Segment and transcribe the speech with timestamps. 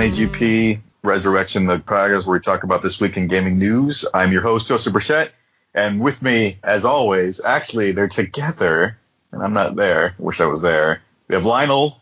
[0.00, 4.04] is NAGP Resurrection, the podcast where we talk about this week in gaming news.
[4.14, 5.30] I'm your host, Joseph Burchett,
[5.74, 8.98] and with me, as always, actually, they're together,
[9.32, 10.14] and I'm not there.
[10.18, 11.02] Wish I was there.
[11.26, 12.00] We have Lionel.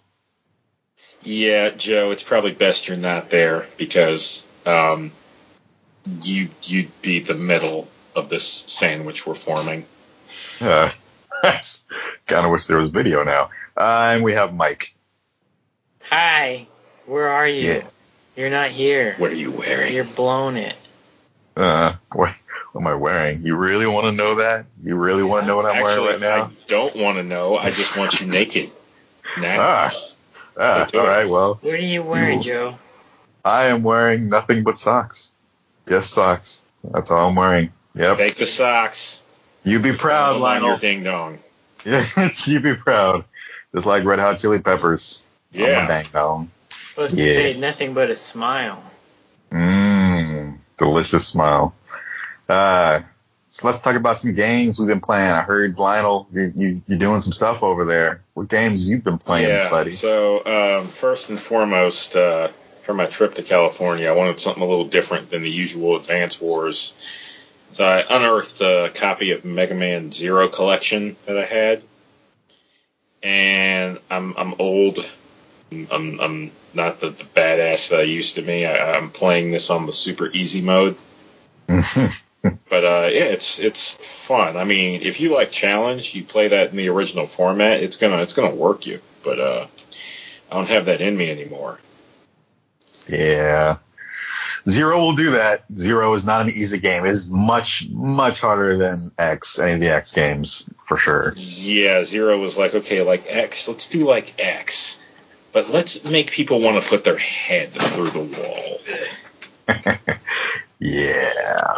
[1.22, 5.10] Yeah, Joe, it's probably best you're not there because um,
[6.22, 9.86] you you'd be the middle of this sandwich we're forming.
[10.60, 10.91] Uh,
[12.27, 13.50] kind of wish there was video now.
[13.77, 14.94] Uh, and we have Mike.
[16.10, 16.66] Hi,
[17.06, 17.69] where are you?
[17.73, 17.80] Yeah.
[18.37, 19.14] You're not here.
[19.19, 19.95] What are you wearing?
[19.95, 20.74] You're blown it.
[21.56, 22.34] Uh, what,
[22.73, 23.41] what am I wearing?
[23.42, 24.66] You really want to know that?
[24.84, 26.45] You really want to know what I'm Actually, wearing right now?
[26.45, 27.56] I don't want to know.
[27.56, 28.70] I just want you naked.
[29.41, 29.56] Now.
[29.58, 29.95] Ah,
[30.58, 31.08] ah Let's do all it.
[31.08, 31.28] right.
[31.28, 32.78] Well, What are you wearing, You- Joe?
[33.45, 35.34] I am wearing nothing but socks.
[35.89, 36.64] Just socks.
[36.84, 37.73] That's all I'm wearing.
[37.95, 38.19] Yep.
[38.19, 39.23] Take the socks.
[39.64, 40.78] You be proud, Hold your Lionel.
[40.78, 41.39] ding dong.
[41.84, 43.25] Yeah, it's you be proud.
[43.75, 45.25] Just like Red Hot Chili Peppers.
[45.55, 45.86] on Yeah.
[45.86, 46.50] dang dong.
[46.97, 47.27] Supposed Yeah.
[47.27, 48.83] to say nothing but a smile.
[49.52, 51.75] Mmm, delicious smile.
[52.48, 53.00] Uh,
[53.50, 55.30] so let's talk about some games we've been playing.
[55.30, 58.22] I heard Lionel, you, you you're doing some stuff over there.
[58.33, 59.69] What games you've been playing, yeah.
[59.69, 59.91] buddy?
[59.91, 62.48] So um, first and foremost, uh,
[62.84, 66.41] for my trip to California, I wanted something a little different than the usual Advance
[66.41, 66.94] Wars.
[67.72, 71.83] So I unearthed a copy of Mega Man Zero Collection that I had,
[73.22, 75.06] and I'm I'm old.
[75.72, 78.67] I'm I'm not the, the badass that I used to be.
[78.67, 80.97] I, I'm playing this on the super easy mode.
[82.69, 84.56] But uh, yeah, it's it's fun.
[84.56, 87.83] I mean, if you like challenge, you play that in the original format.
[87.83, 89.00] It's gonna it's gonna work you.
[89.25, 89.67] But uh,
[90.51, 91.80] I don't have that in me anymore.
[93.08, 93.79] yeah.
[94.69, 95.64] Zero will do that.
[95.77, 97.05] Zero is not an easy game.
[97.07, 101.35] It is much, much harder than X, any of the X games, for sure.
[101.36, 104.98] Yeah, Zero was like, okay, like X, let's do like X,
[105.56, 108.20] but let's make people want to put their head through the
[109.67, 109.96] wall.
[110.78, 111.77] yeah.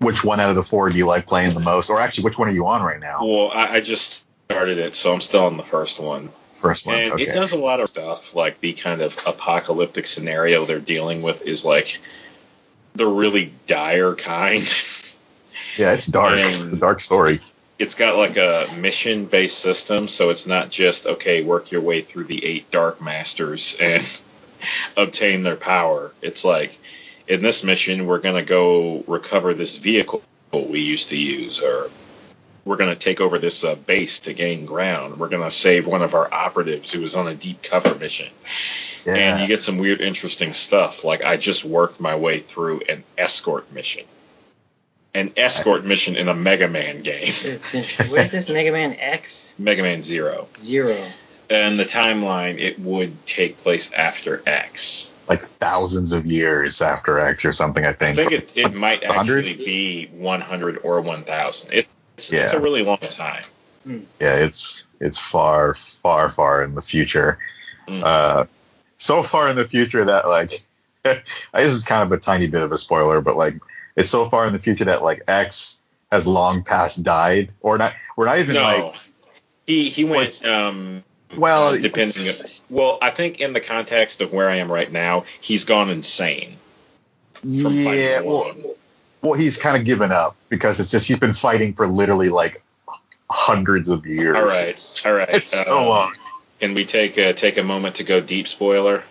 [0.00, 1.90] Which one out of the four do you like playing the most?
[1.90, 3.20] Or actually, which one are you on right now?
[3.20, 6.30] Well, I, I just started it, so I'm still on the first one.
[6.60, 6.98] First one.
[6.98, 7.28] And okay.
[7.28, 11.42] it does a lot of stuff, like the kind of apocalyptic scenario they're dealing with
[11.42, 12.00] is like
[12.96, 14.64] the really dire kind.
[15.78, 16.32] Yeah, it's dark.
[16.32, 17.40] And- it's a dark story.
[17.78, 22.00] It's got like a mission based system, so it's not just okay, work your way
[22.02, 24.02] through the eight dark masters and
[24.96, 26.12] obtain their power.
[26.22, 26.78] It's like
[27.28, 30.22] in this mission we're gonna go recover this vehicle
[30.52, 31.90] we used to use, or
[32.64, 35.18] we're gonna take over this uh, base to gain ground.
[35.18, 38.30] We're gonna save one of our operatives who was on a deep cover mission,
[39.04, 39.14] Yeah.
[39.16, 41.04] and you get some weird, interesting stuff.
[41.04, 44.04] Like I just worked my way through an escort mission.
[45.16, 47.22] An escort mission in a Mega Man game.
[47.22, 47.72] It's
[48.10, 50.46] what is this Mega Man X Mega Man Zero.
[50.58, 50.94] Zero?
[51.48, 55.14] And the timeline, it would take place after X.
[55.26, 58.18] like thousands of years after X or something, I think.
[58.18, 58.44] I think.
[58.44, 59.38] think it, it might 100?
[59.46, 61.72] actually be 100 or 1000.
[61.72, 61.86] It,
[62.18, 63.44] it's, it's a really long time.
[63.86, 64.04] yeah,
[64.36, 67.38] it's it's far, far, far in the future.
[67.88, 68.02] Mm.
[68.02, 68.44] Uh,
[68.98, 70.62] so far in the future that like,
[71.04, 73.54] this is kind of a tiny bit of a spoiler, but like,
[73.96, 75.80] it's so far in the future that like X
[76.12, 77.94] has long past died, or not.
[78.16, 78.94] We're not even No, like,
[79.66, 80.44] he he went.
[80.44, 81.02] Um,
[81.36, 82.36] well, uh, depending.
[82.70, 86.56] Well, I think in the context of where I am right now, he's gone insane.
[87.42, 88.54] Yeah, well,
[89.22, 92.62] well, he's kind of given up because it's just he's been fighting for literally like
[93.28, 94.36] hundreds of years.
[94.36, 95.28] All right, all right.
[95.30, 96.14] It's so um, long.
[96.60, 99.04] Can we take a, take a moment to go deep spoiler?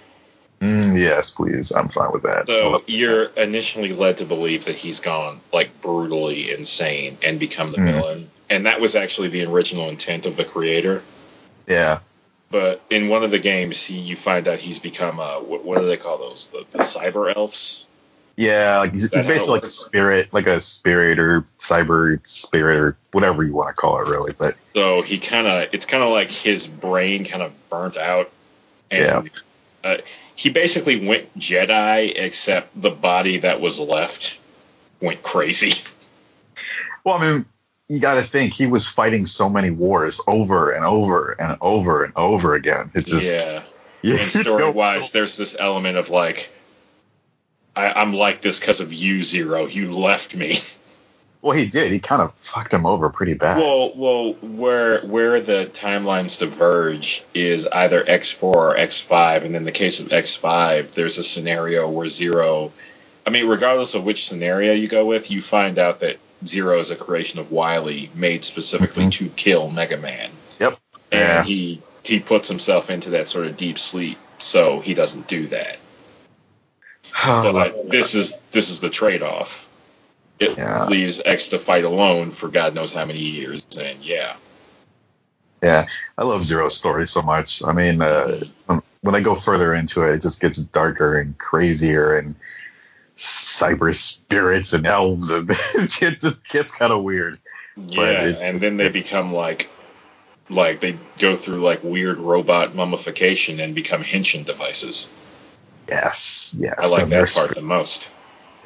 [0.62, 1.72] Mm, yes, please.
[1.72, 2.48] I'm fine with that.
[2.48, 7.78] So you're initially led to believe that he's gone like brutally insane and become the
[7.78, 7.94] Mhm.
[7.94, 11.04] villain, and that was actually the original intent of the creator.
[11.68, 12.00] yeah.
[12.52, 15.80] But in one of the games, he, you find out he's become a what, what
[15.80, 16.48] do they call those?
[16.48, 17.86] The, the cyber elves.
[18.38, 21.42] Yeah, like he's Is that how it basically like a spirit, like a spirit or
[21.60, 24.34] cyber spirit or whatever you want to call it, really.
[24.38, 28.30] But So he kind of it's kind of like his brain kind of burnt out,
[28.92, 29.30] and
[29.86, 29.98] uh,
[30.34, 34.40] he basically went Jedi, except the body that was left
[35.00, 35.74] went crazy.
[37.04, 37.46] well, I mean,
[37.88, 42.04] you got to think he was fighting so many wars over and over and over
[42.04, 42.90] and over again.
[42.96, 43.64] It's just yeah.
[44.02, 46.52] yeah, and story wise, there's this element of like,
[47.76, 49.68] I, I'm like this because of you, Zero.
[49.68, 50.58] You left me.
[51.46, 51.92] Well, he did.
[51.92, 53.58] He kind of fucked him over pretty bad.
[53.58, 59.72] well, well, where where the timelines diverge is either X4 or X5, and in the
[59.72, 62.72] case of X5, there's a scenario where Zero.
[63.28, 66.90] I mean, regardless of which scenario you go with, you find out that Zero is
[66.90, 69.12] a creation of Wily, made specifically Mhm.
[69.12, 70.32] to kill Mega Man.
[70.60, 70.80] Yep.
[71.12, 71.44] And Yeah.
[71.44, 75.78] he he puts himself into that sort of deep sleep so he doesn't do that.
[77.24, 79.65] Oh, But this is this is the trade off.
[80.40, 80.86] It Yeah.
[80.88, 84.36] leaves X to fight alone for God knows how many years, and yeah,
[85.64, 85.86] Yeah,
[86.18, 87.64] I love Zero's story so much.
[87.66, 91.36] I mean, uh, when- when I go further into it, it just gets darker and
[91.38, 92.36] crazier and
[93.18, 97.40] cyber spirits and elves, and it just gets kind of weird.
[97.78, 99.70] yeah, and then they become like
[100.50, 105.10] like they go through like weird robot mummification and become henshin devices.
[105.90, 106.76] Yes, yes.
[106.78, 108.12] I like that part the most.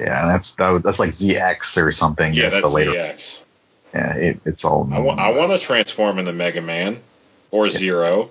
[0.00, 2.32] Yeah, that's that, was- that's like ZX or something.
[2.34, 2.92] Yeah, It's that's the later.
[2.92, 3.42] ZX.
[3.94, 4.88] Yeah, it, it's all.
[4.92, 7.00] I want I want to transform into Mega Man
[7.50, 8.30] or Zero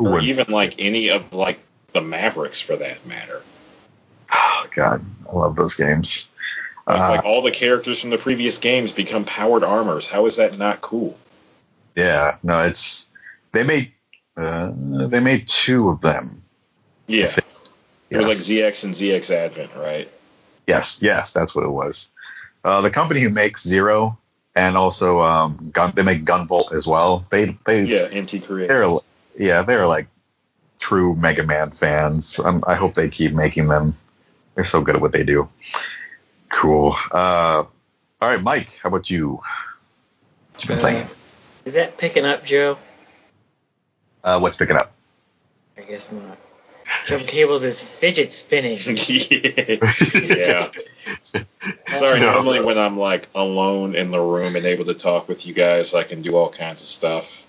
[0.00, 1.60] Ooh, or even like any of like
[1.92, 3.42] the Mavericks for that matter.
[4.32, 6.30] Oh God, I love those games.
[6.86, 10.06] Like, Uh, like all the characters from the previous games become powered armors.
[10.06, 11.16] How is that not cool?
[11.94, 13.10] yeah, no, it's
[13.52, 13.92] they made
[14.38, 16.42] uh, they made two of them.
[17.06, 17.34] Yeah.
[18.08, 20.08] It was like ZX and ZX Advent, right?
[20.68, 22.12] Yes, yes, that's what it was.
[22.62, 24.18] Uh, the company who makes Zero
[24.54, 27.24] and also um, Gun, they make Gunvolt as well.
[27.30, 28.68] They they Yeah, Inti Creates.
[28.68, 28.98] they're
[29.38, 30.08] yeah they're like
[30.78, 32.38] true Mega Man fans.
[32.38, 33.96] Um, I hope they keep making them.
[34.54, 35.48] They're so good at what they do.
[36.50, 36.96] Cool.
[37.12, 37.64] Uh,
[38.20, 39.40] all right, Mike, how about you?
[40.52, 41.06] What you been Uh, playing?
[41.64, 42.76] Is that picking up, Joe?
[44.24, 44.92] Uh, what's picking up?
[45.76, 46.36] I guess not.
[47.06, 48.78] Jump Cables is fidget spinning.
[48.86, 50.70] yeah.
[51.96, 52.32] Sorry, No.
[52.32, 55.94] normally when I'm like alone in the room and able to talk with you guys,
[55.94, 57.46] I can do all kinds of stuff.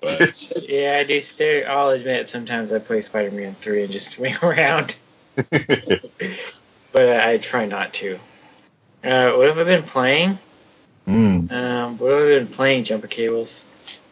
[0.00, 1.20] But Yeah, I do.
[1.20, 4.96] Stare, I'll admit sometimes I play Spider-Man 3 and just swing around,
[5.34, 8.18] but I, I try not to.
[9.02, 10.38] Uh, what have I been playing?
[11.06, 11.50] Mm.
[11.52, 12.84] Um, what have I been playing?
[12.84, 13.64] Jumper Cables.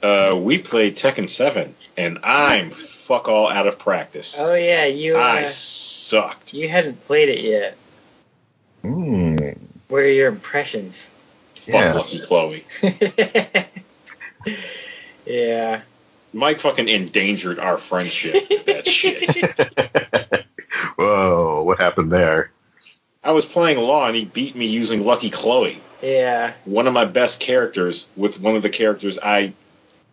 [0.02, 2.70] uh, we played Tekken 7, and I'm
[3.12, 4.40] fuck all out of practice.
[4.40, 6.54] Oh yeah, you I uh, sucked.
[6.54, 7.76] you hadn't played it yet.
[8.82, 9.58] Mm.
[9.88, 11.10] What are your impressions?
[11.54, 11.92] Fuck Yeah.
[11.92, 12.64] Lucky Chloe.
[15.26, 15.82] yeah.
[16.32, 20.46] Mike fucking endangered our friendship with that shit.
[20.96, 22.50] Whoa, what happened there?
[23.22, 26.54] I was playing Law and he beat me using Lucky Chloe, Yeah.
[26.64, 29.52] one of my best characters, with one of the characters I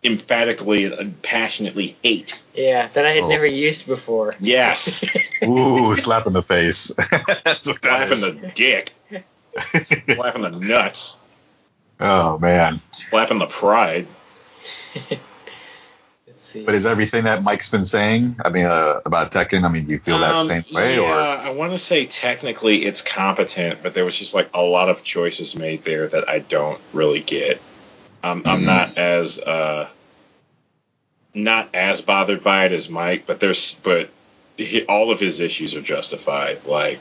[0.02, 2.42] emphatically and passionately hate.
[2.54, 3.28] Yeah, that I had Oh.
[3.28, 4.34] never used before.
[4.40, 5.04] Yes,
[5.42, 6.88] Ooh, slap in the face.
[7.44, 8.92] That's what that slapping the dick,
[10.14, 11.18] slap in the nuts,
[12.00, 12.80] oh man.
[12.92, 14.06] Slap in the pride.
[16.66, 18.36] But is everything that Mike's been saying?
[18.44, 19.62] I mean, uh, about Tekken.
[19.62, 22.06] I mean, do you feel that Um, same way, yeah, or I want to say
[22.06, 26.28] technically it's competent, but there was just like a lot of choices made there that
[26.28, 27.60] I don't really get.
[28.22, 28.66] I'm, I'm Mhm.
[28.66, 29.88] not as uh,
[31.34, 34.10] not as bothered by it as Mike, but there's but
[34.56, 36.64] he, all of his issues are justified.
[36.66, 37.00] Like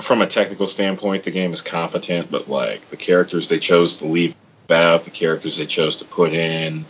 [0.00, 4.06] from a technical standpoint, the game is competent, but like the characters they chose to
[4.06, 4.36] leave
[4.70, 6.84] out, the characters they chose to put in,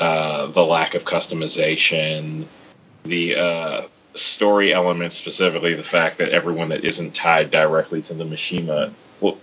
[0.00, 2.46] uh, the lack of customization,
[3.04, 3.82] the uh,
[4.14, 9.38] story elements, specifically the fact that everyone that isn't tied directly to the Mishima, well,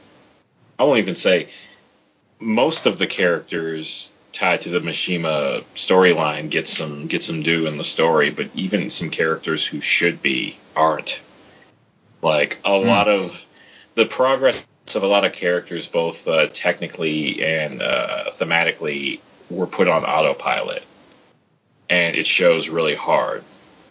[0.79, 1.49] I won't even say
[2.39, 7.77] most of the characters tied to the Mishima storyline get some get some due in
[7.77, 11.21] the story, but even some characters who should be aren't.
[12.21, 13.45] Like a lot of
[13.95, 14.63] the progress
[14.95, 19.19] of a lot of characters, both uh, technically and uh, thematically,
[19.49, 20.83] were put on autopilot,
[21.89, 23.43] and it shows really hard.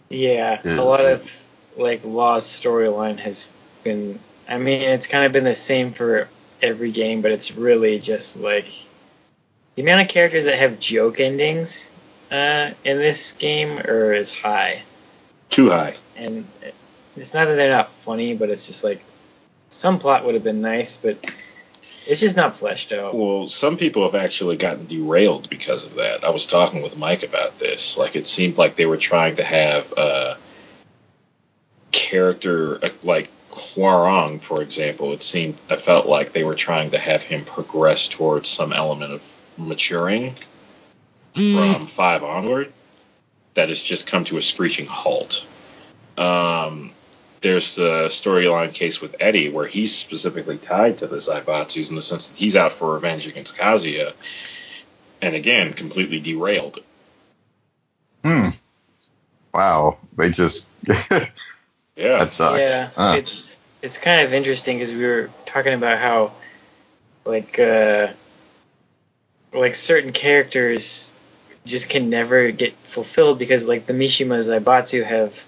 [0.09, 0.79] Yeah, Yeah.
[0.79, 3.49] a lot of like Law's storyline has
[3.83, 4.19] been.
[4.47, 6.29] I mean, it's kind of been the same for
[6.61, 8.65] every game, but it's really just like
[9.75, 11.91] the amount of characters that have joke endings
[12.31, 14.81] uh, in this game are is high,
[15.49, 15.95] Too high.
[16.15, 16.47] and
[17.15, 19.01] it's not that they're not funny, but it's just like
[19.69, 21.17] some plot would have been nice, but
[22.07, 23.15] it's just not fleshed out.
[23.15, 26.23] Well, some people have actually gotten derailed because of that.
[26.23, 27.97] I was talking with Mike about this.
[27.97, 30.37] Like, it seemed like they were trying to have a
[31.91, 33.29] character uh, like
[33.77, 35.13] Hwoarang, for example.
[35.13, 39.13] It seemed I felt like they were trying to have him progress towards some element
[39.13, 40.35] of maturing
[41.33, 42.73] from five onward.
[43.53, 45.45] That has just come to a screeching halt.
[46.17, 46.91] Um,
[47.41, 52.01] there's the storyline case with Eddie where he's specifically tied to the Zaibatsus in the
[52.01, 54.13] sense that he's out for revenge against Kazuya,
[55.21, 56.79] and again completely derailed.
[58.23, 58.49] Hmm.
[59.53, 60.69] Wow, they just
[61.97, 62.59] Yeah, that sucks.
[62.59, 66.33] Yeah, Uh, it's it's kind of interesting because we were talking about how
[67.23, 68.07] like uh
[69.53, 71.13] like certain characters
[71.65, 75.45] just can never get fulfilled because like the Mishima Zaibatsu have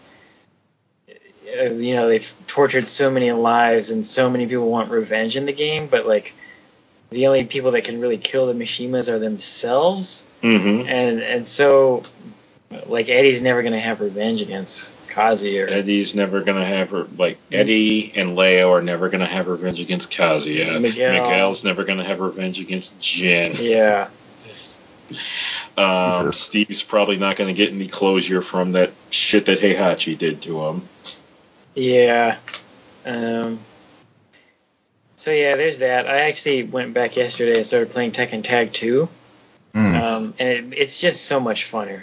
[1.60, 5.46] uh, you know they've tortured so many lives and so many people want revenge in
[5.46, 6.34] the game but like
[7.10, 10.88] the only people that can really kill the Mishimas are themselves Mm-hmm.
[10.88, 12.03] and and so
[12.86, 17.38] like Eddie's never gonna have revenge against Kazi or Eddie's never gonna have her like
[17.51, 20.80] Eddie and Leo are never gonna have revenge against Kazuya.
[20.80, 21.12] Miguel.
[21.13, 23.54] Miguel's never gonna have revenge against Jin.
[23.60, 24.10] yeah
[25.78, 30.62] Um, Steve's probably not gonna get any closure from that shit that Heihachi did to
[30.66, 30.82] him.
[31.74, 32.38] yeah
[33.06, 33.60] um
[35.16, 39.08] so yeah there's that I actually went back yesterday and started playing Tekken Tag 2
[39.75, 40.01] Mm.
[40.01, 42.01] um, and it, it's just so much funner.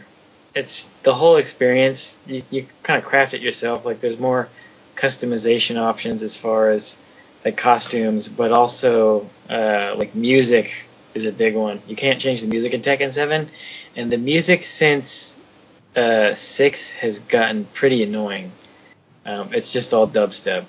[0.57, 2.19] It's the whole experience.
[2.27, 3.85] You, you kind of craft it yourself.
[3.85, 4.49] Like there's more
[4.97, 6.99] customization options as far as
[7.45, 10.85] like costumes, but also uh, like music
[11.15, 11.81] is a big one.
[11.87, 13.49] You can't change the music in Tekken 7,
[13.97, 15.37] and the music since
[15.95, 18.51] uh, six has gotten pretty annoying.
[19.27, 20.65] Um, it's just all dubstep.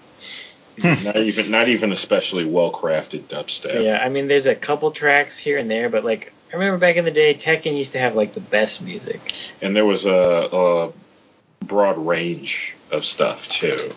[0.83, 3.83] Not even not even especially well crafted dubstep.
[3.83, 6.95] Yeah, I mean, there's a couple tracks here and there, but like I remember back
[6.95, 9.19] in the day, Tekken used to have like the best music.
[9.61, 10.93] And there was a, a
[11.65, 13.91] broad range of stuff too.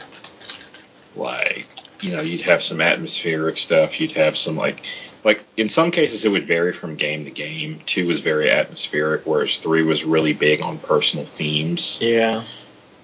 [1.15, 1.67] Like,
[2.03, 4.85] you know, you'd have some atmospheric stuff, you'd have some like
[5.23, 7.81] like in some cases it would vary from game to game.
[7.87, 12.01] Two was very atmospheric, whereas three was really big on personal themes.
[12.01, 12.43] Yeah.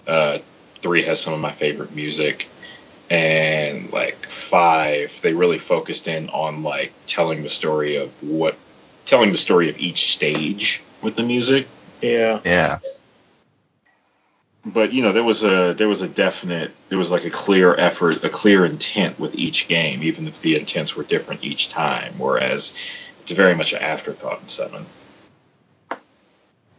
[0.06, 0.38] Uh,
[0.82, 2.48] three has some of my favorite music.
[3.08, 8.56] And like five, they really focused in on like telling the story of what
[9.04, 11.68] telling the story of each stage with the music.
[12.02, 12.40] Yeah.
[12.44, 12.78] Yeah.
[14.66, 17.74] but you know there was a there was a definite there was like a clear
[17.76, 22.12] effort a clear intent with each game even if the intents were different each time
[22.18, 22.74] whereas
[23.22, 24.84] it's very much an afterthought in seven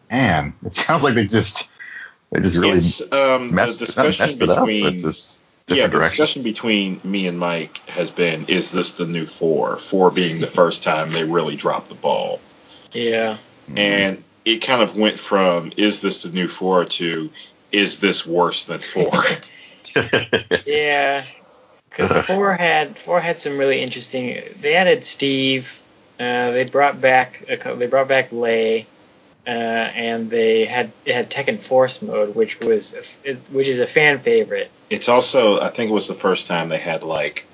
[0.09, 1.69] Man, it sounds like they just
[2.31, 5.91] they just really it's um messed, the discussion messed it up, between just yeah the
[5.93, 6.09] direction.
[6.09, 10.47] discussion between me and mike has been is this the new four four being the
[10.47, 12.39] first time they really dropped the ball
[12.93, 13.37] Yeah.
[13.67, 13.77] Mm.
[13.77, 17.29] and it kind of went from is this the new four to
[17.71, 19.11] is this worse than four
[20.65, 21.23] Yeah.
[21.89, 24.39] Because four had four had some really interesting.
[24.61, 25.81] They added Steve.
[26.19, 28.85] Uh, they brought back a, they brought back Lei,
[29.47, 33.67] uh, and they had it had Tekken Force mode, which was a f- it- which
[33.67, 34.69] is a fan favorite.
[34.89, 37.45] It's also, I think it was the first time they had like,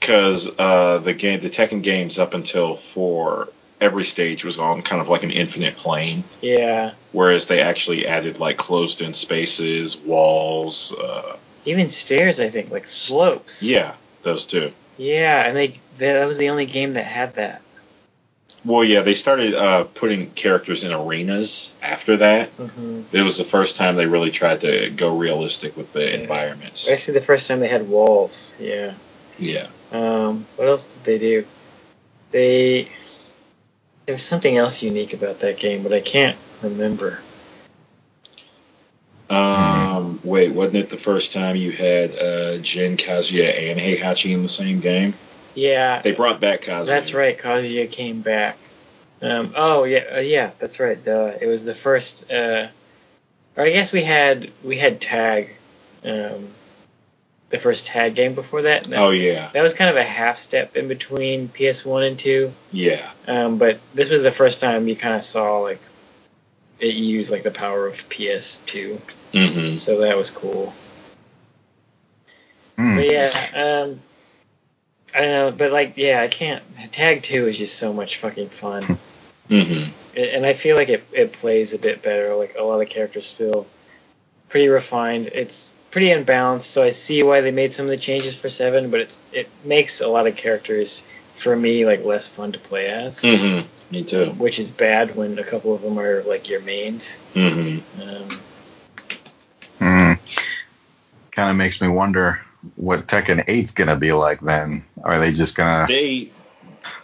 [0.00, 3.48] because uh, the game, the Tekken games up until four,
[3.80, 6.92] every stage was on kind of like an infinite plane, Yeah.
[7.12, 10.94] whereas they actually added like closed-in spaces, walls.
[10.94, 13.62] Uh, Even stairs, I think, like slopes.
[13.62, 14.72] yeah, those two.
[14.98, 17.60] Yeah, and they that was the only game that had that.
[18.66, 22.48] Well, yeah, they started uh, putting characters in arenas after that.
[22.50, 26.16] hmm It was the first time they really tried to go realistic with the Yeah.
[26.16, 26.90] environments.
[26.90, 28.56] Actually, the first time they had walls.
[28.58, 28.94] Yeah.
[29.38, 29.68] Yeah.
[29.92, 31.46] Um, what else did they do?
[32.32, 32.88] They
[34.06, 37.20] there was something else unique about that game, but I can't remember.
[39.30, 44.42] Um, wait, wasn't it the first time you had uh, Jin, Kazuya, and Heihachi in
[44.42, 45.14] the same game?
[45.56, 46.86] Yeah, They brought back Kazuya.
[46.86, 47.36] that's right.
[47.36, 48.56] Kazuya came back.
[49.22, 51.02] Um, oh yeah, uh, yeah, that's right.
[51.02, 51.32] Duh.
[51.40, 52.30] It was the first.
[52.30, 52.68] Uh,
[53.56, 55.50] or I guess we had we had tag,
[56.04, 56.48] um,
[57.48, 58.84] the first tag game before that.
[58.84, 62.52] That, Oh yeah, that was kind of a half step in between PS1 and 2.
[62.72, 63.10] yeah.
[63.26, 65.80] Um, but this was the first time you kind of saw like
[66.78, 69.00] it used like the power of PS2.
[69.32, 69.78] Mm-hmm.
[69.78, 70.74] So that was cool.
[72.76, 72.96] Hmm.
[72.96, 74.00] But yeah, um,
[75.16, 76.62] I don't know, but like, yeah, I can't.
[76.92, 78.82] Tag two is just so much fucking fun,
[79.48, 79.90] Mm-hmm.
[80.18, 82.34] And I feel like it it plays a bit better.
[82.34, 83.66] Like a lot of the characters feel
[84.48, 85.28] pretty refined.
[85.28, 88.90] It's pretty unbalanced, so I see why they made some of the changes for seven,
[88.90, 92.88] but it's it makes a lot of characters for me like less fun to play
[92.88, 93.66] as, Mm-hmm.
[93.94, 94.30] Me too.
[94.32, 97.20] which is bad when a couple of them are like your mains.
[97.34, 98.02] Mm-hmm.
[98.02, 98.40] Um,
[101.30, 102.40] Kind of makes me wonder
[102.74, 104.84] what Tekken 8's gonna be like then.
[105.04, 105.86] Are they just gonna?
[105.86, 106.30] They,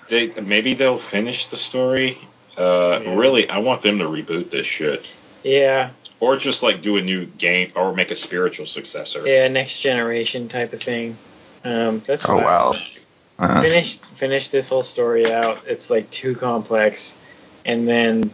[0.09, 2.19] they maybe they'll finish the story.
[2.57, 3.15] Uh, Yeah.
[3.17, 5.91] really, I want them to reboot this shit, yeah,
[6.21, 9.27] or just like do a new game, or make a spiritual successor.
[9.27, 11.17] yeah, next generation type of thing.
[11.65, 12.71] Um, that's Oh wow.
[12.73, 12.99] want.
[13.39, 15.63] Uh, finish finish this whole story out.
[15.67, 17.17] It's like too complex,
[17.65, 18.31] and then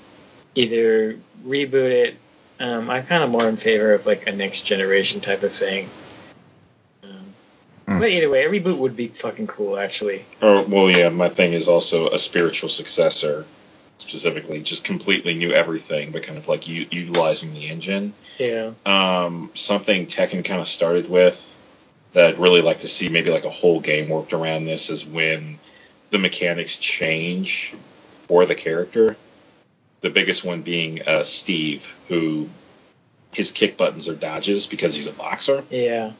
[0.54, 2.16] either reboot it.
[2.60, 5.88] Um, I'm kind of more in favor of like a next generation type of thing.
[7.88, 8.00] Hmm.
[8.00, 10.26] But either way, a reboot would be fucking cool, actually.
[10.42, 13.46] Or well, yeah, my thing is also a spiritual successor.
[13.98, 18.12] specifically, just completely new everything, but kind of like u- utilizing the engine.
[18.38, 18.72] Yeah.
[18.86, 21.44] Um, something Tekken kind of started with
[22.12, 25.04] that I'd really like to see maybe like a whole game worked around this is
[25.04, 25.58] when
[26.10, 27.74] the mechanics change
[28.28, 29.16] for the character.
[30.00, 32.48] The biggest one being uh, Steve, who
[33.32, 35.64] his kick buttons are dodges because he's a boxer.
[35.70, 36.12] Yeah.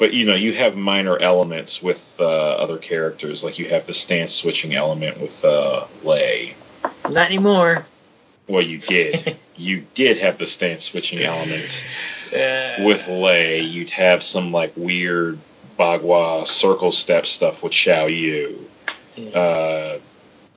[0.00, 3.92] But you know, you have minor elements with uh, other characters, like you have the
[3.92, 6.54] stance switching element with uh, Lei.
[7.04, 7.84] Not anymore.
[8.48, 9.36] Well, you did.
[9.56, 11.84] you did have the stance switching element
[12.32, 13.60] Uh, with Lei.
[13.60, 15.38] You'd have some like weird
[15.78, 18.66] Bagua circle step stuff with Xiao Yu.
[19.16, 19.38] yeah.
[19.38, 19.98] Uh,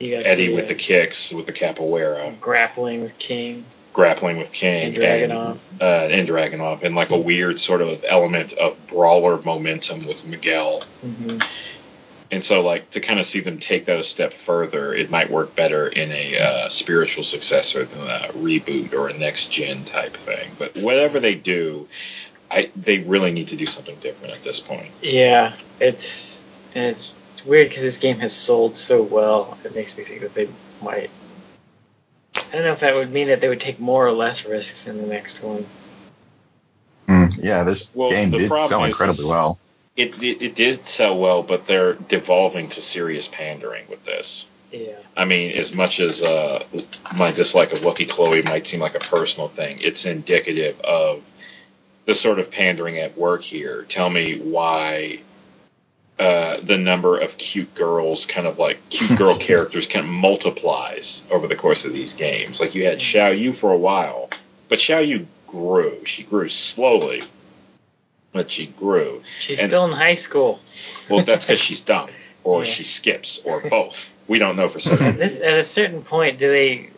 [0.00, 4.96] Eddie the, with the kicks, with the capoeira, grappling with King grappling with King, and
[4.96, 5.60] Dragunov.
[5.80, 10.82] uh, and Dragunov, and like a weird sort of element of brawler momentum with Miguel.
[11.00, 11.38] hmm
[12.30, 15.30] And so, like, to kind of see them take that a step further, it might
[15.30, 20.14] work better in a uh, spiritual successor than a reboot or a next gen type
[20.14, 20.50] thing.
[20.58, 21.86] But whatever they do,
[22.50, 24.90] I they really need to do something different at this point.
[25.00, 26.42] Yeah, it's
[26.74, 29.56] and it's it's weird because this game has sold so well.
[29.64, 30.48] It makes me think that they
[30.82, 31.10] might.
[32.54, 34.86] I don't know if that would mean that they would take more or less risks
[34.86, 35.66] in the next one.
[37.08, 39.58] Mm, yeah, this Well, game did problem sell is- incredibly well.
[39.96, 44.48] It, it it did sell well, but they're devolving to serious pandering with this.
[44.70, 44.92] Yeah.
[45.16, 46.62] I mean, as much as uh,
[47.16, 51.28] my dislike of Lucky Chloe might seem like a personal thing, it's indicative of
[52.06, 53.84] the sort of pandering at work here.
[53.88, 55.18] Tell me why
[56.18, 61.22] uh, the number of cute girls, kind of like cute girl characters, kind of multiplies
[61.30, 62.60] over the course of these games.
[62.60, 64.30] Like you had Xiao Yu for a while,
[64.68, 66.04] but Xiao Yu grew.
[66.04, 67.22] She grew slowly,
[68.32, 69.22] but she grew.
[69.40, 70.60] She's And- still in high school.
[71.10, 72.10] Well, that's because she's dumb,
[72.44, 72.70] or Yeah.
[72.70, 74.12] she skips, or both.
[74.28, 75.16] We don't know for certain.
[75.16, 76.90] This at a certain point, do they?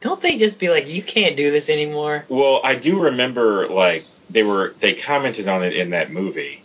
[0.00, 2.26] Don't they just be like, you can't do this anymore?
[2.28, 6.60] Well, I do remember like they were they commented on it in that movie.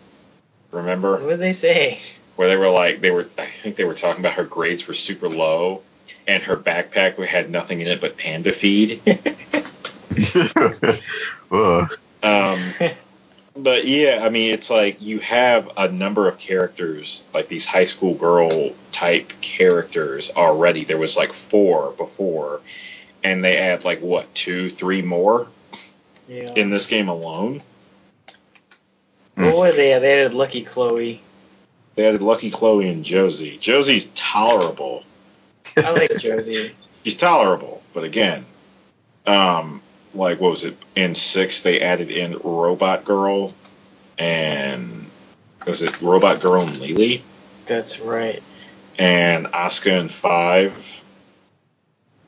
[0.71, 1.99] Remember What did they say?
[2.35, 4.93] where they were like they were I think they were talking about her grades were
[4.93, 5.81] super low
[6.25, 9.01] and her backpack had nothing in it but panda feed.
[12.21, 12.61] Um,
[13.55, 17.85] but yeah, I mean it's like you have a number of characters like these high
[17.85, 20.83] school girl type characters already.
[20.83, 22.61] There was like four before,
[23.23, 25.47] and they add like what two, three more
[26.27, 26.53] yeah.
[26.55, 27.61] in this game alone.
[29.45, 29.97] What were they?
[29.99, 31.21] They added Lucky Chloe.
[31.95, 33.57] They added Lucky Chloe and Josie.
[33.57, 35.03] Josie's tolerable.
[35.77, 36.75] I like Josie.
[37.03, 38.45] She's tolerable, but again,
[39.25, 39.81] um,
[40.13, 41.61] like what was it in six?
[41.61, 43.53] They added in Robot Girl,
[44.17, 45.05] and
[45.65, 47.23] was it Robot Girl and Lily,
[47.65, 48.43] That's right.
[48.97, 51.01] and Oscar in five.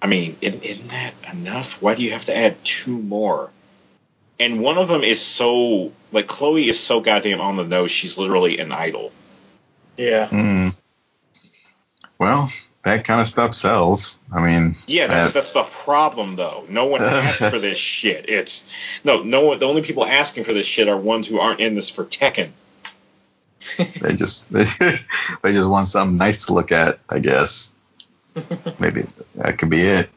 [0.02, 1.82] I mean, isn't that enough?
[1.82, 3.50] Why do you have to add two more?
[4.42, 7.92] And one of them is so like Chloe is so goddamn on the nose.
[7.92, 9.12] She's literally an idol.
[9.98, 10.28] Yeah.
[10.28, 10.74] Mm.
[12.18, 12.52] Well,
[12.84, 14.20] that kind of stuff sells.
[14.32, 16.66] I mean, Yeah, that's uh, that's the problem though.
[16.68, 18.30] No one asked for this shit.
[18.30, 18.66] It's
[19.04, 19.60] no, no one.
[19.60, 22.50] The only people asking for this shit are ones who aren't in this for Tekken.
[23.78, 24.66] they just they,
[25.46, 27.74] just want something nice to look at, I guess.
[28.80, 29.04] Maybe
[29.36, 30.10] that could be it.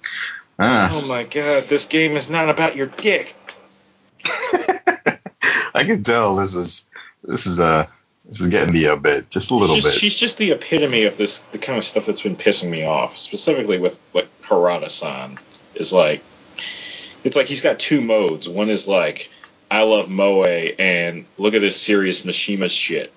[0.59, 0.89] Ah.
[0.93, 3.35] Oh my god, this game is not about your dick.
[5.75, 6.87] I can tell this is
[7.23, 7.87] this is uh
[8.25, 9.95] this is getting to you a bit, just a little she's, bit.
[9.95, 13.17] she's just the epitome of this, the kind of stuff that's been pissing me off,
[13.17, 15.39] specifically with like Harada-san.
[15.75, 16.23] Is like,
[17.23, 18.49] it's like he's got two modes.
[18.49, 19.31] One is like,
[19.71, 23.13] I love Moe, and look at this serious Mishima shit.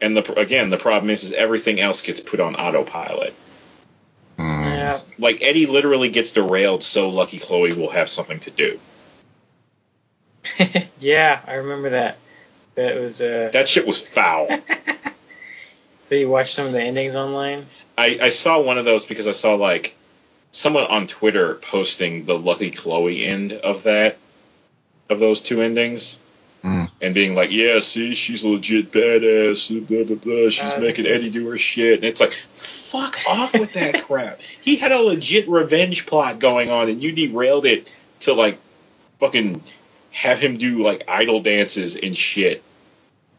[0.00, 3.34] And the again, the problem is, is everything else gets put on autopilot.
[4.36, 4.64] Mm.
[4.64, 5.00] Yeah.
[5.18, 8.80] Like Eddie literally gets derailed, so Lucky Chloe will have something to do.
[11.00, 12.18] yeah, I remember that.
[12.74, 13.50] That was uh.
[13.52, 14.48] That shit was foul.
[16.08, 17.66] so you watched some of the endings online?
[17.96, 19.94] I, I saw one of those because I saw like
[20.50, 24.18] someone on Twitter posting the Lucky Chloe end of that
[25.08, 26.18] of those two endings.
[26.64, 26.90] Mm.
[27.00, 29.68] And being like, yeah, see, she's a legit badass.
[29.88, 30.48] Blah blah blah.
[30.50, 33.72] She's Uh, making this Eddie is- do her shit, and it's like, fuck off with
[33.72, 34.40] that crap.
[34.60, 38.58] He had a legit revenge plot going on, and you derailed it to like,
[39.18, 39.60] fucking,
[40.12, 42.62] have him do like idol dances and shit.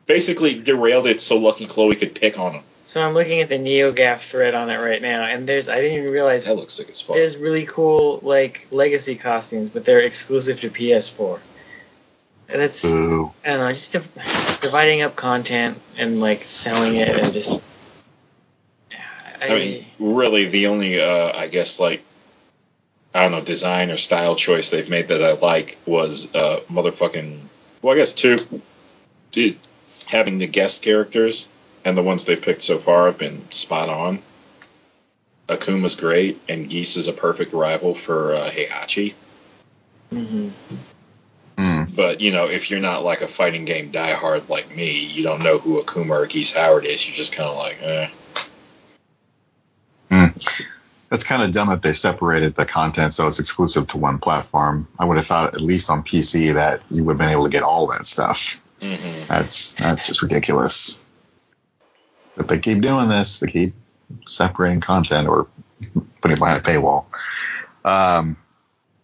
[0.05, 2.63] Basically, derailed it so Lucky Chloe could pick on him.
[2.85, 5.99] So I'm looking at the NeoGaf thread on it right now, and there's I didn't
[5.99, 7.15] even realize That looks sick as fuck.
[7.15, 11.39] there's really cool like legacy costumes, but they're exclusive to PS4.
[12.49, 13.31] And it's Boo.
[13.45, 17.61] I don't know, just div- dividing up content and like selling it and just.
[19.41, 22.01] I, I mean, really, the only, uh, I guess, like,
[23.13, 27.39] I don't know, design or style choice they've made that I like was uh, motherfucking,
[27.81, 28.39] well, I guess two,
[29.31, 29.57] Dude,
[30.05, 31.47] having the guest characters
[31.83, 34.19] and the ones they've picked so far have been spot on.
[35.49, 39.13] Akuma's great, and Geese is a perfect rival for uh, Heihachi.
[40.11, 40.51] mhm.
[41.57, 41.95] Mm.
[41.95, 45.43] But you know, if you're not like a fighting game diehard like me, you don't
[45.43, 47.05] know who Akuma or Geese Howard is.
[47.05, 48.09] You're just kind of like, eh.
[51.13, 54.87] That's kind of dumb that they separated the content so it's exclusive to one platform.
[54.97, 57.51] I would have thought at least on PC that you would have been able to
[57.51, 58.59] get all that stuff.
[58.79, 59.27] Mm-hmm.
[59.27, 60.99] That's that's just ridiculous.
[62.35, 63.41] But they keep doing this.
[63.41, 63.75] They keep
[64.25, 65.45] separating content or
[66.19, 67.05] putting it behind a paywall.
[67.85, 68.35] Um,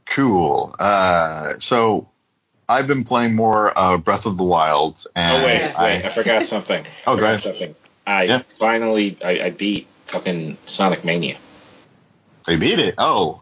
[0.07, 0.73] cool.
[0.79, 2.09] Uh, so
[2.67, 6.09] I've been playing more uh, Breath of the Wild, and Oh wait, wait, I, I,
[6.09, 6.87] forgot something.
[7.05, 7.75] Oh, I go forgot something.
[8.07, 8.41] I Yeah.
[8.57, 11.37] finally, I, I beat fucking Sonic Mania.
[12.49, 12.95] They beat it.
[12.97, 13.41] Oh,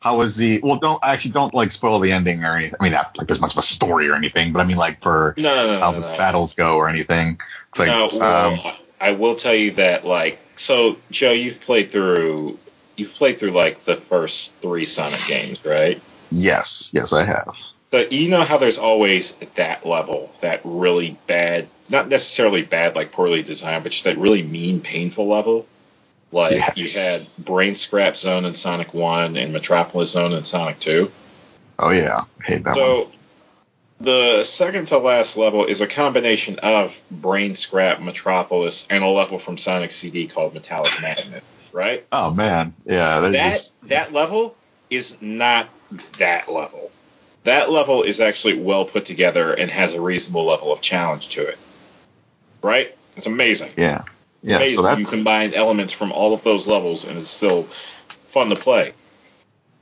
[0.00, 0.60] how was the?
[0.62, 2.76] Well, don't actually don't like spoil the ending or anything.
[2.80, 5.02] I mean, not like there's much of a story or anything, but I mean like
[5.02, 7.40] for No, no, no, how the battles go or anything.
[7.70, 11.90] It's like, no, well, um, I will tell you that, like, so Joe, you've played
[11.90, 12.58] through,
[12.96, 16.00] you've played through like the first three Sonic games, right?
[16.30, 17.56] yes, yes, I have.
[17.92, 23.12] So you know how there's always that level, that really bad, not necessarily bad, like
[23.12, 25.66] poorly designed, but just that really mean, painful level.
[26.32, 26.76] Like Yes.
[26.76, 31.10] you had Brain Scrap Zone in Sonic One and Metropolis Zone in Sonic Two.
[31.78, 32.76] Oh yeah, I hate that one.
[32.76, 33.10] So
[34.00, 39.38] the second to last level is a combination of Brain Scrap, Metropolis, and a level
[39.38, 41.44] from Sonic CD called Metallic Madness.
[41.72, 42.06] Right?
[42.10, 44.56] Oh man, yeah, that is that level
[44.90, 45.68] is not
[46.18, 46.90] that level.
[47.44, 51.46] That level is actually well put together and has a reasonable level of challenge to
[51.46, 51.58] it.
[52.62, 52.96] Right?
[53.16, 53.70] It's amazing.
[53.76, 54.02] yeah,
[54.46, 54.56] yeah.
[54.56, 54.76] amazing.
[54.76, 57.64] So you that's combine elements from all of those levels and it's still
[58.28, 58.92] fun to play.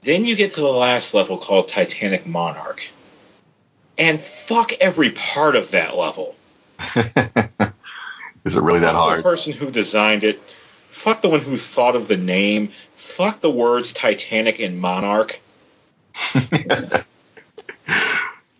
[0.03, 2.91] Then you get to the last level called Titanic Monarch.
[3.97, 6.35] And fuck every part of that level.
[6.97, 9.19] is it really that Fuck hard?
[9.21, 10.41] The person who designed it.
[10.89, 12.73] Fuck the one who thought of the name.
[12.95, 15.41] Fuck the words Titanic and Monarch.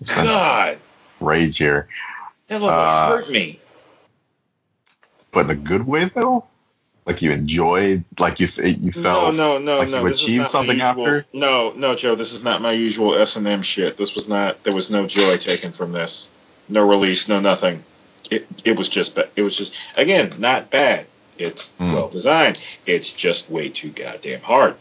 [0.07, 0.79] God,
[1.21, 1.89] Rage here,
[2.49, 3.61] that level Uh, hurt me.
[5.35, 6.45] But in a good way though.
[7.07, 9.35] Like you enjoyed, like you you felt.
[9.35, 9.99] no, no, no, like no.
[10.03, 11.27] you this is achieved something usual- after?
[11.35, 12.15] No, no, Joe.
[12.15, 13.99] This is not my usual S and M shit.
[13.99, 14.63] This was not.
[14.65, 16.31] There was no joy taken from this.
[16.67, 17.29] No release.
[17.29, 17.83] No nothing.
[18.31, 19.19] It it was just.
[19.37, 21.05] It was just again not bad.
[21.37, 21.93] It's Hmm.
[21.93, 22.63] well designed.
[22.87, 24.77] It's just way too goddamn hard.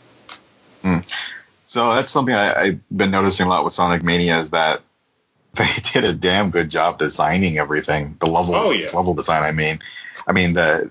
[1.66, 4.82] So that's something I, I've been noticing a lot with Sonic Mania is that
[5.56, 8.16] they did a damn good job designing everything.
[8.20, 8.92] The level Oh, yeah.
[8.94, 9.80] level design, I mean.
[10.28, 10.90] I mean the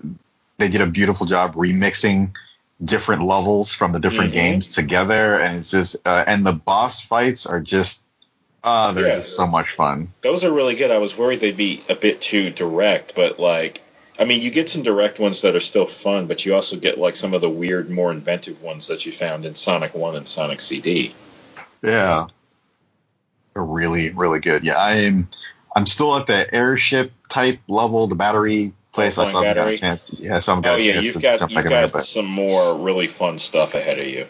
[0.57, 2.35] they did a beautiful job remixing
[2.83, 4.35] different levels from the different Mhm.
[4.35, 8.03] games together and it's just uh, and the boss fights are just
[8.63, 9.15] uh they're Yeah.
[9.17, 10.13] just so much fun.
[10.21, 10.91] Those are really good.
[10.91, 13.81] I was worried they'd be a bit too direct, but like,
[14.19, 16.97] I mean, you get some direct ones that are still fun, but you also get
[16.97, 20.27] like some of the weird, more inventive ones that you found in Sonic One and
[20.27, 21.13] Sonic CD.
[21.81, 22.27] Yeah.
[23.53, 24.63] They're really, really good.
[24.63, 25.27] Yeah, I'm
[25.75, 29.17] I'm still at the airship type level, the battery place.
[29.17, 30.09] I haven't got a chance.
[30.19, 33.07] Yeah, so I haven't got Oh yeah, you've got jump you've got some more really
[33.07, 34.27] fun stuff ahead of you.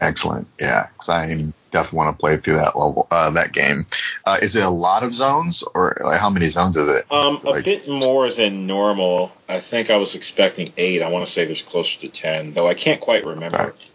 [0.00, 0.46] excellent.
[0.60, 1.26] Yeah, because I
[1.70, 3.86] definitely want to play through that level, uh, that game.
[4.24, 7.10] Uh, is it a lot of zones, or like, how many zones is it?
[7.12, 9.32] Um, a bit more than normal.
[9.48, 11.02] I think I was expecting eight.
[11.02, 13.58] I want to say there's closer to ten, though I can't quite remember.
[13.60, 13.86] Okay.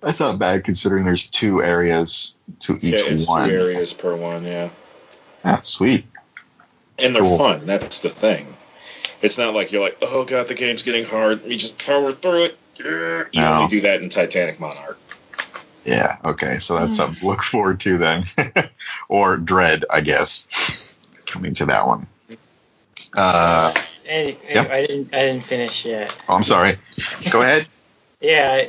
[0.00, 3.48] That's not bad considering there's two areas to each yeah, it's one.
[3.48, 4.44] two areas per one.
[4.44, 4.70] Yeah,
[5.44, 6.06] Ah, sweet.
[7.00, 7.36] and they're Cool.
[7.38, 7.66] fun.
[7.66, 8.54] That's the thing.
[9.22, 11.40] It's not like you're like, oh god, the game's getting hard.
[11.40, 12.58] Let me just power through it.
[12.76, 13.24] Yeah.
[13.32, 13.54] You No.
[13.54, 14.98] only do that in Titanic Monarch.
[15.84, 16.18] Yeah.
[16.24, 16.58] Okay.
[16.58, 16.94] So that's Mm.
[16.94, 18.24] something to look forward to then,
[19.08, 20.46] or Dread, I guess,
[21.26, 22.06] coming to that one.
[23.16, 23.74] Uh,
[24.06, 24.70] Any- Yep.
[24.70, 26.16] I didn't I didn't finish yet.
[26.28, 26.76] oh, I'm sorry.
[27.30, 27.66] Go ahead.
[28.20, 28.66] Yeah.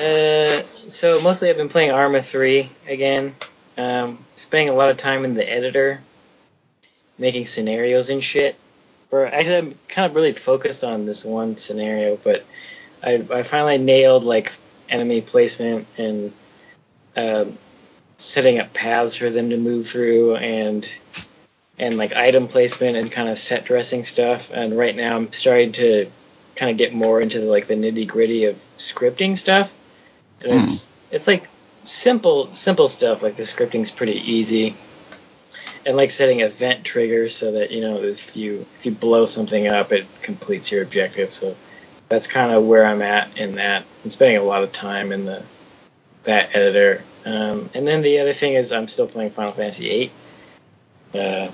[0.00, 3.36] Uh, so mostly I've been playing Arma 3 again.
[3.76, 6.00] Um, spending a lot of time in the editor,
[7.18, 8.56] making scenarios and shit.
[9.10, 12.44] For actually, I'm kind of really focused on this one scenario, but
[13.02, 14.52] I, I finally nailed like
[14.88, 16.32] enemy placement and
[17.16, 17.58] um,
[18.16, 20.90] setting up paths for them to move through and
[21.78, 24.50] and like item placement and kind of set dressing stuff.
[24.52, 26.10] And right now I'm starting to
[26.56, 29.74] kind of get more into the, like the nitty gritty of scripting stuff.
[30.40, 31.48] And it's it's like
[31.84, 33.22] simple simple stuff.
[33.22, 34.74] Like the scripting's pretty easy,
[35.88, 39.66] and like setting event triggers so that you know if you if you blow something
[39.68, 41.32] up, it completes your objective.
[41.32, 41.56] So
[42.10, 43.84] that's kind of where I'm at in that.
[44.04, 45.42] I'm spending a lot of time in the
[46.24, 47.02] that editor.
[47.24, 50.10] Um, and then the other thing is I'm still playing Final Fantasy
[51.14, 51.20] VIII.
[51.20, 51.50] Uh,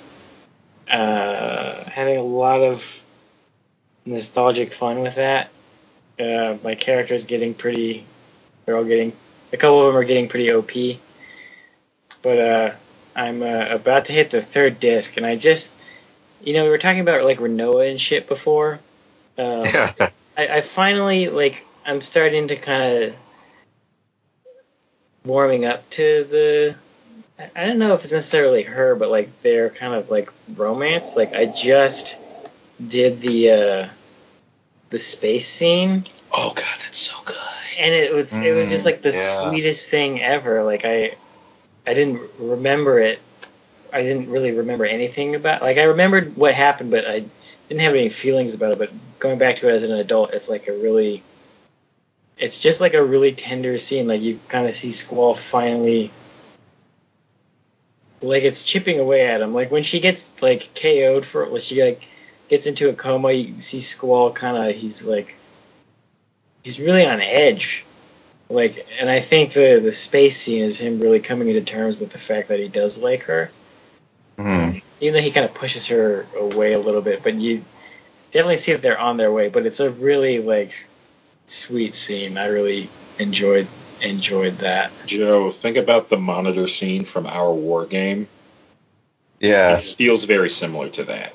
[0.91, 3.01] uh, having a lot of
[4.05, 5.49] nostalgic fun with that.
[6.19, 8.05] Uh, my character's getting pretty.
[8.67, 9.13] They're all getting.
[9.53, 10.99] A couple of them are getting pretty OP.
[12.21, 12.75] But uh,
[13.17, 15.71] I'm uh, about to hit the third disc, and I just,
[16.43, 18.81] you know, we were talking about like Rinoa and shit before.
[19.39, 20.11] Um, Yeah.
[20.37, 23.17] I, I finally like I'm starting to kind of
[25.25, 26.77] warming up to the.
[27.57, 31.17] I- don't know if it's necessarily her, but like their kind of like romance.
[31.17, 32.19] Like I just
[32.87, 33.89] did the uh
[34.91, 37.37] the space scene, Oh god, that's so good.
[37.79, 39.17] and it was it was just Mm, like the yeah.
[39.49, 40.63] sweetest thing ever.
[40.65, 41.17] Like I
[41.87, 43.21] I didn't remember it.
[43.93, 45.63] I didn't really remember anything about.
[45.63, 47.25] Like I remembered what happened, but I
[47.69, 48.79] didn't have any feelings about it.
[48.79, 51.23] But going back to it as an adult, it's like a really,
[52.39, 54.09] it's just like a really tender scene.
[54.09, 56.11] Like you kind of see Squall finally,
[58.23, 59.55] like it's chipping away at him.
[59.55, 62.09] Like when she gets like KO'd for, when she like
[62.49, 65.37] gets into a coma, you see Squall kind of, he's like,
[66.63, 67.85] he's really on edge.
[68.51, 72.11] Like, and I think the the space scene is him really coming into terms with
[72.11, 73.51] the fact that he does like her
[74.39, 74.83] Mhm.
[75.01, 77.63] even though he kind of pushes her away a little bit, but you
[78.33, 79.49] definitely see that they're on their way.
[79.49, 80.73] But it's a really like
[81.47, 82.37] sweet scene.
[82.37, 83.69] I really enjoyed
[84.01, 84.91] enjoyed that.
[85.07, 88.27] Joe, think about the monitor scene from our war game.
[89.41, 89.77] Yeah.
[89.79, 91.33] It feels very similar to that.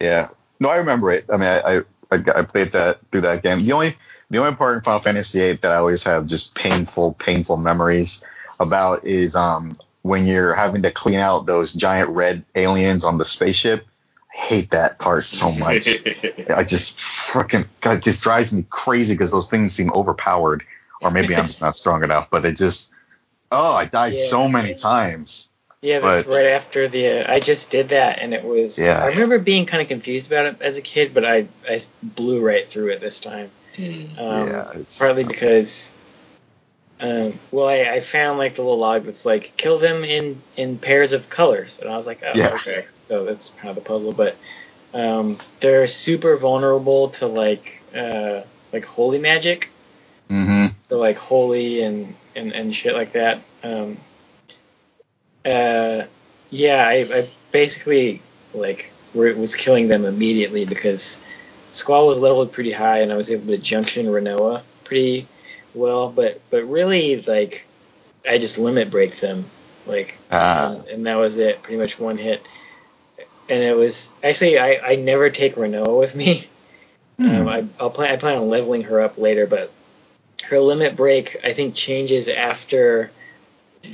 [0.00, 0.28] Yeah.
[0.60, 1.24] No, I remember it.
[1.32, 3.64] I mean, I, I I I played that through that game.
[3.64, 3.96] The only
[4.30, 8.24] the only part in Final Fantasy VIII that I always have just painful, painful memories
[8.58, 13.24] about is um when you're having to clean out those giant red aliens on the
[13.24, 13.86] spaceship.
[14.32, 15.88] I hate that part so much.
[16.48, 20.62] I just freaking God, it just drives me crazy because those things seem overpowered,
[21.00, 22.30] or maybe I'm just not strong enough.
[22.30, 22.92] But it just,
[23.50, 24.24] oh, I died Yeah.
[24.28, 25.50] so many times.
[25.82, 27.20] Yeah, that's But- right after the.
[27.26, 28.78] Uh, I just did that, and it was.
[28.78, 29.02] Yeah.
[29.02, 32.40] I remember being kind of confused about it as a kid, but I I blew
[32.40, 33.50] right through it this time.
[33.76, 34.18] Hmm.
[34.18, 35.92] Um, yeah, it's partly because
[37.00, 40.78] um, well I, I found like the little log that's like kill them in in
[40.78, 41.78] pairs of colors.
[41.80, 42.54] And i was like oh Yeah.
[42.54, 42.86] okay.
[43.08, 44.12] So that's kind of the puzzle.
[44.12, 44.36] But
[44.92, 49.70] um, they're super vulnerable to like uh, like holy magic.
[50.28, 53.40] Hmm so like holy and and, and shit like that.
[53.62, 53.96] Um,
[55.46, 56.02] uh,
[56.50, 58.20] yeah I, I basically
[58.52, 61.22] like was killing them immediately because
[61.72, 65.26] Squall was leveled pretty high and I was able to junction Rinoa pretty
[65.74, 67.66] well, but but really like
[68.28, 69.44] I just limit break them
[69.86, 70.72] like Ah.
[70.74, 72.44] and, and that was it pretty much one hit
[73.48, 76.46] and it was actually I, I never take Rinoa with me
[77.18, 77.28] Hmm.
[77.28, 79.70] um, I, I'll plan I plan on leveling her up later but
[80.44, 83.10] her limit break I think changes after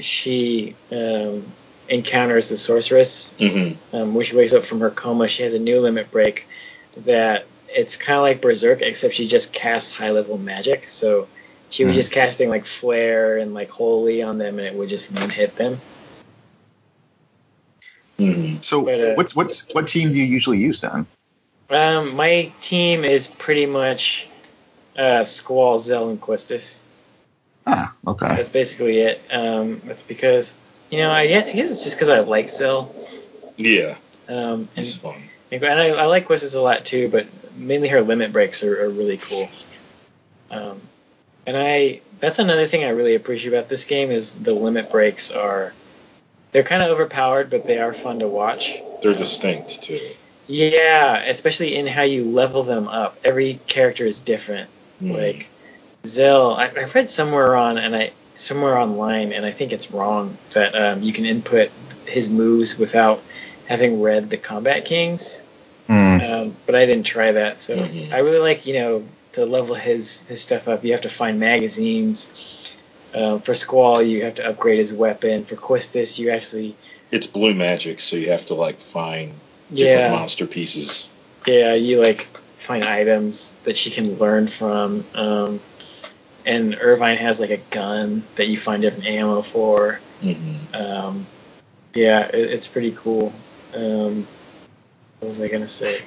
[0.01, 1.45] she um,
[1.89, 3.77] encounters the sorceress Mhm.
[3.93, 6.47] um, when she wakes up from her coma, she has a new limit break
[6.99, 10.88] that it's kind of like Berserk, except she just casts high level magic.
[10.88, 11.29] So
[11.70, 11.96] she was Hmm.
[11.96, 15.55] just casting like Flare and like Holy on them, and it would just one hit
[15.57, 15.81] them.
[18.18, 18.64] Mhm.
[18.64, 21.07] So But, uh, what's what's what team do you usually use then?
[21.68, 24.29] Um, my team is pretty much
[24.96, 26.79] uh, Squall, Zell, and Quistis.
[27.66, 28.29] Ah, okay.
[28.29, 29.20] That's basically it.
[29.31, 30.55] Um, that's because
[30.90, 32.94] you know I guess, I guess it's just because I like Zell.
[33.57, 33.96] Yeah,
[34.29, 35.22] Um, and it's fun.
[35.50, 37.26] And I, I like Quistis a lot too, but
[37.57, 39.49] mainly her limit breaks are, are really cool.
[40.51, 40.81] Um,
[41.47, 45.31] and I that's another thing I really appreciate about this game is the limit breaks
[45.31, 45.73] are
[46.53, 48.79] they're kind of overpowered, but they are fun to watch.
[49.03, 50.01] They're distinct too.
[50.47, 53.19] Yeah, especially in how you level them up.
[53.25, 54.71] Every character is different.
[55.01, 55.12] Hmm.
[55.12, 55.49] Like
[56.07, 60.37] Zell, I, I read somewhere on and I somewhere online, and I think it's wrong
[60.53, 61.71] that um, you can input
[62.07, 63.23] his moves without
[63.66, 65.42] having read the Combat Kings
[65.87, 66.20] Hmm.
[66.20, 67.61] um, but I didn't try that.
[67.61, 68.12] So Mhm.
[68.12, 70.85] I really like, you know, to level his his stuff up.
[70.85, 72.31] You have to find magazines.
[73.14, 75.44] Uh, for Squall, you have to upgrade his weapon.
[75.44, 76.75] For Quistis, you actually,
[77.11, 79.33] it's blue magic, so you have to like find
[79.72, 81.09] different yeah, monster pieces.
[81.46, 85.05] yeah, you like find items that she can learn from.
[85.14, 85.61] Um,
[86.44, 90.01] and Irvine has like a gun that you find different ammo for.
[90.22, 90.75] Mhm.
[90.75, 91.27] Um,
[91.94, 93.33] yeah, it, it's pretty cool.
[93.75, 94.27] Um,
[95.20, 96.02] what was I gonna say?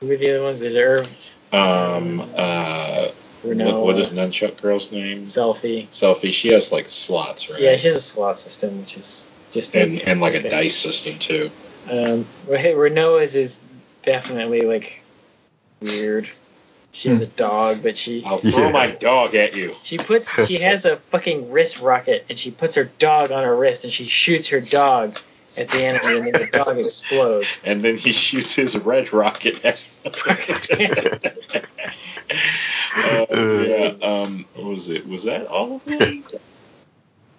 [0.00, 0.60] Who were the other ones?
[0.60, 1.06] There's Irv,
[1.52, 3.08] Um, uh,
[3.44, 5.24] Renault, what, what is Nunchuck girl's name?
[5.24, 5.86] Selphie.
[5.88, 6.32] Selphie.
[6.32, 7.60] She has like slots, right?
[7.60, 11.18] Yeah, she has a slot system, which is just and and like a dice system
[11.18, 11.50] too.
[11.90, 13.62] Um, well, hey, Rinoa's is
[14.02, 15.02] definitely like
[15.80, 16.28] weird.
[16.92, 18.70] She has a dog, but she I'll throw Yeah.
[18.70, 19.74] my dog at you.
[19.84, 23.54] she puts she has a fucking wrist rocket and she puts her dog on her
[23.56, 25.16] wrist and she shoots her dog
[25.60, 27.62] at the enemy and then the dog explodes.
[27.64, 30.46] And then he shoots his red rocket at uh,
[33.30, 35.06] yeah, um, what was it?
[35.06, 36.24] Was that all of them?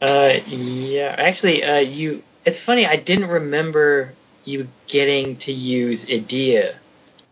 [0.01, 1.13] Uh, yeah.
[1.15, 2.23] Actually, uh, you.
[2.43, 2.87] It's funny.
[2.87, 4.13] I didn't remember
[4.45, 6.73] you getting to use Edea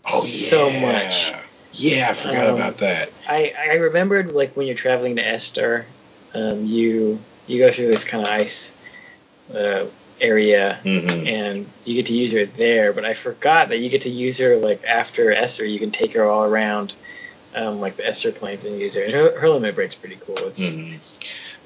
[0.06, 0.82] Oh, so yeah.
[0.82, 1.34] much.
[1.74, 3.10] Yeah, I forgot Um, about that.
[3.28, 5.86] I I remembered like when you're traveling to Esthar,
[6.36, 8.76] um, you you go through this kind of ice
[9.52, 9.86] uh,
[10.22, 12.94] area hmm and you get to use her there.
[12.94, 15.70] But I forgot that you get to use her like after Esthar.
[15.70, 16.94] You can take her all around.
[17.56, 19.02] Um, like the Esthar plains and use her.
[19.04, 20.38] And her, her limit break's pretty cool.
[20.38, 20.96] It's hmm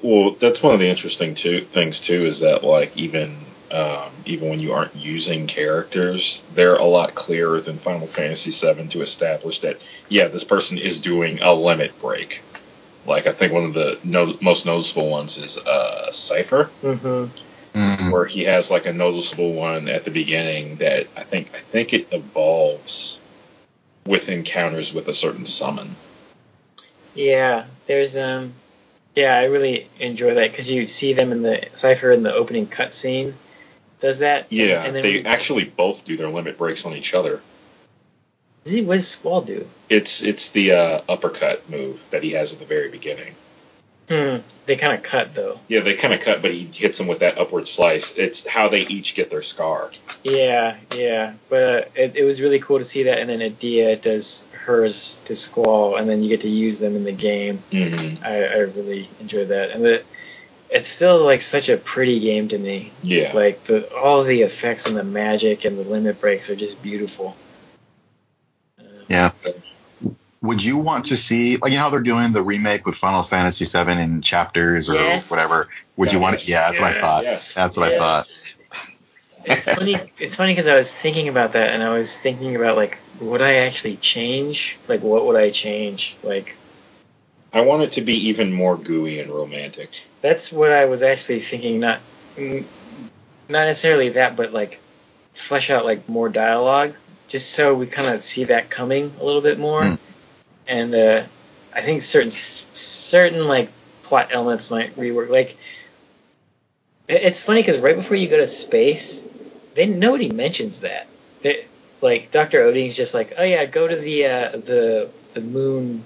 [0.02, 3.36] Well, that's one of the interesting too, things too is that like even
[3.70, 8.88] um, even when you aren't using characters, they're a lot clearer than Final Fantasy VII
[8.88, 12.40] to establish that yeah, this person is doing a limit break.
[13.06, 17.26] Like I think one of the no- most noticeable ones is uh, Seifer, hmm
[17.74, 18.12] Mm.
[18.12, 21.92] where he has like a noticeable one at the beginning that I think I think
[21.92, 23.20] it evolves
[24.06, 25.96] with encounters with a certain summon.
[27.16, 28.52] Yeah, there's um,
[29.16, 32.68] yeah, I really enjoy that because you see them in the Seifer in the opening
[32.68, 33.32] cutscene.
[33.98, 34.46] Does that?
[34.50, 37.40] Yeah, and then they we- actually both do their limit breaks on each other.
[38.64, 39.68] Does he, what does Squall do?
[39.88, 43.34] It's it's the uh, uppercut move that he has at the very beginning.
[44.08, 44.38] Hmm.
[44.66, 45.58] They kind of cut though.
[45.68, 48.16] Yeah, they kind of cut, but he hits him with that upward slice.
[48.16, 49.90] It's how they each get their scar.
[50.22, 54.00] Yeah, yeah, but uh, it, it was really cool to see that, and then Edea
[54.00, 57.62] does hers to Squall, and then you get to use them in the game.
[57.70, 58.24] Mm-hmm.
[58.24, 60.02] I, I really enjoyed that, and the,
[60.70, 62.92] it's still like such a pretty game to me.
[63.02, 63.32] Yeah.
[63.32, 67.36] Like the all the effects and the magic and the limit breaks are just beautiful.
[68.78, 69.30] Uh, Yeah.
[70.44, 73.22] Would you want to see, like, you know how they're doing the remake with Final
[73.22, 75.30] Fantasy VII in chapters or Yes.
[75.30, 75.68] whatever?
[75.96, 76.44] Would you want Yes.
[76.44, 76.50] to?
[76.52, 77.22] Yeah, that's what I thought.
[77.24, 77.54] Yes.
[77.54, 78.26] That's what I thought.
[79.46, 80.00] It's funny.
[80.18, 83.40] It's funny because I was thinking about that, and I was thinking about like, would
[83.40, 84.76] I actually change?
[84.86, 86.16] Like, what would I change?
[86.22, 86.56] Like,
[87.52, 89.90] I want it to be even more gooey and romantic.
[90.20, 91.80] that's what I was actually thinking.
[91.80, 92.00] Not,
[92.36, 92.64] mm,
[93.48, 94.80] not necessarily that, but like,
[95.34, 96.94] flesh out like more dialogue,
[97.28, 99.84] just so we kind of see that coming a little bit more.
[99.84, 99.94] Hmm.
[100.66, 101.24] And uh,
[101.74, 103.68] I think certain certain like
[104.02, 105.28] plot elements might rework.
[105.28, 105.56] Like,
[107.08, 109.26] it's funny because right before you go to space,
[109.74, 111.06] they nobody mentions that.
[111.42, 111.66] They,
[112.00, 112.62] like Dr.
[112.62, 116.04] Odine's just like, oh yeah, go to the uh, the the moon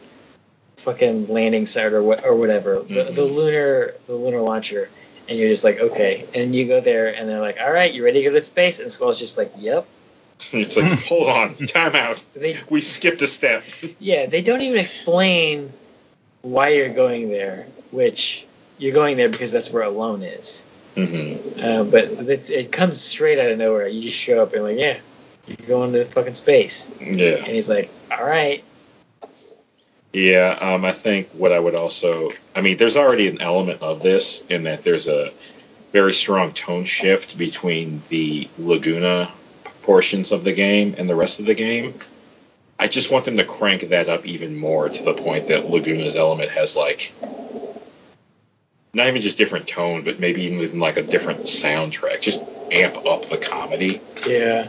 [0.79, 3.35] fucking landing site or what or whatever, the, the Mhm.
[3.35, 4.89] lunar the lunar launcher,
[5.29, 8.05] and you're just like, okay, and you go there and they're like, all right, you
[8.05, 8.81] ready to go to space?
[8.81, 9.87] And Squall's just like, yep.
[10.53, 12.23] It's like, hold on, time out.
[12.35, 13.65] They We skipped a step.
[13.99, 15.73] yeah, they don't even explain
[16.43, 18.47] why you're going there, which
[18.79, 20.65] you're going there because that's where Ellone is.
[20.95, 21.65] Mm-hmm.
[21.65, 23.89] Uh, but it's, it comes straight out of nowhere.
[23.89, 24.99] You just show up and like, yeah,
[25.47, 26.91] you're going to fucking space.
[27.01, 27.37] Yeah.
[27.37, 28.65] And he's like, all right.
[30.13, 34.03] Yeah, um, I think what I would also, I mean, there's already an element of
[34.03, 35.33] this in that there's a
[35.93, 39.31] very strong tone shift between the Laguna
[39.89, 41.95] portions of the game and the rest of the game.
[42.79, 46.15] I just want them to crank that up even more to the point that Laguna's
[46.15, 47.11] element has like
[48.93, 52.21] not even just different tone, but maybe even like a different soundtrack.
[52.21, 53.99] Just amp up the comedy
[54.29, 54.69] Yeah.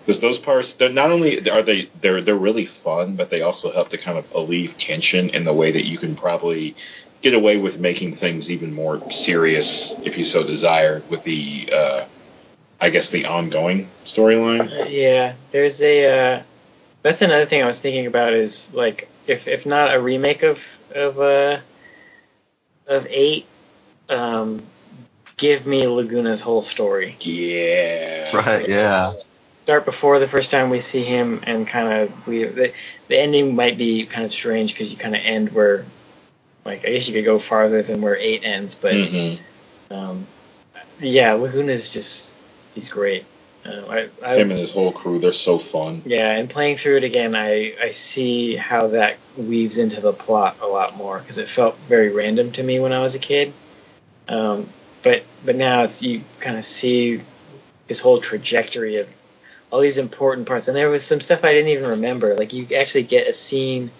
[0.00, 3.70] because those parts they're not only are they they're they're really fun but they also
[3.70, 6.74] help to kind of alleviate tension in the way that you can probably
[7.22, 12.04] get away with making things even more serious if you so desire with the uh
[12.80, 15.34] i guess the ongoing storyline Uh, yeah.
[15.50, 16.06] There's a.
[16.36, 16.42] Uh,
[17.02, 20.58] that's another thing I was thinking about is like if if not a remake of
[20.94, 21.58] of uh
[22.86, 23.46] of eight,
[24.08, 24.62] um,
[25.36, 27.16] give me Laguna's whole story.
[27.20, 29.10] yeah Right, yeah.
[29.64, 32.72] start before the first time we see him and kind of we the,
[33.08, 35.84] the ending might be kind of strange because you kind of end where
[36.64, 39.38] like I guess you could go farther than where eight ends, but Mhm.
[39.90, 40.26] um,
[41.00, 42.36] yeah, Laguna's just
[42.74, 43.24] he's great.
[43.64, 46.98] Uh, I, I, him and his whole crew they're so fun yeah, and playing through
[46.98, 51.38] it again, I I see how that weaves into the plot a lot more because
[51.38, 53.52] it felt very random to me when I was a kid.
[54.28, 54.68] Um,
[55.02, 57.20] but but now it's you kind of see
[57.88, 59.08] his whole trajectory of
[59.70, 62.34] all these important parts, and there was some stuff I didn't even remember.
[62.34, 63.90] Like you actually get a scene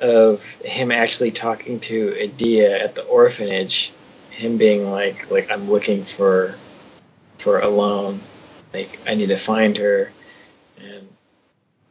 [0.00, 3.92] of him actually talking to Edea at the orphanage,
[4.30, 6.54] him being like like I'm looking for
[7.42, 8.18] for Ellone,
[8.72, 10.10] like I need to find her,
[10.80, 11.08] and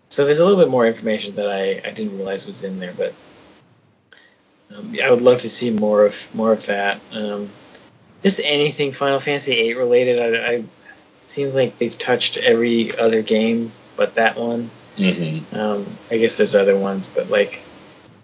[0.09, 2.93] So there's a little bit more information that I, I didn't realize was in there,
[2.93, 3.13] but
[4.75, 6.99] um, I would love to see more of more of that.
[7.13, 7.49] Um,
[8.23, 10.19] just anything Final Fantasy VIII related.
[10.19, 10.63] I, I
[11.21, 14.69] seems like they've touched every other game but that one.
[14.97, 15.55] Mm-hmm.
[15.55, 17.63] Um, I guess there's other ones, but like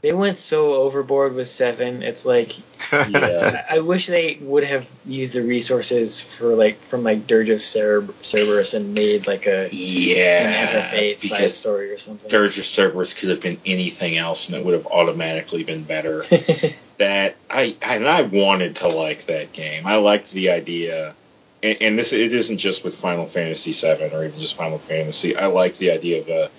[0.02, 2.04] they went so overboard with seven.
[2.04, 2.58] It's like
[2.92, 3.66] Yeah.
[3.70, 7.62] I, I wish they would have used the resources for like from like Dirge of
[7.62, 10.50] Cer- Cerberus and made like a Yeah.
[10.50, 12.30] an FF8 side story or something.
[12.30, 16.24] Dirge of Cerberus could have been anything else, and it would have automatically been better.
[16.98, 19.86] that I and I wanted to like that game.
[19.86, 21.14] I liked the idea,
[21.62, 25.36] and, and this it isn't just with Final Fantasy VII or even just Final Fantasy.
[25.36, 26.50] I like the idea of a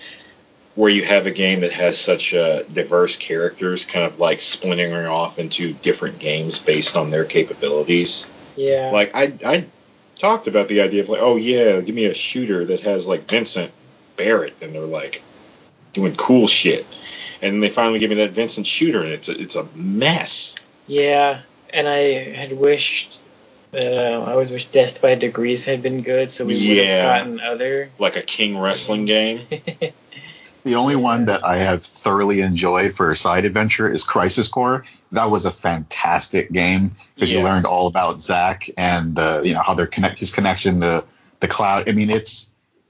[0.79, 5.07] where you have a game that has such uh, diverse characters, kind of like splintering
[5.07, 8.31] off into different games based on their capabilities.
[8.55, 8.89] yeah.
[8.89, 9.65] Like I I
[10.17, 13.27] talked about the idea of like, oh yeah, give me a shooter that has like
[13.29, 13.73] Vincent
[14.15, 15.21] Barrett, and they're like
[15.91, 16.87] doing cool shit.
[17.41, 20.55] And then they finally give me that Vincent shooter, and it's a, it's a mess.
[20.87, 21.41] Yeah,
[21.73, 23.21] and I had wished.
[23.73, 27.41] Uh, I always wish Death by Degrees had been good, so we would have gotten
[27.41, 27.89] other.
[27.99, 29.41] like a King wrestling game.
[30.63, 34.83] The only one that I have thoroughly enjoyed for a side adventure is Crisis Core.
[35.11, 39.61] That was a fantastic game because you learned all about Zack and the you know
[39.61, 41.05] how their connect his connection to
[41.39, 41.87] the cloud.
[41.87, 42.49] I mean, it's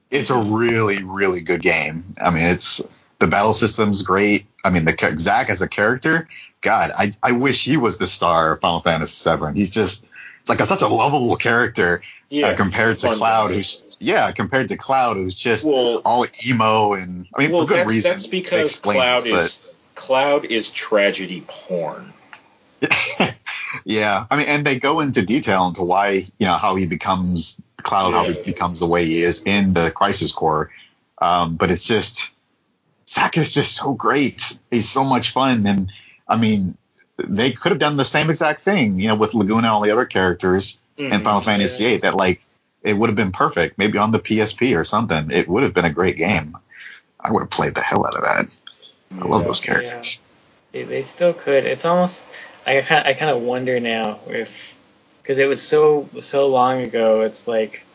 [0.09, 2.15] it's a really really good game.
[2.21, 2.81] I mean, it's
[3.19, 4.47] the battle system's great.
[4.65, 6.27] I mean, the Zack as a character,
[6.61, 9.53] God, I I wish he was the star of Final Fantasy VII.
[9.53, 10.05] He's just
[10.41, 12.01] it's like a, such a lovable character
[12.43, 13.55] uh, compared to Cloud, guy.
[13.55, 17.67] who's yeah, compared to Cloud, who's just well, all emo and I mean well, for
[17.67, 18.11] good that's, reason.
[18.11, 22.13] that's because explain Cloud but- is Cloud is tragedy porn.
[23.85, 27.59] yeah, I mean, and they go into detail into why you know how he becomes
[27.77, 30.71] Cloud, how he becomes the way he is in the Crisis Core.
[31.21, 32.31] Um, but it's just
[33.07, 34.57] Zack is just so great.
[34.71, 35.91] He's so much fun, and
[36.27, 36.77] I mean,
[37.17, 39.91] they could have done the same exact thing, you know, with Laguna and all the
[39.91, 41.23] other characters in Mhm.
[41.23, 41.97] Final Fantasy VIII.
[41.97, 42.41] That like
[42.83, 45.31] it would have been perfect, maybe on the PSP or something.
[45.31, 46.57] It would have been a great game.
[47.19, 48.47] I would have played the hell out of that.
[49.19, 49.47] I love Yeah.
[49.47, 50.23] those characters.
[50.71, 51.65] They, they still could.
[51.65, 52.25] It's almost.
[52.65, 53.07] I kind.
[53.07, 54.77] I kind of wonder now if,
[55.21, 57.21] because it was so so long ago.
[57.21, 57.85] It's like,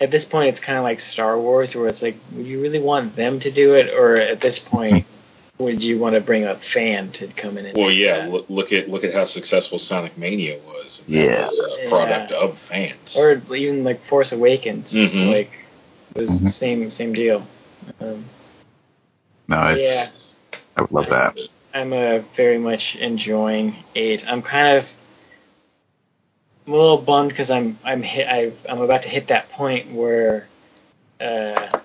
[0.00, 2.80] at this point, it's kind of like Star Wars, where it's like, would you really
[2.80, 5.06] want them to do it, or at this point,
[5.58, 7.76] would you want to bring a fan to come in and?
[7.76, 8.20] Well, yeah.
[8.20, 8.30] that?
[8.30, 11.02] Look, look at look at how successful Sonic Mania was.
[11.06, 11.46] That Yeah.
[11.46, 11.88] was a Yeah.
[11.88, 13.16] product of fans.
[13.16, 15.30] or even like Force Awakens, Mhm.
[15.30, 15.52] like
[16.14, 16.50] was the Mhm.
[16.50, 17.46] same same deal.
[18.00, 18.24] Um,
[19.48, 20.58] No, it's yeah.
[20.76, 21.38] I would love that.
[21.74, 24.24] I'm uh, very much enjoying eight.
[24.30, 24.92] I'm kind of
[26.66, 29.92] I'm a little bummed because I'm I'm hit I've, I'm about to hit that point
[29.92, 30.46] where
[31.20, 31.80] uh,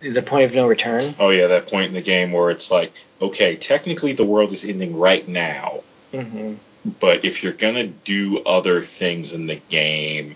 [0.00, 1.14] the point of no return.
[1.18, 4.64] Oh yeah, that point in the game where it's like, okay, technically the world is
[4.64, 5.80] ending right now,
[6.12, 6.54] hmm
[6.98, 10.34] but if you're gonna do other things in the game,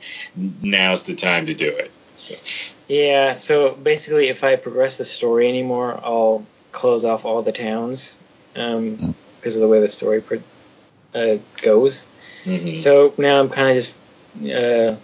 [0.62, 1.90] now's the time to do it.
[2.88, 3.34] Yeah.
[3.36, 8.20] So basically, if I progress the story anymore, I'll close off all the towns
[8.56, 10.42] um, because of the way the story pro-
[11.14, 12.06] uh, goes.
[12.44, 12.76] Mhm.
[12.78, 13.94] So now I'm kind of just
[14.54, 14.96] uh,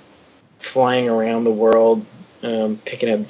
[0.58, 2.04] flying around the world,
[2.42, 3.26] um, picking up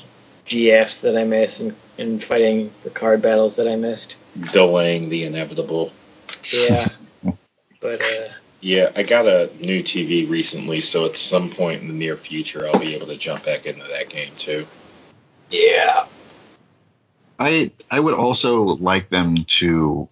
[0.51, 4.17] GFs that I miss and, and fighting the card battles that I missed.
[4.53, 5.93] Delaying the inevitable.
[6.53, 6.89] Yeah.
[7.81, 8.29] but uh,
[8.61, 12.69] Yeah, I got a new TV recently, so at some point in the near future,
[12.69, 14.67] I'll be able to jump back into that game too.
[15.51, 16.03] yeah.
[17.39, 20.09] I I would also like them to.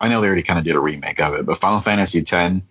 [0.00, 2.62] I know they already kind of did a remake of it, but Final Fantasy X,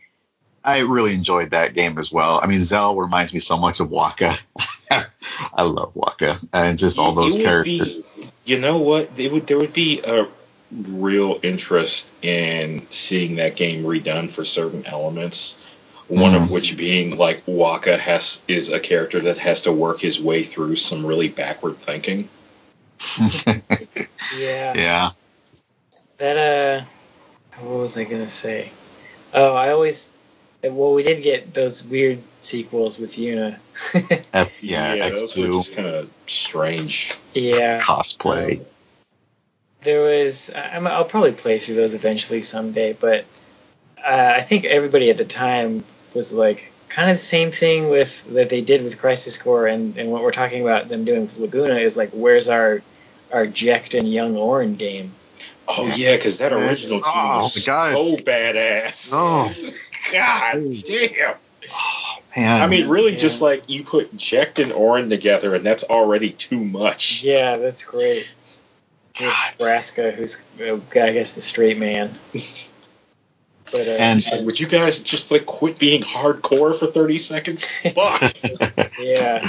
[0.63, 2.39] I really enjoyed that game as well.
[2.41, 4.39] I mean, Zell reminds me so much of Wakka.
[5.53, 8.27] I love Wakka and just all those It would be- characters.
[8.45, 9.09] you know what?
[9.17, 10.27] It would there would be a
[10.71, 15.63] real interest in seeing that game redone for certain elements.
[16.07, 16.49] One of Mhm.
[16.51, 20.75] which being like Wakka has is a character that has to work his way through
[20.75, 22.27] some really backward thinking.
[24.39, 24.73] Yeah.
[24.75, 25.09] yeah,
[26.17, 26.85] That uh,
[27.61, 28.69] what was I gonna say?
[29.33, 30.11] Oh, I always.
[30.63, 33.57] Well, we did get those weird sequels with Yuna.
[34.33, 37.13] F, yeah, X those were two just kind of strange.
[37.33, 37.79] yeah.
[37.81, 38.63] cosplay.
[39.81, 40.49] There was.
[40.51, 43.25] I- I'm, I'll probably play through those eventually someday, but
[44.03, 45.83] uh, I think everybody at the time
[46.13, 49.97] was like kind of the same thing with that they did with Crisis Core, and,
[49.97, 52.81] and what we're talking about them doing with Laguna is like, where's our
[53.31, 55.11] our Jecht and Young Auron game?
[55.67, 56.61] Oh yeah, because that Yes.
[56.61, 59.09] original team Oh, was so badass.
[59.13, 59.51] Oh.
[60.11, 61.35] God damn.
[62.35, 63.19] Man, I mean, really, Yeah.
[63.19, 67.23] just like you put Jecht and Auron together, and that's already too much.
[67.23, 68.27] Yeah, that's great.
[69.19, 69.53] With God.
[69.59, 72.11] Braska, who's uh, I guess the straight man.
[73.71, 77.63] But uh, And- Would you guys just like quit being hardcore for 30 seconds?
[77.63, 78.33] Fuck.
[78.99, 79.47] yeah,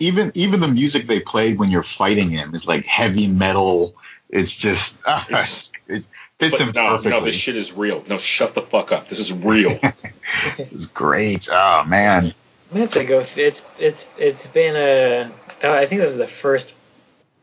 [0.00, 3.94] even even the music they played when you're fighting him is like heavy metal.
[4.28, 6.08] It's just ah, It's- it
[6.40, 7.10] fits But him no, perfectly.
[7.10, 8.02] no, this shit is real.
[8.08, 9.08] No, shut the fuck up.
[9.08, 9.78] This is real.
[10.58, 11.48] It's great.
[11.52, 12.26] Oh man.
[12.26, 12.32] I'm
[12.70, 13.22] gonna have to go.
[13.22, 15.30] Th- it's it's it's been a.
[15.64, 16.74] oh, think that was the first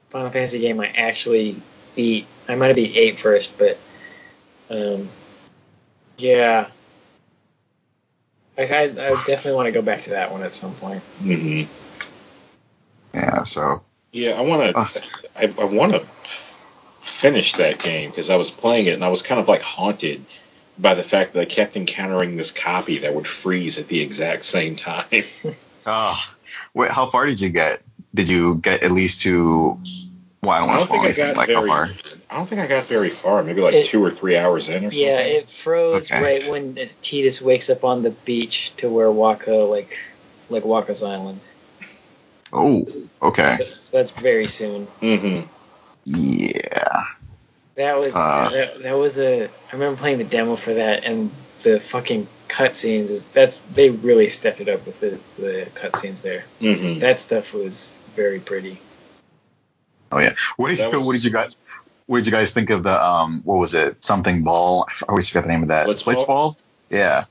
[0.10, 1.58] Final Fantasy game I actually
[1.96, 2.26] beat.
[2.48, 3.78] I might have beat eight first, but
[4.70, 5.10] um,
[6.18, 6.68] yeah.
[8.58, 11.04] Like I, I definitely want to go back to that one at some point.
[11.22, 11.72] Mm-hmm.
[13.14, 13.44] Yeah.
[13.44, 13.84] So
[14.14, 14.88] Yeah, I want Ugh.
[14.90, 15.04] to.
[15.36, 16.06] I, I want to
[17.18, 20.24] finish that game because I was playing it and I was kind of like haunted
[20.78, 24.46] by the fact that I kept encountering this copy that would freeze at the exact
[24.46, 25.24] same time.
[25.88, 26.36] oh,
[26.76, 27.82] wait, how far did you get?
[28.14, 29.80] Did you get at least to?
[30.44, 31.28] Well, I don't I don't think I anything.
[31.30, 31.68] got Like very.
[31.68, 31.90] far?
[32.30, 33.42] I don't think I got very far.
[33.44, 35.00] Maybe like It- two or three hours in or something.
[35.08, 36.22] Yeah, it froze Okay.
[36.22, 39.98] right when Tidus wakes up on the beach to where Wakka like
[40.50, 41.40] like Wakka's Island.
[42.54, 42.88] Oh,
[43.22, 43.58] okay.
[43.82, 44.86] So that's very soon.
[45.02, 45.42] hmm
[46.06, 46.67] Yeah.
[47.78, 48.50] That was Uh.
[48.52, 49.44] that, that was a.
[49.46, 53.10] I remember playing the demo for that, and the fucking cutscenes.
[53.12, 56.44] is That's they really stepped it up with the the cutscenes there.
[56.60, 58.80] hmm That stuff was very pretty.
[60.12, 60.34] Oh yeah.
[60.58, 61.56] What did you was- What did you guys
[62.08, 63.42] What did you guys think of the um?
[63.46, 64.04] What was it?
[64.04, 64.88] Something ball.
[64.90, 65.86] I always forget the name of that.
[65.88, 66.26] Blitzball?
[66.26, 66.56] Blitzball?
[66.90, 67.26] Yeah.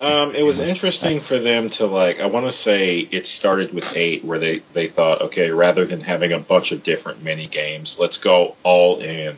[0.00, 2.20] Um, it was interesting for them to like.
[2.20, 6.00] I want to say it started with eight, where they they thought, okay, rather than
[6.00, 9.36] having a bunch of different mini games, let's go all in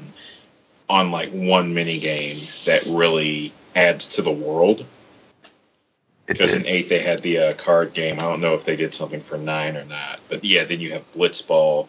[0.91, 4.85] on like one mini game that really adds to the world.
[6.27, 8.21] Because in eight they had the uh, card game.
[8.21, 10.93] I don't know if they did something for nine or not, but yeah, then you
[10.93, 11.89] have Blitzball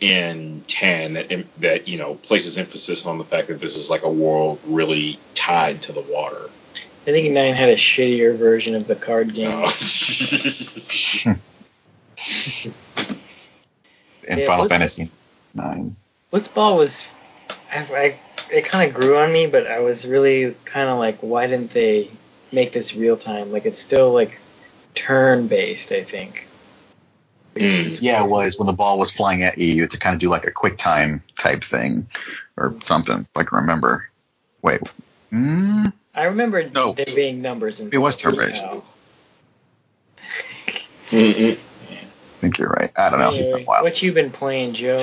[0.00, 4.02] in ten that that you know places emphasis on the fact that this is like
[4.02, 6.50] a world really tied to the water.
[7.06, 9.50] I think Nine had a shittier version of the card game.
[9.52, 9.62] Oh.
[14.28, 15.10] in Yeah, Final Blitz- Fantasy
[15.54, 15.96] Nine.
[16.30, 17.06] Blitzball was,
[17.72, 18.14] I, I
[18.52, 21.70] it kind of grew on me, but I was really kind of like, why didn't
[21.70, 22.10] they
[22.52, 23.52] make this real time?
[23.52, 24.38] Like it's still like
[24.94, 26.46] turn based, I think.
[27.54, 27.98] Mm.
[28.00, 29.66] Yeah, it was when the ball was flying at you.
[29.66, 32.06] You had to kind of do like a quick time type thing
[32.56, 33.20] or something.
[33.20, 34.08] If I can remember.
[34.62, 34.80] Wait.
[35.32, 36.92] Mm, I remember No.
[36.92, 38.64] there being numbers in It was turn-based.
[41.10, 41.52] Mm-mm.
[41.52, 42.90] I think you're right.
[42.96, 43.30] I don't know.
[43.30, 44.98] Anyway, a what you've been playing, Joe?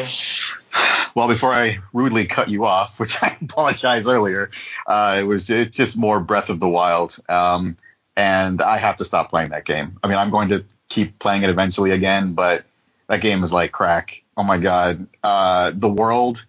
[1.18, 4.51] Well, before I rudely cut you off, which I apologize earlier,
[4.86, 7.18] uh, it was just, just more Breath of the Wild.
[7.28, 7.76] Um,
[8.15, 9.97] and I have to stop playing that game.
[10.03, 12.65] I mean, I'm going to keep playing it eventually again, but
[13.07, 14.22] that game is like crack.
[14.38, 15.07] Oh my God.
[15.24, 16.45] Uh, the world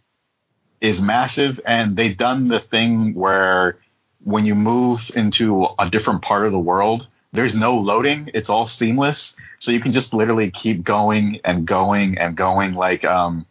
[0.83, 3.79] is massive and they've done the thing where
[4.23, 8.29] when you move into a different part of the world, there's no loading.
[8.35, 9.35] It's all seamless.
[9.61, 12.75] So you can just literally keep going and going and going.
[12.75, 13.47] Like, um,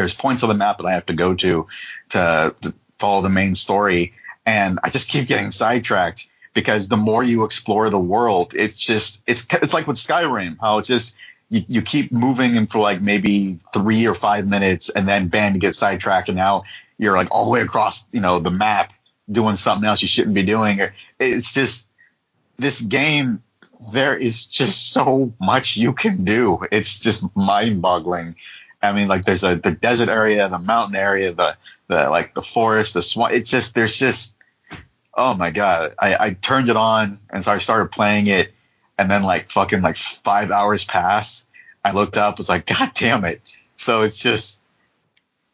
[0.00, 1.66] there's points on the map that I have to go to
[2.10, 4.14] to, to follow the main story.
[4.46, 9.22] And I just keep getting sidetracked because the more you explore the world, it's just,
[9.26, 11.16] it's, it's like with Skyrim, how it's just,
[11.50, 15.52] you, you keep moving and for like maybe three or five minutes and then bam,
[15.52, 16.62] you get sidetracked and now
[16.96, 18.92] you're like all the way across, you know, the map
[19.30, 20.80] doing something else you shouldn't be doing.
[21.18, 21.86] It's just,
[22.58, 23.42] this game,
[23.92, 26.60] there is just so much you can do.
[26.72, 28.36] It's just mind boggling.
[28.82, 31.56] I mean, like there's a, the desert area, the mountain area, the,
[31.88, 33.34] the, like the forest, the swamp.
[33.34, 34.36] It's just, there's just,
[35.14, 35.94] oh my God.
[35.98, 38.52] I, I turned it on and so I started playing it
[38.98, 41.46] and then like fucking like five hours pass.
[41.84, 43.40] I looked up, was like, God damn it.
[43.76, 44.60] So it's just,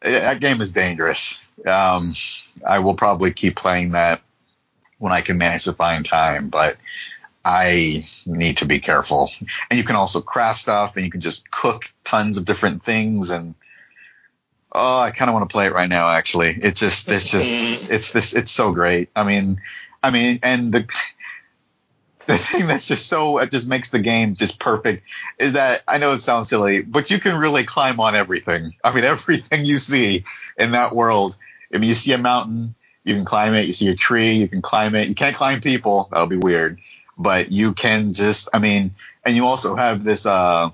[0.01, 1.45] that game is dangerous.
[1.65, 2.15] Um,
[2.65, 4.21] I will probably keep playing that
[4.99, 6.77] when I can manage to find time, but
[7.49, 9.31] I need to be careful.
[9.69, 13.29] And you can also craft stuff and you can just cook tons of different things
[13.29, 13.55] and
[14.69, 16.49] oh, I kind of want to play it right now actually.
[16.49, 19.11] It's just it's just it's this it's so great.
[19.15, 19.61] I mean,
[20.03, 20.91] I mean and the
[22.25, 25.07] the thing that's just so it just makes the game just perfect
[25.39, 28.73] is that I know it sounds silly, but you can really climb on everything.
[28.83, 30.25] I mean, everything you see
[30.57, 31.37] in that world.
[31.73, 32.75] I mean, you see a mountain,
[33.05, 33.67] you can climb it.
[33.67, 35.07] You see a tree, you can climb it.
[35.07, 36.09] You can't climb people.
[36.11, 36.79] That'll be weird.
[37.17, 38.93] But you can just, I mean,
[39.25, 40.69] and you also have this, uh,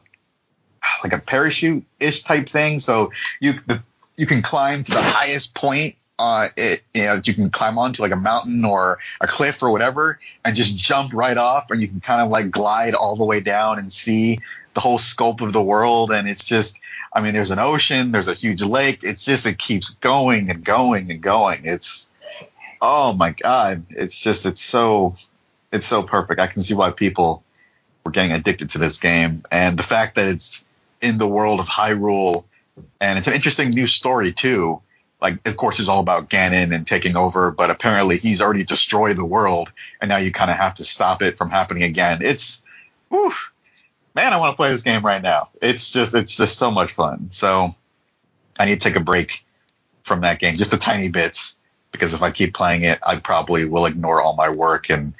[1.03, 2.79] like a parachute ish type thing.
[2.79, 3.81] So you, the,
[4.17, 8.01] you can climb to the highest point uh, it, you know, you can climb onto
[8.01, 11.87] like a mountain or a cliff or whatever and just jump right off and you
[11.87, 14.39] can kind of like glide all the way down and see
[14.73, 16.11] the whole scope of the world.
[16.11, 16.79] And it's just,
[17.11, 18.99] I mean, there's an ocean, there's a huge lake.
[19.03, 21.61] It's just, it keeps going and going and going.
[21.65, 22.09] It's,
[22.81, 23.85] oh my God.
[23.89, 25.15] It's just, it's so,
[25.73, 26.39] it's so perfect.
[26.39, 27.43] I can see why people
[28.05, 29.43] were getting addicted to this game.
[29.51, 30.63] And the fact that it's
[31.01, 32.45] in the world of Hyrule
[33.01, 34.81] and it's an interesting new story too.
[35.21, 39.15] Like, of course, it's all about Ganon and taking over, but apparently he's already destroyed
[39.15, 39.71] the world,
[40.01, 42.19] and now you kind of have to stop it from happening again.
[42.21, 42.61] It's,
[43.07, 43.31] whew,
[44.15, 45.47] man, I want to play this game right now.
[45.61, 47.29] It's just, it's just so much fun.
[47.31, 47.73] So,
[48.59, 49.45] I need to take a break
[50.03, 51.55] from that game, just a tiny bits,
[51.93, 55.13] because if I keep playing it, I probably will ignore all my work and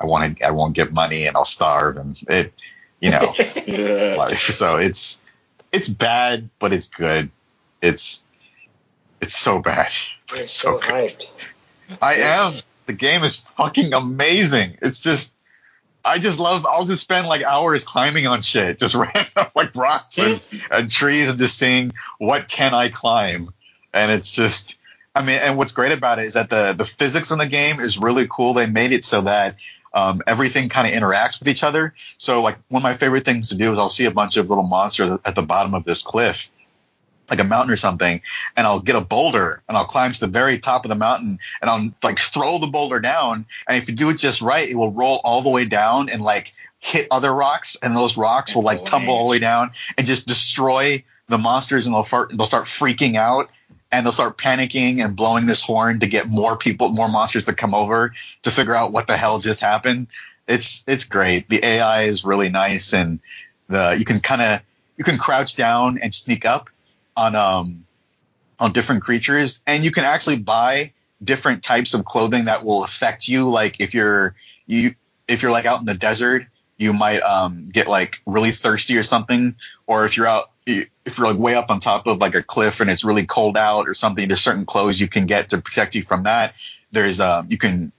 [0.00, 2.52] I want to, I won't get money and I'll starve and it,
[3.00, 3.34] you know,
[4.16, 4.40] life.
[4.40, 5.20] So it's
[5.72, 7.30] it's bad, but it's good.
[7.82, 8.22] It's
[9.20, 9.92] it's so bad.
[10.34, 11.10] It's so so good.
[11.10, 11.30] hyped.
[12.00, 12.52] I am.
[12.86, 14.78] The game is fucking amazing.
[14.82, 15.34] It's just
[16.04, 20.18] I just love I'll just spend like hours climbing on shit, just random like rocks
[20.18, 23.50] and, and trees and just seeing what can I climb.
[23.92, 24.78] And it's just
[25.14, 27.80] I mean, and what's great about it is that the the physics in the game
[27.80, 28.54] is really cool.
[28.54, 29.56] They made it so that
[29.92, 31.94] um, everything kind of interacts with each other.
[32.18, 34.48] So like one of my favorite things to do is I'll see a bunch of
[34.48, 36.50] little monsters at the bottom of this cliff,
[37.28, 38.22] like a mountain or something,
[38.56, 41.38] and I'll get a boulder and I'll climb to the very top of the mountain
[41.60, 43.46] and I'll like throw the boulder down.
[43.68, 46.22] And if you do it just right, it will roll all the way down and
[46.22, 50.06] like hit other rocks, and those rocks will like tumble all the way down and
[50.06, 53.50] just destroy the monsters, and they'll fart, they'll start freaking out.
[53.92, 57.54] And they'll start panicking and blowing this horn to get more people, more monsters to
[57.54, 60.06] come over to figure out what the hell just happened.
[60.46, 61.48] It's it's great.
[61.48, 63.20] The AI is really nice, and
[63.68, 64.60] the you can kind of
[64.96, 66.70] you can crouch down and sneak up
[67.16, 67.84] on um
[68.58, 73.28] on different creatures, and you can actually buy different types of clothing that will affect
[73.28, 73.48] you.
[73.48, 74.34] Like if you're
[74.66, 74.94] you
[75.28, 79.02] if you're like out in the desert, you might um get like really thirsty or
[79.02, 79.54] something,
[79.86, 82.80] or if you're out if you're like way up on top of like a cliff
[82.80, 85.94] and it's really cold out or something, there's certain clothes you can get to protect
[85.94, 86.54] you from that.
[86.92, 87.92] There's um you can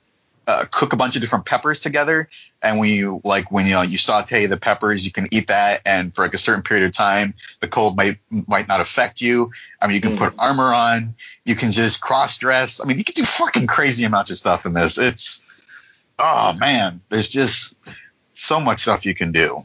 [0.47, 2.27] uh, cook a bunch of different peppers together,
[2.61, 5.81] and when you like when you know, you saute the peppers, you can eat that,
[5.85, 9.51] and for like a certain period of time, the cold might might not affect you.
[9.79, 12.81] I mean, you can put armor on, you can just cross dress.
[12.81, 14.97] I mean, you can do fucking crazy amounts of stuff in this.
[14.97, 15.45] It's
[16.17, 17.77] oh man, there's just
[18.33, 19.63] so much stuff you can do.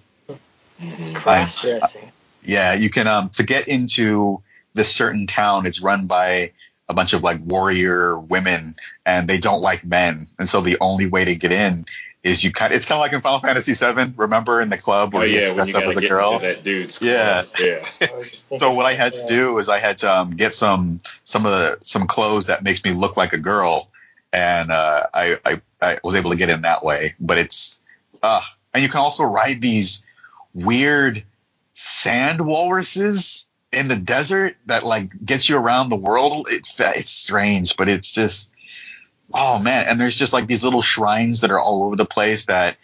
[1.15, 2.13] Cross dressing.
[2.47, 4.43] Yeah, you can um to get into
[4.75, 5.67] this certain town.
[5.67, 6.53] It's run by
[6.89, 11.09] a bunch of like warrior women, and they don't like men, and so the only
[11.09, 11.87] way to get in
[12.23, 12.73] is you kind.
[12.73, 14.13] Of, It's kind of like in Final Fantasy VII.
[14.17, 16.05] Remember in the club Oh where you yeah, get when you dressed up gotta as
[16.05, 16.33] a girl.
[16.35, 17.47] into that dude's club.
[17.59, 17.85] Yeah.
[18.13, 20.31] I was just thinking So what I had to do is I had to um,
[20.37, 23.89] get some some of the some clothes that makes me look like a girl,
[24.33, 27.15] and uh, I, I I was able to get in that way.
[27.21, 27.81] But it's
[28.23, 28.43] uh,
[28.75, 30.05] and you can also ride these
[30.53, 31.25] weird
[31.79, 36.49] sand walruses in the desert that like gets you around the world.
[36.51, 38.51] It's it's strange, but it's just
[39.35, 39.87] oh man.
[39.87, 42.79] And there's just like these little shrines that are all over the place that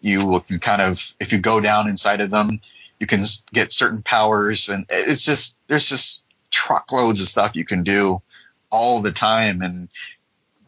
[0.00, 2.60] you can kind of if you go down inside of them
[3.00, 7.82] you can get certain powers and it's just there's just truckloads of stuff you can
[7.82, 8.22] do
[8.70, 9.88] all the time and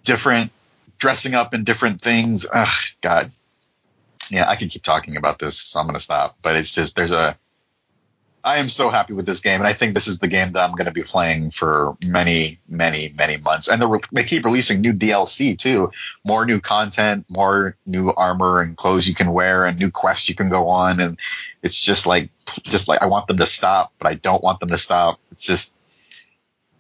[0.05, 0.51] different
[0.99, 2.69] dressing up in different things Ugh,
[3.01, 3.31] god
[4.31, 7.13] yeah i could keep talking about this so i'm gonna stop but it's just there's
[7.13, 7.39] a
[8.49, 10.65] i am so happy with this game and i think this is the game that
[10.69, 14.81] i'm going to be playing for many many many months and re- they keep releasing
[14.81, 15.91] new dlc too
[16.25, 20.35] more new content more new armor and clothes you can wear and new quests you
[20.35, 21.19] can go on and
[21.63, 22.31] it's just like
[22.65, 25.21] just like I want them to stop, but I don't want them to stop.
[25.33, 25.75] It's just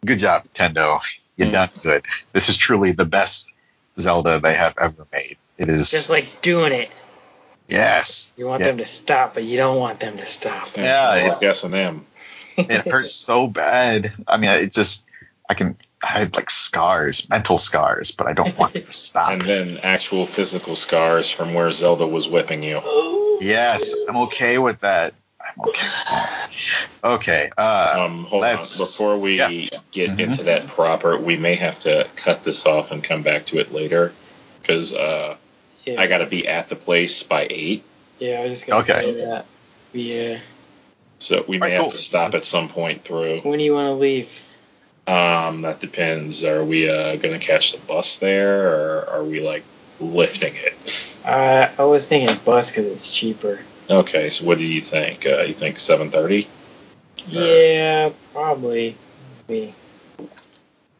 [0.04, 1.00] good job, Nintendo.
[1.36, 1.52] You Mm.
[1.52, 2.04] done good.
[2.32, 3.52] This is truly the best
[3.98, 5.38] Zelda they have ever made.
[5.58, 6.90] It is Just like doing it.
[7.68, 8.34] Yes.
[8.36, 8.68] You want Yeah.
[8.68, 10.68] them to stop, but you don't want them to stop.
[10.76, 11.38] Yeah, Or yeah.
[11.40, 12.06] guessing them.
[12.56, 14.12] it hurts so bad.
[14.26, 15.04] I mean, it just
[15.48, 19.30] I can I had like scars, mental scars, but I don't want it to stop.
[19.30, 22.80] And then actual physical scars from where Zelda was whipping you.
[23.40, 25.14] Yes, I'm okay with that.
[25.40, 25.86] I'm okay.
[25.86, 26.50] With that.
[27.04, 27.50] Okay.
[27.56, 28.86] Uh, Um, hold Let's- on.
[28.86, 29.48] Before we yeah.
[29.92, 30.20] get Mhm.
[30.20, 33.72] into that proper, we may have to cut this off and come back to it
[33.72, 34.12] later
[34.60, 35.36] because uh,
[35.88, 37.82] Yeah, I got to be at the place by eight.
[38.18, 39.00] yeah, I was just gonna Okay.
[39.00, 39.46] say that.
[39.94, 40.38] We, uh,
[41.18, 41.90] So we may Alright, have cool.
[41.92, 43.40] to stop at some point through.
[43.40, 44.40] when do you want to leave?
[45.06, 46.44] Um, that depends.
[46.44, 49.64] Are we uh, going to catch the bus there, or are we like
[50.00, 51.14] lifting it?
[51.24, 53.60] Uh, I was thinking bus because it's cheaper.
[53.88, 55.24] Okay, so what do you think?
[55.24, 56.46] Uh, you think seven thirty?
[57.26, 58.96] Yeah, probably.
[59.48, 59.74] Maybe.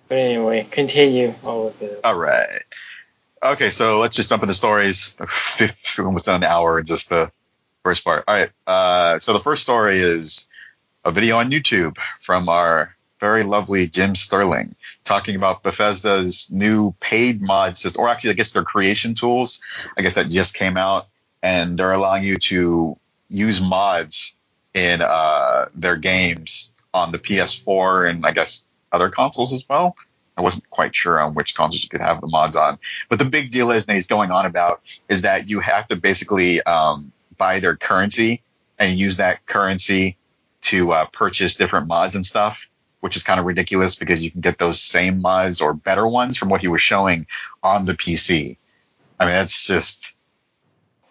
[0.08, 1.34] But anyway, continue.
[1.44, 2.00] I'll look it up.
[2.04, 2.62] All right.
[3.42, 5.16] Okay, so let's just jump into stories.
[5.28, 7.30] Fifth, almost an hour, in just the
[7.84, 8.24] first part.
[8.26, 8.50] All right.
[8.66, 10.46] Uh, so the first story is
[11.04, 14.74] a video on YouTube from our very lovely Jim Sterling
[15.04, 19.60] talking about Bethesda's new paid mod system, or actually, I guess their creation tools.
[19.96, 21.06] I guess that just came out,
[21.42, 22.96] and they're allowing you to
[23.28, 24.36] use mods
[24.74, 29.96] in uh, their games on the PS4 and I guess other consoles as well.
[30.38, 32.78] I wasn't quite sure on which consoles you could have the mods on,
[33.08, 35.96] but the big deal is that he's going on about is that you have to
[35.96, 38.42] basically um, buy their currency
[38.78, 40.16] and use that currency
[40.60, 42.70] to uh, purchase different mods and stuff,
[43.00, 46.36] which is kind of ridiculous because you can get those same mods or better ones
[46.36, 47.26] from what he was showing
[47.62, 48.56] on the PC.
[49.18, 50.14] I mean, that's just.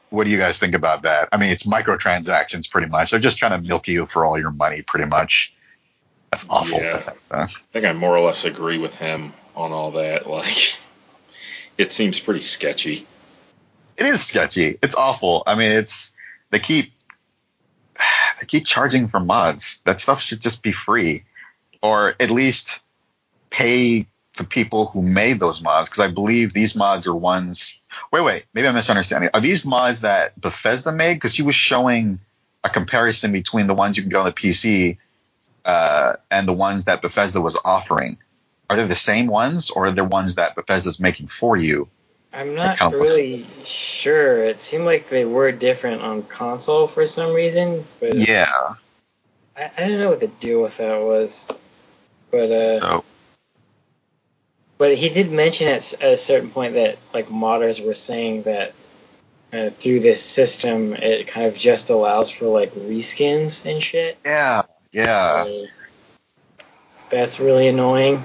[0.09, 1.28] What do you guys think about that?
[1.34, 3.11] I mean, it's microtransactions pretty much.
[3.11, 5.53] They're just trying to milk you for all your money, pretty much.
[6.38, 6.79] That's awful.
[6.79, 7.01] Yeah.
[7.31, 10.27] Uh, I think I more or less agree with him on all that.
[10.38, 10.77] Like,
[11.77, 13.05] it seems pretty sketchy.
[13.97, 14.77] it is sketchy.
[14.81, 15.43] It's awful.
[15.47, 16.13] I mean, it's
[16.51, 16.91] they keep
[18.39, 19.81] they keep charging for mods.
[19.85, 21.23] That stuff should just be free,
[21.81, 22.81] or at least
[23.49, 24.07] pay
[24.38, 25.89] the people who made those mods.
[25.89, 27.81] Because I believe these mods are ones.
[28.11, 28.45] Wait, wait.
[28.53, 29.31] Maybe I'm misunderstanding.
[29.33, 31.15] Are these mods that Bethesda made?
[31.15, 32.19] Because he was showing
[32.63, 34.97] a comparison between the ones you can get on the PC
[35.68, 38.18] uh, and the ones that Bethesda was offering.
[38.70, 41.89] Are they the same ones, or are they ones that Bethesda's making for you?
[42.34, 44.43] I'm not really sure.
[44.43, 48.76] It seemed like they were different on console for some reason, but Yeah.
[49.55, 51.49] I, I don't know what the deal with that was.
[52.32, 53.03] But uh, So
[54.78, 58.74] but he did mention at, at a certain point that like modders were saying that
[59.53, 64.18] uh, through this system it kind of just allows for like reskins and shit.
[64.26, 65.43] yeah, yeah.
[65.43, 65.65] So
[67.09, 68.23] that's really annoying.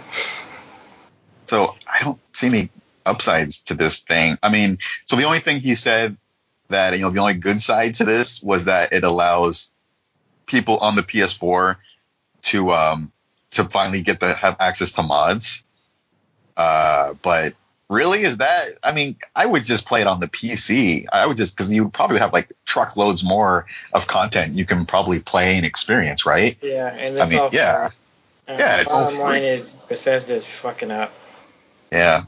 [1.47, 2.71] So I don't see any
[3.05, 4.39] upsides to this thing.
[4.43, 6.17] I mean, so the only thing he said
[6.69, 9.71] that you know the only good side to this was that it allows
[10.47, 11.77] people on the PS4
[12.43, 13.13] to um
[13.53, 15.65] to finally get to have access to mods.
[16.57, 17.55] Uh, but
[17.93, 18.79] really, is that?
[18.83, 21.05] I mean, I would just play it on the PC.
[21.13, 24.87] I would just because you would probably have like truckloads more of content you can
[24.87, 26.57] probably play and experience, right?
[26.63, 27.91] Yeah, and I mean, all yeah.
[28.49, 29.49] Uh, Yeah, it's all bottom line free.
[29.49, 31.13] is Bethesda's fucking up.
[31.93, 32.25] Yeah.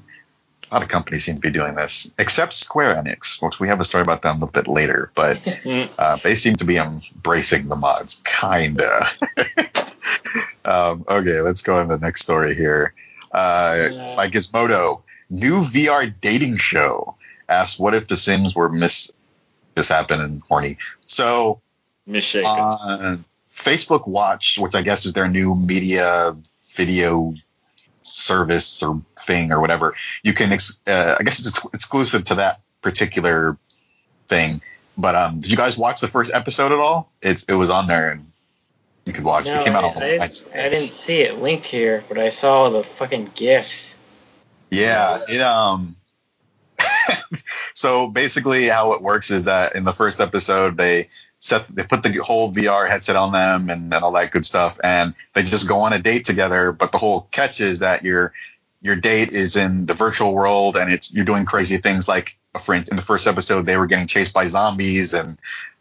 [0.71, 3.81] A lot of companies seem to be doing this, except Square Enix, which we have
[3.81, 5.89] a story about them a little bit later, but Mm.
[5.99, 9.07] uh, they seem to be embracing the mods, kinda.
[10.65, 12.95] um, okay, let's go on to the next story here.
[13.31, 15.03] Uh, by Gizmodo,
[15.35, 17.17] new VR dating show
[17.49, 19.13] asks, "What if The Sims were miss
[19.75, 21.61] this happened and horny?" So
[22.07, 22.49] Misshapen.
[22.49, 23.25] on
[23.55, 26.37] Facebook Watch, which I guess is their new media
[26.75, 27.35] video
[28.03, 30.53] service or thing or whatever, you can.
[30.53, 33.57] Ex- uh, I guess it's ex- exclusive to that particular
[34.29, 34.63] thing.
[34.97, 37.11] But um, did you guys watch the first episode at all?
[37.21, 38.31] It's it was on there and
[39.07, 39.47] you could watch.
[39.47, 42.29] No, it came out I, I, didn't, I didn't see it linked here, but I
[42.29, 43.99] saw the fucking gifs.
[44.75, 45.97] Yeah, it um
[47.75, 51.09] so basically how it works is that in the first episode they
[51.39, 54.81] set they put the whole VR headset on them and, and all that good stuff
[54.83, 58.33] and they just go on a date together, but the whole catch is that your
[58.81, 62.75] your date is in the virtual world and it's you're doing crazy things like for
[62.75, 65.39] in in the first episode they were getting chased by zombies and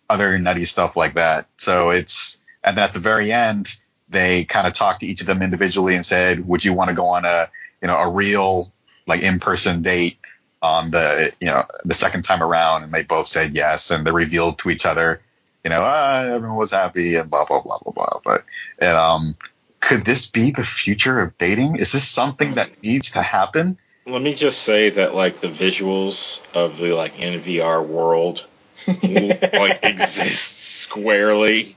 [0.10, 1.48] other nutty stuff like that.
[1.58, 3.76] So it's and then at the very end
[4.10, 6.96] they kind of talked to each of them individually and said, "Would you want to
[6.96, 7.48] go on a
[7.82, 8.73] you know a real
[9.08, 10.18] like in-person date
[10.62, 14.12] on the you know the second time around?" And they both said yes, and they
[14.12, 15.22] revealed to each other,
[15.64, 18.20] you know, ah, everyone was happy and blah blah blah blah blah.
[18.24, 18.44] But
[18.80, 19.36] and, um,
[19.80, 21.76] could this be the future of dating?
[21.76, 23.78] Is this something that needs to happen?
[24.06, 28.46] Let me just say that like the visuals of the like NVR world
[28.88, 31.76] like exists squarely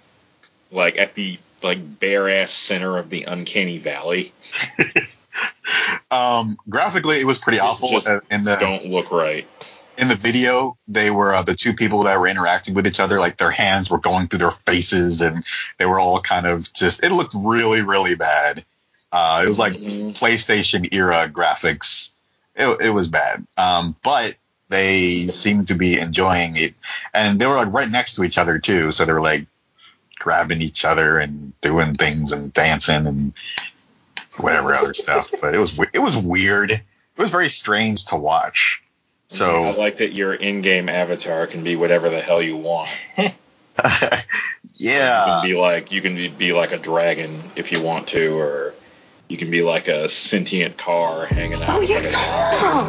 [0.72, 4.32] like at the like bare ass center of the uncanny valley.
[6.10, 7.96] Um, graphically, it was pretty awful.
[7.96, 9.46] Uh, in the Don't look right.
[9.98, 13.18] in the video, they were uh, the two people that were interacting with each other.
[13.18, 15.44] Like their hands were going through their faces, and
[15.78, 17.02] they were all kind of just.
[17.04, 18.64] It looked really, really bad.
[19.10, 20.16] Uh, it was like Mhm.
[20.16, 22.12] PlayStation era graphics.
[22.54, 23.46] It, it was bad.
[23.56, 24.36] Um, but
[24.68, 26.74] they seemed to be enjoying it,
[27.14, 28.92] and they were like right next to each other too.
[28.92, 29.46] So they were like
[30.18, 33.32] grabbing each other and doing things and dancing and
[34.38, 35.30] whatever other stuff.
[35.40, 36.70] But it was it was weird.
[36.70, 36.82] It
[37.16, 38.82] was very strange to watch.
[39.28, 42.90] So I like that your in-game avatar can be whatever the hell you want.
[43.18, 43.32] yeah,
[43.82, 48.08] You yeah, can be like you can be, be like a dragon if you want
[48.08, 48.74] to, or
[49.28, 51.68] You can be like a sentient car hanging out.
[51.70, 52.86] Oh, your like car!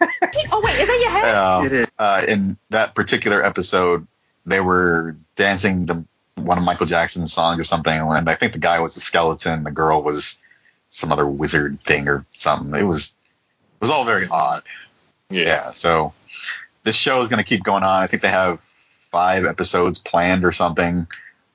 [0.00, 1.24] oh wait, is that your head?
[1.24, 1.64] Yeah.
[1.64, 1.86] It is.
[1.98, 4.06] Uh, in that particular episode,
[4.46, 6.04] they were dancing the
[6.38, 9.64] one of Michael Jackson's songs or something, and I think the guy was a skeleton,
[9.64, 10.38] the girl was
[10.90, 12.78] some other wizard thing or something.
[12.78, 14.62] It was it was all very odd.
[15.30, 15.44] Yeah.
[15.44, 15.70] Yeah.
[15.72, 16.12] So
[16.84, 18.02] this show is going to keep going on.
[18.02, 18.60] I think they have
[19.10, 21.06] five episodes planned or something,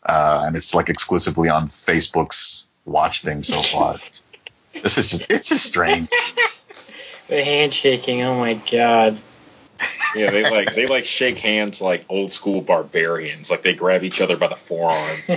[0.04, 3.98] uh, and it's like exclusively on Facebook's watch thing so far.
[4.84, 6.10] this is just it's just strange.
[7.30, 9.18] The handshaking, oh my god.
[10.16, 13.50] Yeah, they like they like shake hands like old school barbarians.
[13.50, 15.18] Like they grab each other by the forearm.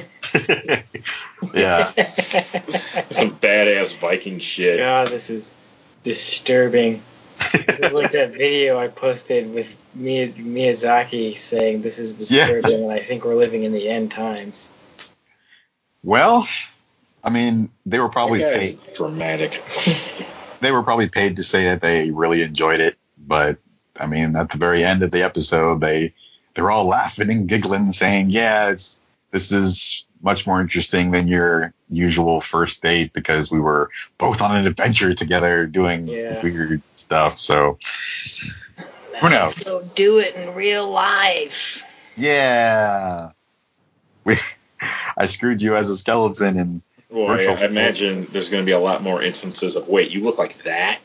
[1.55, 1.93] yeah.
[3.11, 4.79] Some badass Viking shit.
[4.79, 5.55] God, this is
[6.03, 7.03] disturbing.
[7.53, 12.47] This is like that video I posted with Mi- Miyazaki saying this is Yeah.
[12.47, 14.70] disturbing and I think we're living in the end times.
[16.03, 16.47] Well,
[17.24, 18.79] I mean, they were probably paid.
[18.79, 19.62] guy's dramatic.
[20.61, 23.59] they were probably paid to say that they really enjoyed it, but
[23.99, 26.12] I mean, at the very end of the episode, they
[26.55, 31.72] they're all laughing and giggling, saying, "Yeah, it's this is much more interesting than your
[31.90, 36.40] usual first date because we were both on an adventure together doing Yeah.
[36.42, 37.78] weird stuff." So,
[39.20, 39.55] Who knows?
[39.57, 41.84] Let's go do it in real life.
[42.16, 43.30] yeah,
[44.24, 44.36] we
[45.16, 48.72] I screwed you as a skeleton, and Well, I, I imagine there's going to be
[48.72, 50.99] a lot more instances of wait, you look like that.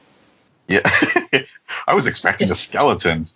[0.68, 0.82] Yeah,
[1.88, 3.28] I was expecting a skeleton.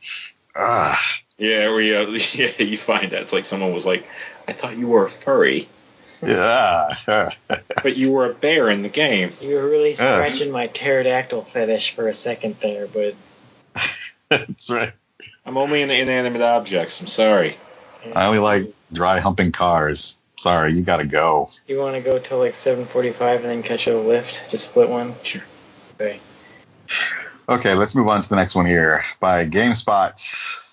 [0.56, 1.00] Ah.
[1.38, 4.08] Yeah, we uh, yeah, you find that it's like someone was like,
[4.48, 5.68] I thought you were a furry,
[6.22, 6.94] Yeah.
[7.48, 9.32] but you were a bear in the game.
[9.42, 9.96] You were really Yeah.
[9.96, 13.16] scratching my pterodactyl fetish for a second there, but
[14.30, 14.94] That's right.
[15.46, 17.00] I'm only into inanimate objects.
[17.02, 17.58] I'm sorry.
[18.14, 18.64] I only like
[18.94, 20.18] dry humping cars.
[20.38, 21.50] Sorry, you gotta go.
[21.68, 25.16] you want to go till like 7:45 and then catch a lift, just split one.
[25.24, 25.42] Sure.
[26.00, 26.20] Okay.
[27.48, 29.04] Okay, let's move on to the next one here.
[29.20, 30.64] By GameSpot,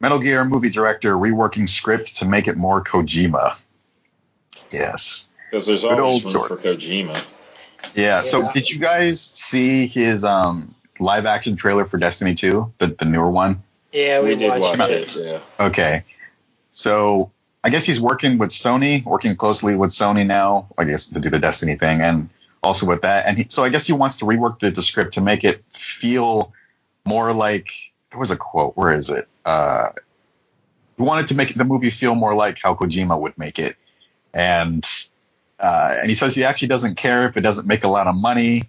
[0.00, 3.56] Metal Gear movie director reworking script to make it more Kojima.
[4.70, 5.30] Yes.
[5.50, 6.48] Because there's Good always old room sword.
[6.48, 7.26] for Kojima.
[7.94, 8.22] Yeah.
[8.22, 13.04] So did you guys see his um live action trailer for Destiny 2, the the
[13.04, 13.62] newer one?
[13.92, 15.16] Yeah, we, We did watch it.
[15.16, 15.16] it.
[15.16, 15.66] Yeah.
[15.66, 16.04] Okay.
[16.72, 17.30] So
[17.64, 21.30] I guess he's working with Sony, working closely with Sony now, I guess, to do
[21.30, 22.28] the Destiny thing, and
[22.62, 23.26] also with that.
[23.26, 25.64] And he, so I guess he wants to rework the, the script to make it
[25.72, 26.52] feel
[27.04, 27.72] more like
[28.10, 28.76] there was a quote.
[28.76, 29.28] Where is it?
[29.44, 29.90] Uh,
[30.96, 33.76] he wanted to make the movie feel more like how Kojima would make it,
[34.34, 34.84] and
[35.58, 38.14] uh, and he says he actually doesn't care if it doesn't make a lot of
[38.14, 38.64] money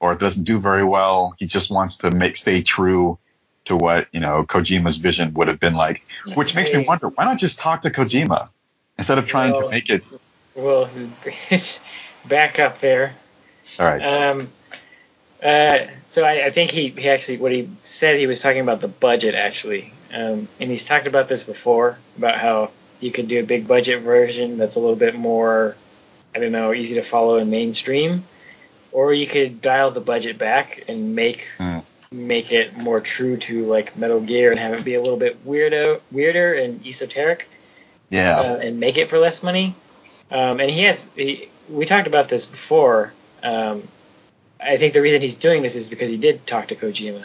[0.00, 1.34] or it doesn't do very well.
[1.38, 3.18] He just wants to make stay true
[3.64, 6.02] to what you know Kojima's vision would have been like.
[6.34, 8.48] Which makes me wonder, why not just talk to Kojima
[8.98, 10.04] instead of trying to make it?
[10.54, 10.88] Well,
[11.50, 11.80] it's
[12.24, 13.14] back up there.
[13.78, 14.00] All right.
[14.02, 14.48] Um,
[15.42, 18.80] uh, so I, I think he, he actually what he said he was talking about
[18.80, 22.70] the budget actually, um, and he's talked about this before about how
[23.00, 25.74] you could do a big budget version that's a little bit more,
[26.34, 28.24] I don't know, easy to follow and mainstream,
[28.92, 31.78] or you could dial the budget back and make Hmm.
[32.12, 35.44] make it more true to like Metal Gear and have it be a little bit
[35.46, 37.48] weirdo weirder and esoteric
[38.10, 38.38] Yeah.
[38.38, 39.74] uh, and make it for less money.
[40.30, 43.12] Um, and he has, he, we talked about this before.
[43.42, 43.82] Um,
[44.60, 47.24] I think the reason he's doing this is because he did talk to Kojima.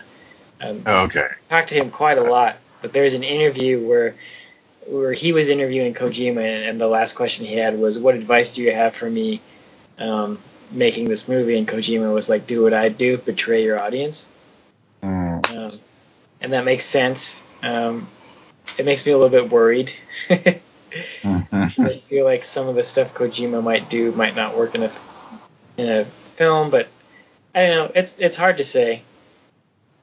[0.59, 1.27] Um, Oh, okay.
[1.49, 4.15] talked to him quite a lot, but there's an interview where
[4.87, 8.63] where he was interviewing Kojima, and, the last question he had was, "What advice do
[8.63, 9.41] you have for me
[9.99, 10.39] um,
[10.71, 14.27] making this movie?" And Kojima was like, "Do what I do, betray your audience."
[15.03, 15.79] Mm, Um,
[16.41, 17.43] and that makes sense.
[17.61, 18.07] Um,
[18.77, 19.91] it makes me a little bit worried.
[20.29, 21.79] mhm.
[21.85, 24.91] I feel like some of the stuff Kojima might do might not work in a
[25.77, 26.87] in a film, but
[27.55, 27.91] I don't know.
[27.95, 29.01] It's it's hard to say.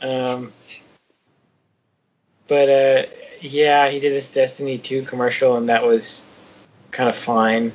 [0.01, 0.51] Um,
[2.49, 3.03] but uh,
[3.41, 6.25] yeah, he did this Destiny 2 commercial, and that was
[6.91, 7.72] kind of fine.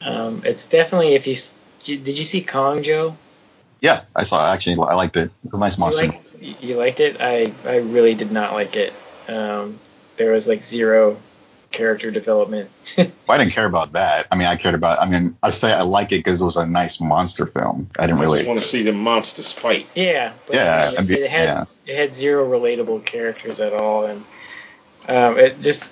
[0.00, 1.36] Um, it's definitely if you
[1.84, 3.16] did you see Kong Joe?
[3.80, 4.48] Yeah, I saw.
[4.48, 4.54] it.
[4.54, 5.30] Actually, I liked it.
[5.44, 6.06] It was a nice You, monster.
[6.06, 7.20] like, you liked it?
[7.20, 8.92] I I really did not like it.
[9.28, 9.78] Um,
[10.16, 11.16] there was like zero
[11.70, 12.70] character development.
[13.28, 14.26] I didn't care about that.
[14.30, 15.00] I mean, I cared about.
[15.00, 17.88] I mean, I say I like it because it was a nice monster film.
[17.98, 18.46] I didn't I just really.
[18.46, 19.86] want to see the monsters fight.
[19.94, 21.64] Yeah, but Yeah, it, I mean, it had yeah.
[21.86, 24.24] it had zero relatable characters at all, and
[25.08, 25.90] um, it just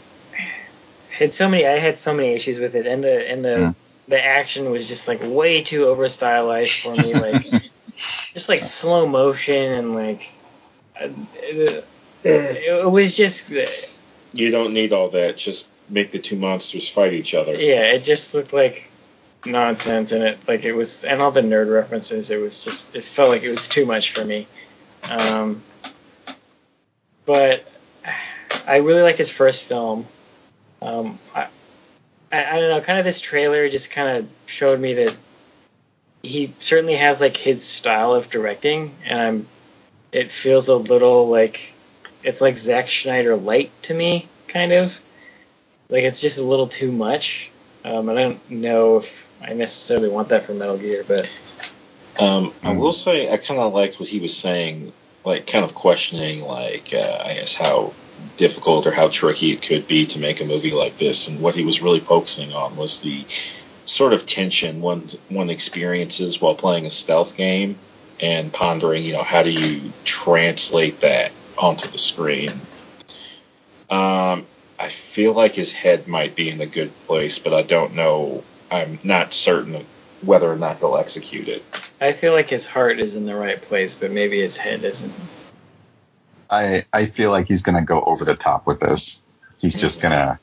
[1.11, 1.67] had so many.
[1.67, 3.75] I had so many issues with it, and the and the Mm.
[4.09, 7.45] the action was just like way too over stylized for me, like
[8.35, 10.29] just like slow motion and like
[11.01, 11.85] uh, it,
[12.25, 13.51] it was just
[14.33, 15.37] You don't need all that.
[15.37, 17.55] Just make the two monsters fight each other.
[17.55, 18.91] yeah, it just looked like
[19.45, 20.39] nonsense and it.
[20.47, 22.31] Like it was, and all the nerd references.
[22.31, 24.47] It was just, it felt like it was too much for me.
[25.11, 25.63] Um,
[27.27, 27.67] but
[28.67, 30.07] I really like his first film.
[30.83, 31.49] Um, I,
[32.33, 35.17] I, I don't know, kind of this trailer just kind of showed me that
[36.23, 39.47] he certainly has like his style of directing, and I'm,
[40.13, 41.75] it feels a little like
[42.23, 45.01] it's like Zack Snyder light to me, kind of.
[45.91, 47.51] Like it's just a little too much.
[47.85, 51.29] Um, I don't know if I necessarily want that for Metal Gear, but
[52.19, 52.79] Um, I Mm.
[52.79, 54.93] will say I kind of liked what he was saying,
[55.25, 57.93] like kind of questioning, like uh, I guess how
[58.37, 61.55] difficult or how tricky it could be to make a movie like this, and what
[61.55, 63.25] he was really focusing on was the
[63.87, 67.77] sort of tension one one experiences while playing a stealth game,
[68.21, 72.51] and pondering, you know, how do you translate that onto the screen.
[73.89, 74.60] Um, I
[75.11, 78.45] feel like his head might be in a good place, but I don't know.
[78.71, 79.85] I'm not certain of
[80.23, 81.65] whether or not he'll execute it.
[82.01, 85.13] I feel like his heart is in the right place, but maybe his head isn't.
[86.49, 89.23] I I feel like he's gonna go over the top with this.
[89.61, 90.39] He's just gonna.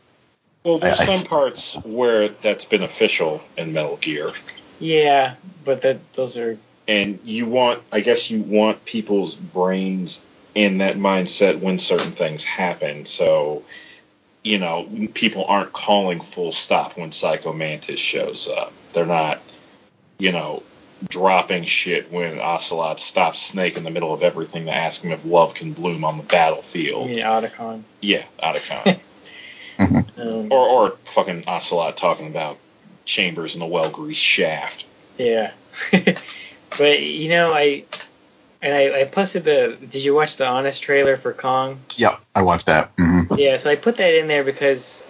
[0.66, 4.34] Well, there's I- I- some parts where that's beneficial in Metal Gear,
[4.80, 6.58] Yeah, but that those are
[6.88, 10.24] and you want, I guess, you want people's brains
[10.56, 13.06] in that mindset when certain things happen.
[13.06, 13.64] So,
[14.48, 18.72] you know, people aren't calling full stop when Psycho Mantis shows up.
[18.94, 19.42] They're not,
[20.18, 20.64] you know,
[21.10, 25.26] dropping shit when Ocelot stops Snake in the middle of everything to ask him if
[25.26, 27.10] love can bloom on the battlefield.
[27.10, 27.84] mean Otacon.
[28.02, 29.00] Yeah, Otacon.
[29.80, 32.58] Um, or, or fucking Ocelot talking about
[33.06, 34.88] chambers in the well greased shaft.
[35.18, 35.52] Yeah.
[35.92, 37.84] but you know, I
[38.68, 39.78] and I, I posted the.
[39.80, 41.80] Did you watch the Honest trailer for Kong?
[41.96, 42.92] Yeah, I watched that.
[42.98, 45.06] hmm Yeah, so I put that in there because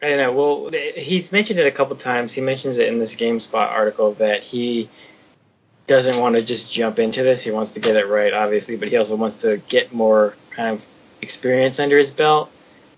[0.00, 0.32] I don't know.
[0.32, 2.32] Well, he's mentioned it a couple times.
[2.32, 4.88] He mentions it in this GameSpot article that he
[5.86, 7.44] doesn't want to just jump into this.
[7.44, 10.70] He wants to get it right, obviously, but he also wants to get more kind
[10.70, 10.86] of
[11.20, 12.50] experience under his belt.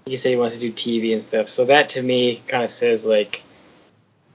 [0.04, 1.48] He said he wants to do TV and stuff.
[1.48, 3.42] So that to me kind of says like,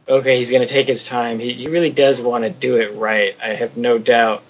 [0.05, 1.39] okay, he's going to take his time.
[1.39, 3.37] He, he really does want to do it right.
[3.41, 4.43] I have no doubt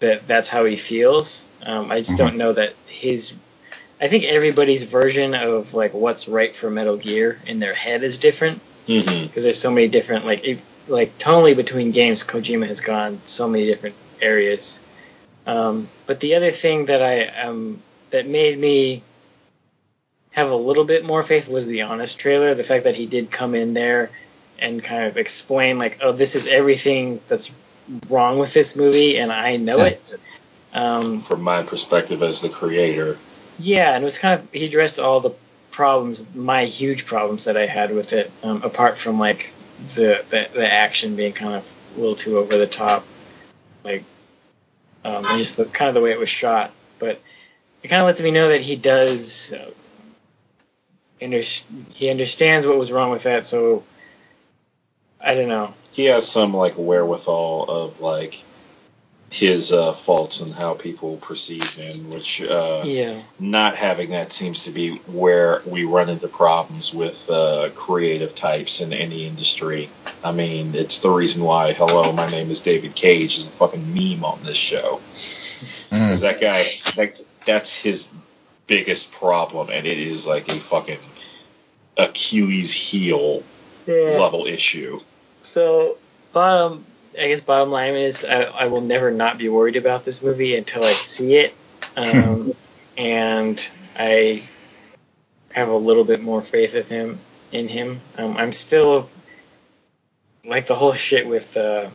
[0.00, 1.46] that that's how he feels.
[1.64, 2.18] Um, I just Mhm.
[2.18, 3.34] don't know that his.
[4.00, 8.18] I think everybody's version of like what's right for Metal Gear in their head is
[8.18, 9.26] different Mm-hmm.
[9.26, 13.46] because there's so many different like it, like tonally between games Kojima has gone so
[13.48, 14.80] many different areas.
[15.46, 17.80] Um, but the other thing that I um
[18.10, 19.02] that made me
[20.32, 22.54] have a little bit more faith was the honest trailer.
[22.54, 24.10] The fact that he did come in there
[24.58, 27.50] and kind of explain like, oh, this is everything that's
[28.08, 30.02] wrong with this movie, and I know it.
[30.72, 33.18] Um, From my perspective as the creator,
[33.58, 35.32] yeah, and it was kind of he addressed all the
[35.70, 39.52] problems, my huge problems that I had with it, um, apart from like
[39.94, 43.04] the, the the action being kind of a little too over the top,
[43.82, 44.04] like
[45.04, 46.70] um, and just the kind of the way it was shot.
[47.00, 47.20] But
[47.82, 49.52] it kind of lets me know that he does.
[49.52, 49.70] Uh,
[51.22, 53.82] under, he understands what was wrong with that, so
[55.22, 55.74] I don't know.
[55.92, 58.42] he has some like wherewithal of like
[59.30, 64.64] his uh, faults and how people perceive him, which uh, Yeah, not having that seems
[64.64, 69.88] to be where we run into problems with uh, creative types in any industry.
[70.24, 73.94] I mean, it's the reason why "Hello, my name is David Cage" is a fucking
[73.94, 75.00] meme on this show.
[75.92, 76.08] Mm.
[76.08, 76.64] 'Cause that guy,
[76.96, 78.08] that, that's his
[78.66, 80.98] biggest problem, and it is like a fucking
[81.96, 83.42] Achilles heel
[83.90, 84.18] yeah.
[84.18, 85.00] level issue.
[85.42, 85.98] So,
[86.32, 86.84] bottom,
[87.18, 90.56] I guess bottom line is I, I will never not be worried about this movie
[90.56, 91.54] until I see it.
[91.96, 92.54] Um,
[92.96, 94.42] and I
[95.52, 97.18] have a little bit more faith of him
[97.52, 98.00] in him.
[98.16, 99.08] Um, I'm still
[100.44, 101.90] like the whole shit with uh,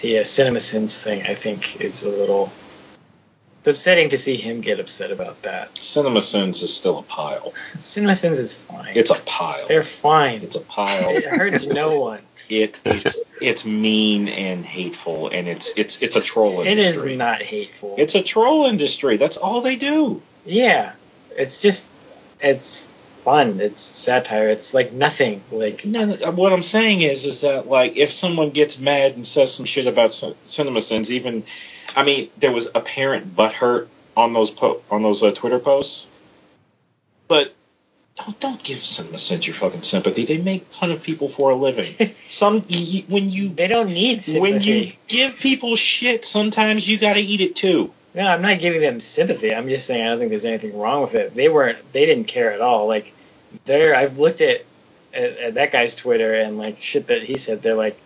[0.00, 1.22] the uh, CinemaSins thing.
[1.22, 2.50] I think is a little.
[3.66, 5.76] It's upsetting to see him get upset about that.
[5.76, 7.52] Cinema Sins is still a pile.
[7.74, 8.92] Cinema Sins is fine.
[8.94, 9.66] It's a pile.
[9.66, 10.42] They're fine.
[10.42, 11.08] It's a pile.
[11.10, 12.20] It hurts no one.
[12.48, 17.10] It it's, it's mean and hateful, and it's it's it's a troll industry.
[17.10, 17.96] It is not hateful.
[17.98, 19.16] It's a troll industry.
[19.16, 20.22] That's all they do.
[20.44, 20.92] Yeah,
[21.36, 21.90] it's just
[22.40, 22.76] it's
[23.24, 23.58] fun.
[23.60, 24.48] It's satire.
[24.50, 25.42] It's like nothing.
[25.50, 29.16] Like No, no, uh, what I'm saying is, is that like if someone gets mad
[29.16, 31.42] and says some shit about Cin- CinemaSins, even,
[31.96, 36.10] I mean, there was apparent butthurt on those po- on those uh, Twitter posts,
[37.26, 37.54] but
[38.16, 40.24] don't don't give CinemaSins your fucking sympathy.
[40.24, 42.14] They make fun of people for a living.
[42.28, 44.40] Some y- when you they don't need sympathy.
[44.52, 47.92] when you give people shit, sometimes you got to eat it too.
[48.14, 49.54] No, I'm not giving them sympathy.
[49.54, 51.34] I'm just saying I don't think there's anything wrong with it.
[51.34, 51.78] They weren't.
[51.92, 52.86] They didn't care at all.
[52.86, 53.12] Like
[53.64, 53.94] they're.
[53.94, 54.64] I've looked at
[55.12, 57.98] at, at that guy's Twitter and like shit that he said, they're like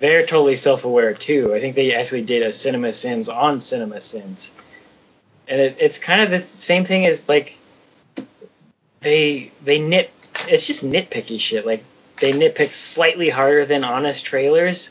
[0.00, 1.54] they're totally self-aware too.
[1.54, 4.50] I think they actually did a Cinema Sins on Cinema Sins,
[5.46, 7.58] and it, it's kind of the same thing as like
[9.00, 10.10] they they nit.
[10.48, 11.64] It's just nitpicky shit.
[11.64, 11.84] Like
[12.18, 14.90] they nitpick slightly harder than honest trailers.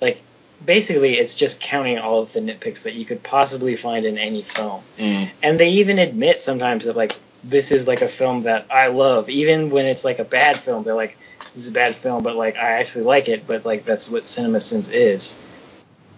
[0.00, 0.20] Like
[0.64, 4.42] basically, it's just counting all of the nitpicks that you could possibly find in any
[4.42, 4.82] film.
[4.98, 5.28] Mm.
[5.42, 7.14] And they even admit sometimes that like
[7.44, 10.82] this is like a film that I love, even when it's like a bad film.
[10.82, 11.16] They're like,
[11.54, 13.46] this is a bad film, but like I actually like it.
[13.46, 15.38] But like that's what Cinema Sins is.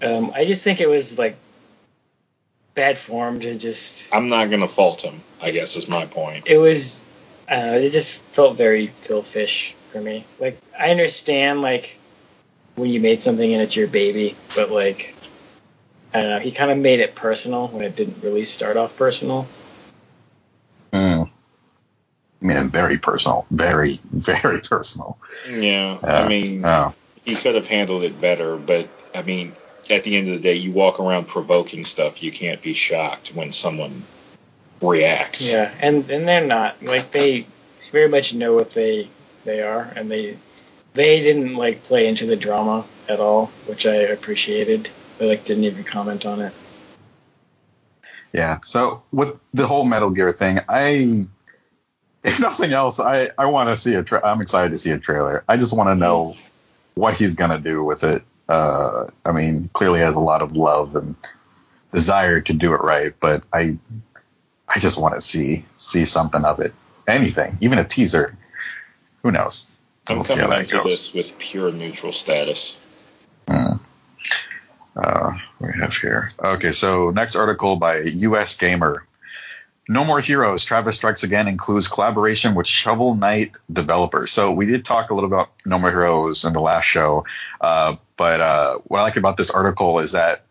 [0.03, 1.37] Um, I just think it was like
[2.75, 4.15] bad form to just.
[4.15, 5.21] I'm not gonna fault him.
[5.41, 6.47] I guess is my point.
[6.47, 7.03] It was.
[7.49, 7.79] I don't know.
[7.79, 10.25] It just felt very Phil Fish for me.
[10.39, 11.99] Like I understand like
[12.77, 15.15] when you made something and it's your baby, but like
[16.15, 16.39] I don't know.
[16.39, 19.47] He kind of made it personal when it didn't really start off personal.
[22.43, 25.19] I mean, very personal, very, very personal.
[25.49, 26.95] Yeah, Uh, I mean, oh.
[27.25, 29.53] he could have handled it better, but I mean,
[29.91, 32.23] at the end of the day, you walk around provoking stuff.
[32.23, 34.05] You can't be shocked when someone
[34.81, 35.53] reacts.
[35.53, 37.47] Yeah, and and they're not like they
[37.91, 39.09] very much know what they
[39.45, 40.37] they are, and they
[40.95, 44.89] they didn't like play into the drama at all, which I appreciated.
[45.19, 46.53] They like didn't even comment on it.
[48.33, 48.61] Yeah.
[48.65, 51.27] So with the whole Metal Gear thing, I,
[52.25, 54.03] if nothing else, I I want to see a.
[54.03, 55.45] Tra- I'm excited to see a trailer.
[55.49, 56.37] I just want to know
[56.95, 58.23] what he's gonna do with it.
[58.49, 61.15] Uh, I mean, clearly has a lot of love and
[61.93, 63.79] desire to do it right, but I,
[64.69, 66.73] I just want to see see something of it.
[67.09, 68.37] Anything, even a teaser.
[69.23, 69.69] Who knows?
[70.09, 70.85] I'm We'll coming into goes.
[70.85, 72.77] this with pure neutral status.
[73.49, 73.75] Hmm.
[74.97, 76.33] Uh, we have here.
[76.43, 79.07] Okay, so next article by US Gamer.
[79.89, 84.31] No More Heroes, Travis Strikes Again includes collaboration with Shovel Knight developers.
[84.31, 87.25] So we did talk a little about No More Heroes in the last show,
[87.61, 90.45] uh, but uh, what I like about this article is that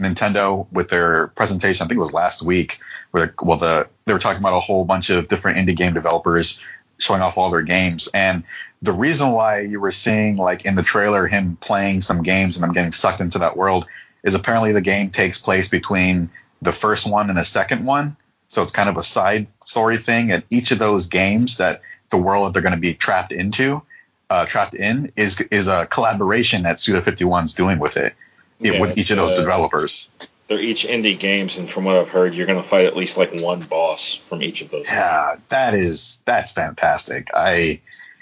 [0.00, 2.80] Nintendo, with their presentation, I think it was last week,
[3.12, 6.60] where well the they were talking about a whole bunch of different indie game developers
[6.98, 8.42] showing off all their games, and
[8.82, 12.64] the reason why you were seeing like in the trailer him playing some games and
[12.64, 13.86] I'm getting sucked into that world
[14.24, 16.30] is apparently the game takes place between
[16.60, 18.16] the first one and the second one.
[18.52, 20.30] So it's kind of a side story thing.
[20.30, 21.80] And each of those games that
[22.10, 23.80] the world that they're going to be trapped into,
[24.28, 28.14] uh, trapped in, is is a collaboration that Suda 51's doing with it,
[28.60, 30.10] Yeah, with each of those uh, developers.
[30.48, 33.16] They're each indie games, and from what I've heard, you're going to fight at least
[33.16, 34.84] like one boss from each of those.
[34.84, 37.30] Yeah, that is that's fantastic.
[37.32, 37.80] I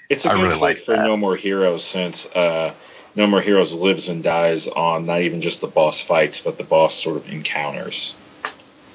[0.09, 1.07] It's a I good really like for that.
[1.07, 2.73] No More Heroes since uh,
[3.17, 6.63] No More Heroes lives and dies on not even just the boss fights, but the
[6.63, 8.15] boss sort of encounters.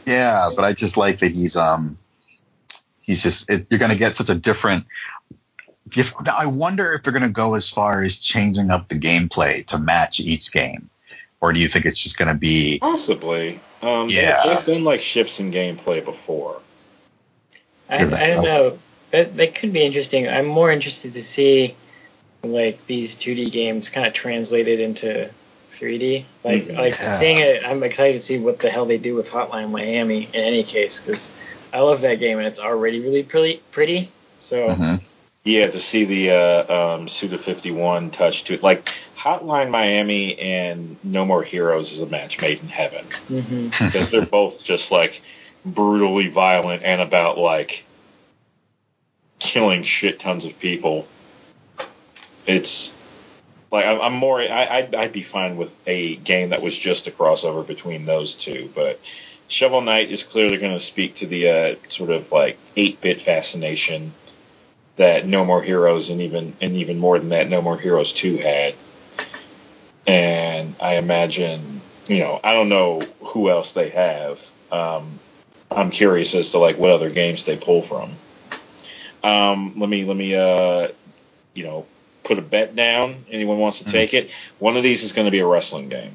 [0.05, 1.97] Yeah, but I just like that he's um
[3.01, 4.85] he's just it, you're gonna get such a different.
[5.95, 9.65] If, now I wonder if they're gonna go as far as changing up the gameplay
[9.67, 10.89] to match each game,
[11.41, 13.59] or do you think it's just gonna be Possibly.
[13.81, 14.39] Um, they- Yeah.
[14.45, 16.59] They've done like shifts in gameplay before.
[17.89, 18.79] I, I don't know.
[19.11, 20.27] That that could be interesting.
[20.27, 21.75] I'm more interested to see
[22.43, 25.29] like these 2D games kind of translated into
[25.75, 26.25] 3D.
[26.43, 26.77] Like Mhm.
[26.77, 27.11] like Yeah.
[27.11, 30.27] seeing it, I'm excited to see what the hell they do with Hotline Miami.
[30.33, 31.29] In any case, because
[31.73, 33.61] I love that game and it's already really pretty.
[33.71, 34.09] Pretty.
[34.37, 35.01] So Mhm.
[35.43, 38.63] Yeah, to see the uh, um, Suda 51 touch to it.
[38.63, 43.05] Like Hotline Miami and No More Heroes is a match made in heaven.
[43.29, 43.69] mhm.
[43.85, 45.21] because they're both just like
[45.63, 47.83] brutally violent and about like
[49.37, 51.07] killing shit tons of people.
[52.47, 52.94] It's
[53.71, 54.41] like I'm, I'm more.
[54.41, 58.35] I, I'd, I'd be fine with a game that was just a crossover between those
[58.35, 58.99] two, but
[59.47, 64.13] Shovel Knight is clearly going to speak to the uh, sort of like 8-bit fascination
[64.95, 68.37] that No More Heroes and even and even more than that, No More Heroes 2
[68.37, 68.75] had.
[70.07, 74.45] And I imagine, you know, I don't know who else they have.
[74.71, 75.19] Um,
[75.71, 78.11] I'm curious as to like what other games they pull from.
[79.23, 80.89] Um, let me let me uh,
[81.53, 81.85] you know
[82.25, 83.23] put a bet down.
[83.31, 83.91] Anyone wants to Mhm.
[83.91, 84.31] take it?
[84.59, 86.11] One of these is going to be a wrestling game.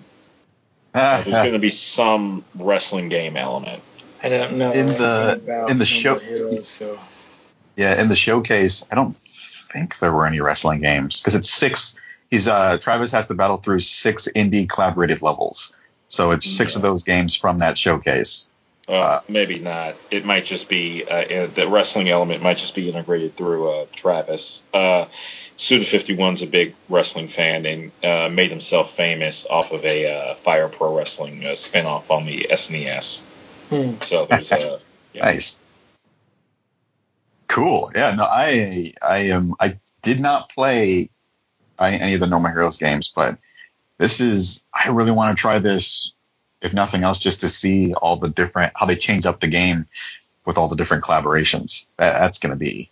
[0.93, 3.83] Uh, there's going to be some wrestling game element.
[4.23, 6.99] I don't know In the- in the show- Heroes, so
[7.77, 11.95] yeah, in the showcase, I don't think there were any wrestling games because it's six.
[12.31, 15.75] He's uh Travis has to battle through six indie collaborated levels,
[16.09, 18.51] so it's six of those games from that showcase.
[18.89, 19.95] Uh, Uh, maybe not.
[20.11, 23.87] It might just be uh, uh, the wrestling element might just be integrated through uh,
[23.95, 24.63] Travis.
[25.61, 30.11] Uh, Suda 51's a big wrestling fan and uh, made himself famous off of a
[30.11, 33.21] uh, Fire Pro Wrestling uh, spinoff on the SNES.
[33.69, 34.01] hmm.
[34.01, 34.81] So there's a
[35.13, 35.25] yeah.
[35.25, 35.61] Nice.
[37.47, 37.93] Cool.
[37.95, 38.15] Yeah.
[38.15, 39.55] No, I I am.
[39.61, 41.11] I did not play
[41.79, 43.39] any of the No More Heroes games, but
[43.99, 44.63] this is.
[44.73, 46.13] I really want to try this,
[46.63, 49.87] if nothing else, just to see all the different how they change up the game
[50.47, 51.87] with all the different collaborations.
[51.99, 52.91] That, that's going to be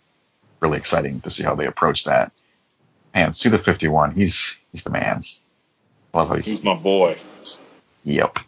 [0.59, 2.31] really exciting to see how they approach that.
[3.13, 5.23] And Suda 51, he's he's the man.
[6.13, 7.17] Love he's, he's my boy.
[8.03, 8.39] Yep.
[8.39, 8.43] I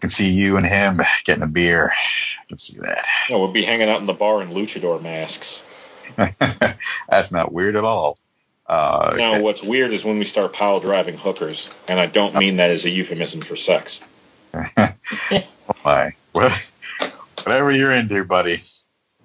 [0.00, 1.92] Can see you and him getting a beer.
[1.92, 3.04] I can see that.
[3.28, 5.64] Yeah, we'll be hanging out in the bar in luchador masks.
[6.16, 8.18] That's not weird at all.
[8.66, 12.56] Uh, now, what's weird is when we start pile driving hookers, and I don't mean
[12.56, 14.04] that as a euphemism for sex.
[14.56, 15.42] oh
[15.84, 16.14] my.
[16.32, 18.62] Whatever you're into, buddy.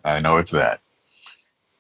[0.03, 0.79] I know it's that.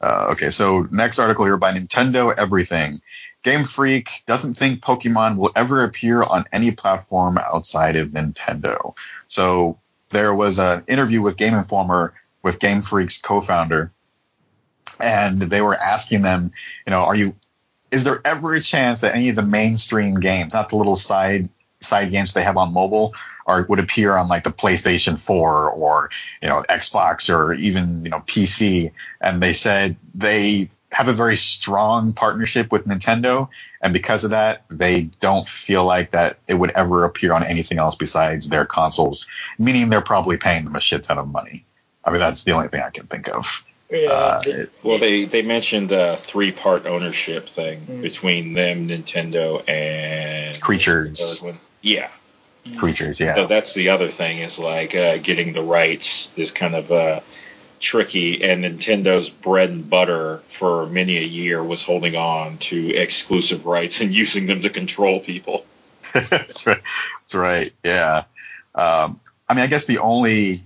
[0.01, 3.01] Uh, okay, so next article here by Nintendo Everything.
[3.43, 8.95] Game Freak doesn't think Pokemon will ever appear on any platform outside of Nintendo.
[9.27, 9.79] So
[10.09, 12.13] there was an interview with Game Informer
[12.43, 13.91] with Game Freak's co-founder,
[14.99, 16.51] and they were asking them,
[16.85, 17.35] you know, are you,
[17.91, 21.49] is there ever a chance that any of the mainstream games, not the little side
[21.81, 23.13] side games they have on mobile,
[23.45, 26.09] are would appear on like the PlayStation 4 or
[26.41, 28.91] you know Xbox or even you know PC?
[29.19, 33.49] And they said they have a very strong partnership with Nintendo,
[33.81, 37.77] and because of that, they don't feel like that it would ever appear on anything
[37.77, 39.27] else besides their consoles.
[39.57, 41.65] Meaning they're probably paying them a shit ton of money.
[42.03, 43.63] I mean, that's the only thing I can think of.
[43.91, 48.01] Yeah, uh, well, they they mentioned the three part ownership thing mm.
[48.01, 51.69] between them, Nintendo, and creatures.
[51.81, 52.09] Yeah,
[52.77, 53.19] creatures.
[53.19, 53.35] Yeah.
[53.35, 57.21] So that's the other thing is like uh, getting the rights is kind of uh,
[57.79, 63.65] tricky, and Nintendo's bread and butter for many a year was holding on to exclusive
[63.65, 65.65] rights and using them to control people.
[66.13, 66.81] that's right.
[67.21, 67.73] That's right.
[67.83, 68.23] Yeah.
[68.75, 70.57] Um, I mean, I guess the only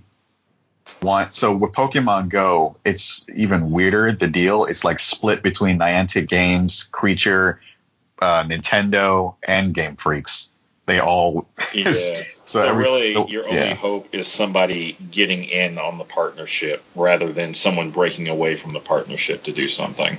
[1.00, 1.32] one.
[1.32, 4.12] So with Pokemon Go, it's even weirder.
[4.12, 7.60] The deal it's like split between Niantic Games, Creature,
[8.20, 10.50] uh, Nintendo, and Game Freaks.
[10.86, 11.92] They all yeah.
[12.44, 17.54] So, every, really, your only hope is somebody getting in on the partnership rather than
[17.54, 20.16] someone breaking away from the partnership to do something.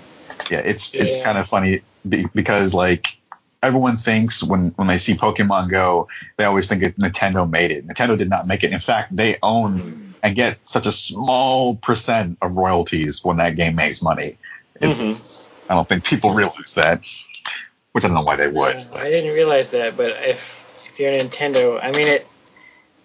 [0.51, 1.03] Yeah, it's yeah.
[1.03, 3.17] it's kind of funny because like
[3.63, 6.07] everyone thinks when when they see Pokemon Go,
[6.37, 7.87] they always think it, Nintendo made it.
[7.87, 8.71] Nintendo did not make it.
[8.71, 10.11] In fact, they own mm-hmm.
[10.23, 14.37] and get such a small percent of royalties when that game makes money.
[14.79, 15.71] It, mm-hmm.
[15.71, 17.01] I don't think people realize that,
[17.91, 18.75] which I don't know why they would.
[18.93, 20.56] I didn't realize that, but if
[20.97, 22.27] if you're Nintendo, I mean, it.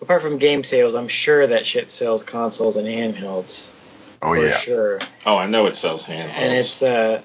[0.00, 3.70] Apart from game sales, I'm sure that shit sells consoles and handhelds.
[4.20, 4.98] Oh yeah, sure.
[5.24, 6.32] Oh, I know it sells handhelds.
[6.32, 7.22] And it's uh,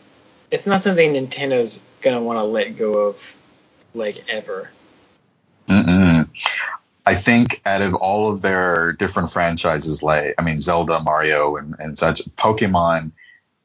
[0.52, 3.38] it's not something Nintendo's gonna want to let go of,
[3.96, 4.70] like ever.
[5.68, 6.30] Mm-mm.
[7.06, 11.76] I think out of all of their different franchises, like I mean Zelda, Mario, and,
[11.80, 13.12] and such, Pokemon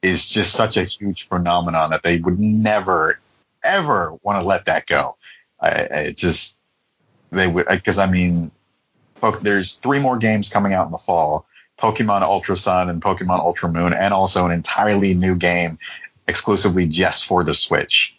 [0.00, 3.20] is just such a huge phenomenon that they would never,
[3.62, 5.16] ever want to let that go.
[5.60, 6.58] I, I just
[7.32, 8.50] they would because I mean,
[9.40, 11.46] there's three more games coming out in the fall:
[11.78, 15.78] Pokemon Ultra Sun and Pokemon Ultra Moon, and also an entirely new game
[16.28, 18.16] exclusively just for the Switch.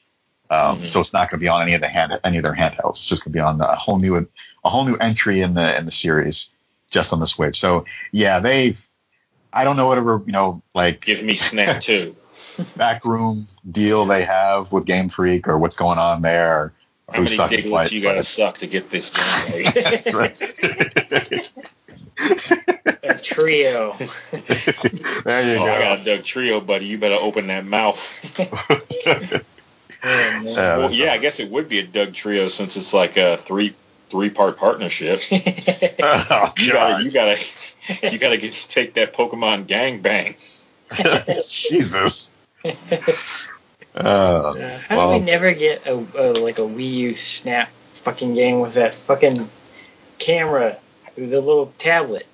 [0.49, 0.85] Um, mm-hmm.
[0.85, 2.98] So it's not going to be on any of the hand any of their handhelds.
[2.98, 4.27] It's just going to be on a whole new
[4.64, 6.52] a whole new entry in the in the series
[6.90, 7.60] just on the Switch.
[7.60, 8.77] So yeah, they
[9.52, 12.15] I don't know whatever you know like give me Snap too
[12.76, 16.73] backroom deal they have with Game Freak or what's going on there.
[17.11, 19.75] How many Digletts you gotta suck to get this game right?
[19.77, 19.89] Eh?
[19.89, 21.49] That's right.
[23.03, 23.93] a trio.
[25.25, 25.73] there you oh, go.
[25.73, 26.85] I got a Dugtrio, buddy.
[26.85, 27.99] You better open that mouth.
[30.05, 33.75] yeah, well, yeah, I guess it would be a Dugtrio since it's like a three
[34.09, 35.21] three part partnership.
[35.31, 37.38] oh, you gotta you gotta
[38.11, 40.35] you gotta get, take that Pokemon gang bang.
[41.47, 42.31] Jesus.
[43.95, 44.53] Uh,
[44.88, 48.60] How well, do we never get a, a, like a Wii U Snap fucking game
[48.60, 49.49] with that fucking
[50.18, 50.78] camera,
[51.15, 52.26] the little tablet?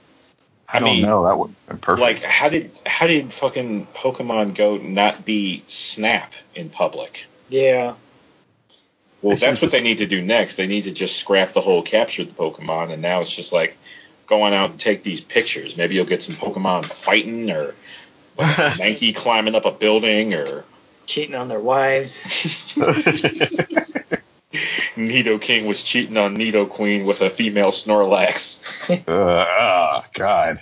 [0.68, 1.26] I, I don't mean, know.
[1.26, 2.00] That would be perfect.
[2.00, 7.26] Like, how did how did fucking Pokemon Go not be Snap in public?
[7.50, 7.96] Yeah.
[9.22, 10.56] Well, that's what they need to do next.
[10.56, 13.78] They need to just scrap the whole capture the Pokemon, and now it's just like
[14.28, 15.76] going out and take these pictures.
[15.76, 17.76] Maybe you'll get some Pokemon fighting or
[18.38, 20.64] like Mankey climbing up a building or
[21.10, 22.22] cheating on their wives.
[24.96, 28.90] Nidoking was cheating on Nidoqueen with a female Snorlax.
[28.90, 30.62] uh, oh, God.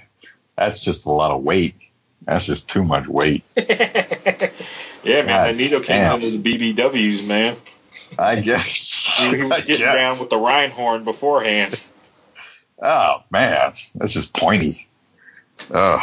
[0.56, 1.76] That's just a lot of weight.
[2.24, 3.44] That's just too much weight.
[3.56, 4.52] yeah,
[5.04, 5.56] man.
[5.56, 7.56] the Nidoking's under the BBWs, man.
[8.18, 9.12] I guess.
[9.18, 9.96] he was getting guess.
[9.96, 11.80] down with the Rhyhorn beforehand.
[12.82, 13.74] Oh, man.
[13.96, 14.88] That's just pointy.
[15.74, 16.00] Oh.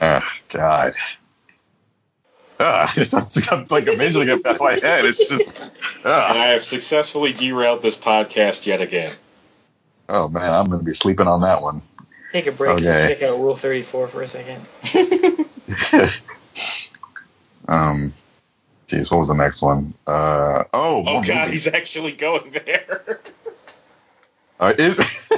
[0.00, 0.94] Oh God.
[2.96, 5.04] It's I'm like imagining it back in my head.
[5.04, 5.58] It's just.
[5.58, 5.70] And
[6.04, 6.32] ah.
[6.32, 9.12] I have successfully derailed this podcast yet again.
[10.08, 11.82] Oh man, I'm gonna be sleeping on that one.
[12.32, 12.78] Take a break.
[12.78, 13.14] Okay.
[13.14, 14.66] Check out Rule 34 for a second.
[17.68, 18.14] um,
[18.86, 19.94] geez, what was the next one?
[20.06, 21.64] Uh, oh, Oh more god, movies.
[21.64, 23.20] he's actually going there.
[24.58, 25.30] Uh, is,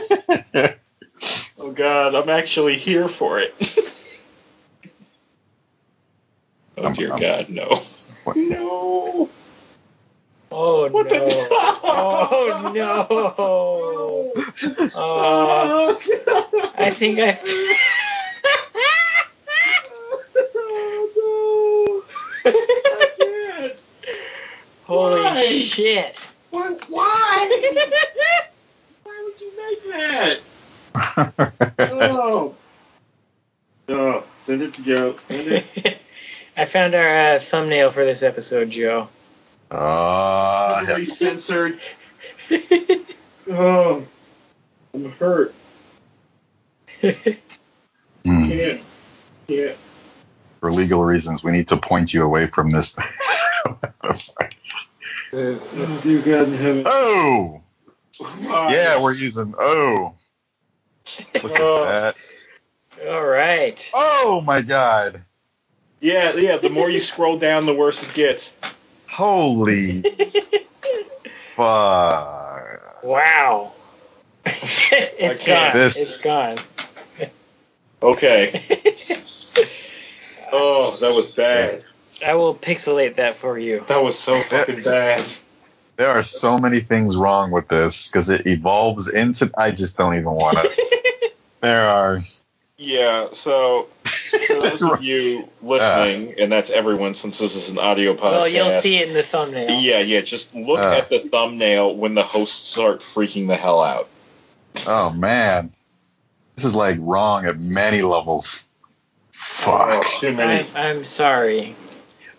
[1.59, 3.55] oh god, I'm actually here for it.
[6.79, 7.83] oh dear I'm- god, no.
[8.25, 8.37] What?
[8.37, 9.29] No.
[10.53, 11.11] Oh What no.
[11.11, 11.49] the
[11.85, 14.33] Oh no.
[14.95, 15.95] Uh,
[16.79, 17.39] I think I.
[22.47, 23.77] I can't
[24.85, 25.43] Holy Why?
[25.45, 26.17] shit.
[26.51, 26.77] Why?
[26.89, 27.89] Why?
[29.03, 30.39] Why would you make that?
[31.79, 32.55] Oh.
[33.89, 35.17] Oh, send it to Joe.
[35.29, 35.99] Send it.
[36.57, 39.09] I found our uh, thumbnail for this episode, Joe.
[39.71, 41.81] Uh, Heavily censored.
[43.51, 44.03] Oh,
[44.95, 45.53] I'm hurt.
[47.03, 47.21] Can't.
[48.25, 49.77] Can't.
[50.61, 52.97] For legal reasons, we need to point you away from this.
[55.37, 56.83] Oh, dear God in heaven.
[56.87, 57.61] oh,
[58.19, 58.73] Why?
[58.73, 59.55] yeah, we're using.
[59.59, 60.15] Oh,
[61.43, 61.85] look at Oh.
[61.85, 62.17] that.
[63.09, 63.91] All right.
[63.93, 65.23] Oh my God.
[66.05, 66.59] Yeah, yeah.
[66.59, 68.55] The more you scroll down, the worse it gets.
[69.09, 70.03] Holy
[71.57, 73.03] fuck.
[73.03, 73.73] wow.
[74.45, 75.75] it's gone.
[75.75, 76.59] This- It's gone.
[78.03, 78.63] Okay.
[80.53, 81.83] Oh, that was bad.
[82.25, 83.83] I will pixelate that for you.
[83.89, 85.25] That was so fucking bad.
[85.97, 89.51] There are so many things wrong with this because it evolves into.
[89.57, 91.31] I just don't even want to.
[91.63, 92.23] there are.
[92.77, 93.89] Yeah, so
[94.29, 98.33] for those of you listening, and that's everyone since this is an audio podcast.
[98.33, 99.71] Well, you'll see it in the thumbnail.
[99.81, 100.21] Yeah, yeah.
[100.21, 100.97] Just look Uh.
[100.99, 104.09] at the thumbnail when the hosts start freaking the hell out.
[104.87, 105.73] Oh man,
[106.57, 108.67] this is like wrong at many levels.
[109.33, 109.89] Fuck.
[110.05, 110.67] Oh, too many.
[110.75, 111.75] I'm, I'm sorry.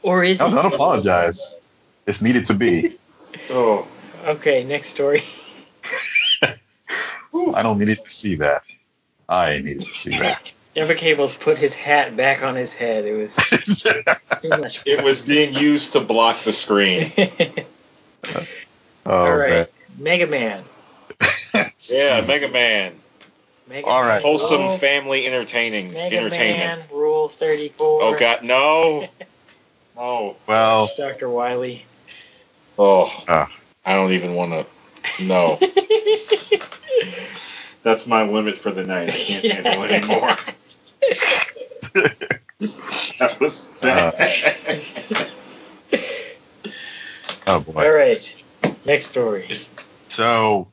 [0.02, 0.52] Or is No, it?
[0.52, 1.60] don't apologize.
[2.06, 2.98] It's needed to be.
[3.50, 3.86] Oh.
[4.26, 5.22] Okay, next story.
[6.44, 8.64] I don't need to see that.
[9.28, 10.52] I needed to see that.
[10.76, 13.06] Jumper Cables put his hat back on his head.
[13.06, 13.36] It was
[13.82, 14.04] too
[14.50, 14.86] much.
[14.86, 17.12] It was being used to block the screen.
[17.16, 18.46] oh,
[19.06, 20.64] All right, Mega Man.
[21.54, 21.72] man.
[21.90, 22.94] Yeah, Mega Man.
[23.70, 24.10] Mega All Man.
[24.10, 24.22] right.
[24.22, 26.82] Wholesome Rule- family entertaining Mega entertainment.
[26.82, 28.02] Man Rule 34.
[28.04, 29.08] Oh god, no.
[29.98, 30.36] oh.
[30.48, 31.30] Well, Dr.
[31.30, 31.86] Wily.
[32.78, 33.10] Oh.
[33.30, 33.50] Ah.
[33.86, 35.24] I don't even want to.
[35.24, 35.58] No.
[37.84, 39.10] That's my limit for the night.
[39.10, 40.36] I can't handle it anymore.
[43.20, 44.14] That was bad.
[47.48, 47.86] oh boy.
[47.86, 48.46] All right,
[48.86, 49.50] next story.
[50.08, 50.68] So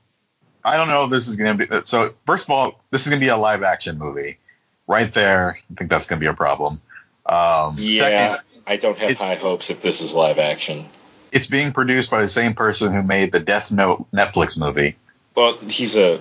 [0.65, 1.77] I don't know if this is going to be.
[1.85, 4.39] So first of all, this is going to be a live action movie.
[4.87, 6.81] Right there, I think that's going to be a problem.
[7.25, 7.99] Um, yeah,
[8.35, 10.87] Second, I don't have high hopes if this is live action.
[11.31, 14.97] it's being produced by the same person who made the Death Note Netflix movie.
[15.35, 16.21] Well, he's a.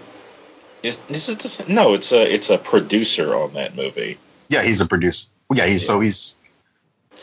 [0.83, 1.73] Is, is it the same?
[1.75, 4.17] No, it's a it's a producer on that movie.
[4.49, 5.27] Yeah, he's a producer.
[5.53, 6.35] Yeah, he's so he's.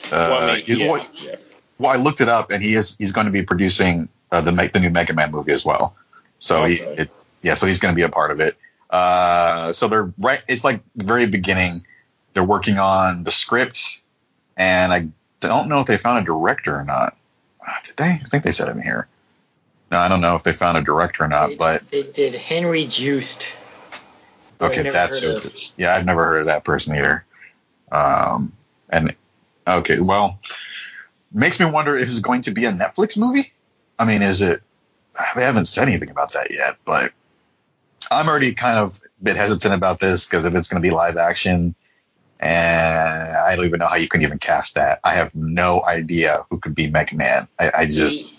[0.07, 1.37] Uh, well, I mean, he- yeah, well, yeah.
[1.79, 4.53] well, I looked it up, and he is he's going to be producing uh, the
[4.73, 5.97] the new Mega Man movie as well.
[6.39, 7.11] So he, it,
[7.43, 8.57] yeah, so he's going to be a part of it.
[8.91, 10.41] Uh, so they're right.
[10.49, 11.85] It's like the very beginning.
[12.35, 14.03] They're working on the scripts,
[14.57, 15.09] and I
[15.41, 17.17] don't know if they found a director or not.
[17.67, 18.21] Uh, Did they?
[18.25, 19.09] I think they said it in here.
[19.91, 22.35] No, I don't know if they found a director or not, They- but they did
[22.35, 23.55] Henry Joost.
[24.61, 25.75] Okay, that's who it is.
[25.77, 27.25] Yeah, I've never heard of that person either.
[27.93, 28.53] Um,
[28.91, 29.15] and
[29.67, 30.41] okay, well,
[31.33, 33.53] makes me wonder if it's going to be a Netflix movie.
[33.99, 34.63] I mean, is it?
[35.35, 37.13] They haven't said anything about that yet, but
[38.11, 40.95] I'm already kind of a bit hesitant about this because if it's going to be
[40.95, 41.75] live action,
[42.41, 42.97] and
[43.37, 45.01] I don't even know how you can even cast that.
[45.03, 47.49] I have no idea who could be Mega Man.
[47.59, 48.38] I, I just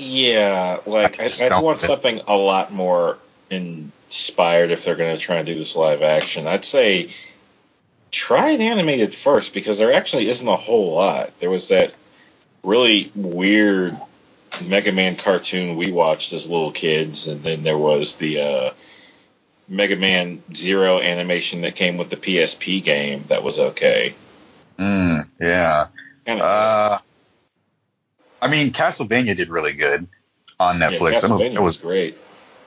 [0.00, 1.86] Yeah, like I I, just I, don't want fit.
[1.88, 3.18] something a lot more
[3.50, 6.46] inspired if they're going to try and do this live action.
[6.46, 7.10] I'd say
[8.10, 11.38] try it animated first because there actually isn't a whole lot.
[11.38, 11.94] There was that
[12.64, 13.98] really weird
[14.66, 18.70] Mega Man cartoon we watched as little kids, and then there was the uh,
[19.68, 24.14] Mega Man Zero animation that came with the PSP game that was okay.
[24.78, 25.88] mm, yeah.
[26.26, 26.98] Kinda- Uh,
[28.40, 30.06] I mean, Castlevania did really good
[30.58, 31.22] on yeah, Netflix.
[31.22, 32.16] That was- Castlevania was was great.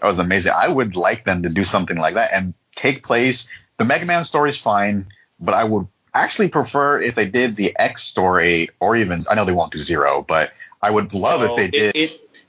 [0.01, 0.51] That was amazing.
[0.53, 3.47] I would like them to do something like that and take place.
[3.77, 5.07] The Mega Man story is fine,
[5.39, 9.45] but I would actually prefer if they did the X story or even I know
[9.45, 10.51] they won't do Zero, but
[10.81, 11.95] I would love No, if they did.
[11.95, 12.45] It, it,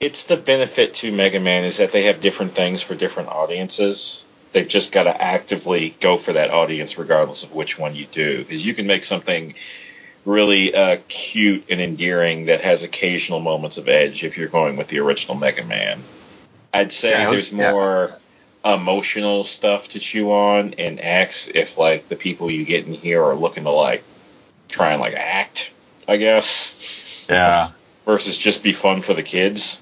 [0.00, 4.26] it's the benefit to Mega Man is that they have different things for different audiences.
[4.52, 8.38] They've just got to actively go for that audience, regardless of which one you do.
[8.38, 9.54] Because you can make something
[10.26, 14.88] really uh, cute and endearing that has occasional moments of edge if you're going with
[14.88, 16.02] the original Mega Man.
[16.74, 18.18] I'd say Yeah, was- there's more
[18.64, 23.22] emotional stuff to chew on in X if like the people you get in here
[23.22, 24.02] are looking to like
[24.68, 25.72] try and like act,
[26.08, 27.70] I guess yeah,
[28.04, 29.80] versus just be fun for the kids.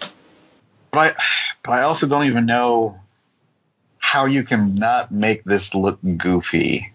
[0.91, 1.23] but I
[1.63, 3.01] but I also don't even know
[3.99, 6.93] how you can not make this look goofy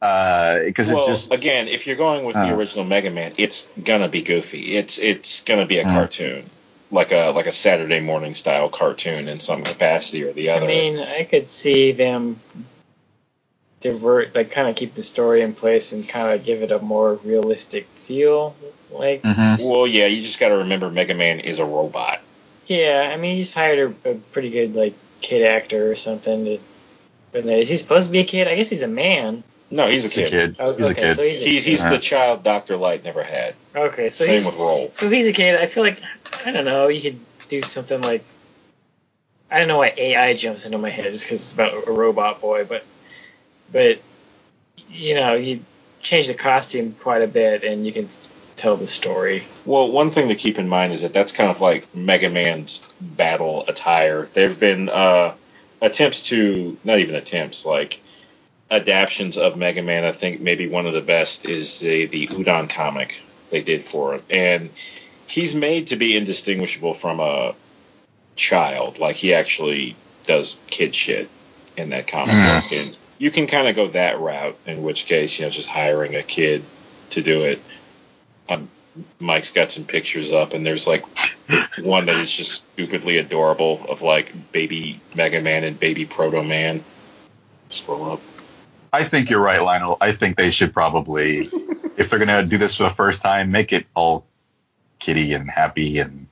[0.00, 2.54] because well, it's just again, if you're going with the Uh.
[2.56, 4.76] original Mega Man, it's gonna be goofy.
[4.76, 5.90] It's it's gonna be a Mm.
[5.92, 6.50] cartoon,
[6.90, 10.64] like a like a Saturday morning style cartoon in some capacity or the other.
[10.66, 12.40] I mean, I could see them
[13.80, 16.78] divert, like, kind of keep the story in place and kind of give it a
[16.80, 18.56] more realistic feel.
[18.90, 19.60] Like, Mhm.
[19.60, 22.20] well, yeah, you just got to remember Mega Man is a robot.
[22.66, 26.44] yeah, I mean, he just hired a, a pretty good, like, kid actor or something
[26.44, 26.58] to.
[27.32, 28.48] Is he supposed to be a kid?
[28.48, 29.42] I guess he's a man.
[29.70, 30.30] No, he's a He's a kid.
[30.30, 30.56] kid.
[30.58, 31.14] Oh, He's a kid.
[31.16, 31.90] so he's a He, he's Yeah.
[31.90, 33.54] the child Doctor Light never had.
[33.76, 34.90] Okay, so Same he's, with Roll.
[34.94, 36.00] so if he's a kid, I feel like
[36.44, 36.88] I don't know.
[36.88, 38.24] You could do something like
[39.50, 42.40] I don't know why AI jumps into my head just because it's about a robot
[42.40, 42.84] boy, but
[43.72, 43.98] but
[44.90, 45.60] you know you
[46.00, 48.08] change the costume quite a bit and you can
[48.56, 49.44] tell the story.
[49.64, 52.86] Well, one thing to keep in mind is that that's kind of like Mega Man's
[53.00, 54.26] battle attire.
[54.26, 55.34] There have been uh,
[55.80, 58.00] attempts to, not even attempts, like
[58.70, 60.04] adaptions of Mega Man.
[60.04, 63.20] I think maybe one of the best is the, the Udon comic
[63.50, 64.22] they did for him.
[64.30, 64.70] And
[65.26, 67.54] he's made to be indistinguishable from a
[68.36, 68.98] child.
[68.98, 69.96] Like he actually
[70.26, 71.28] does kid shit
[71.76, 72.62] in that comic Mm.
[72.62, 72.72] book.
[72.72, 76.14] And you can kind of go that route, in which case, you know, just hiring
[76.14, 76.62] a kid
[77.10, 77.60] to do it.
[78.48, 78.68] Um,
[79.20, 81.04] Mike's got some pictures up, and there's like
[81.82, 86.82] one that is just stupidly adorable of like baby Mega Man and baby Proto Man.
[87.70, 88.20] Scroll up.
[88.92, 89.96] I think you're right, Lionel.
[90.00, 91.48] I think they should probably,
[91.96, 94.24] if they're gonna do this for the first time, make it all
[94.98, 96.26] kitty and happy and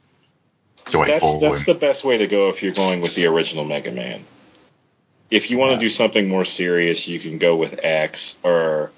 [0.84, 1.40] That's joyful.
[1.40, 4.24] that's and, the best way to go if you're going with the original Mega Man.
[5.30, 5.80] If you want to Yeah.
[5.80, 8.90] do something more serious, you can go with X, or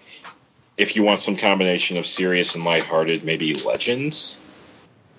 [0.76, 4.38] if you want some combination of serious and lighthearted, maybe Legends.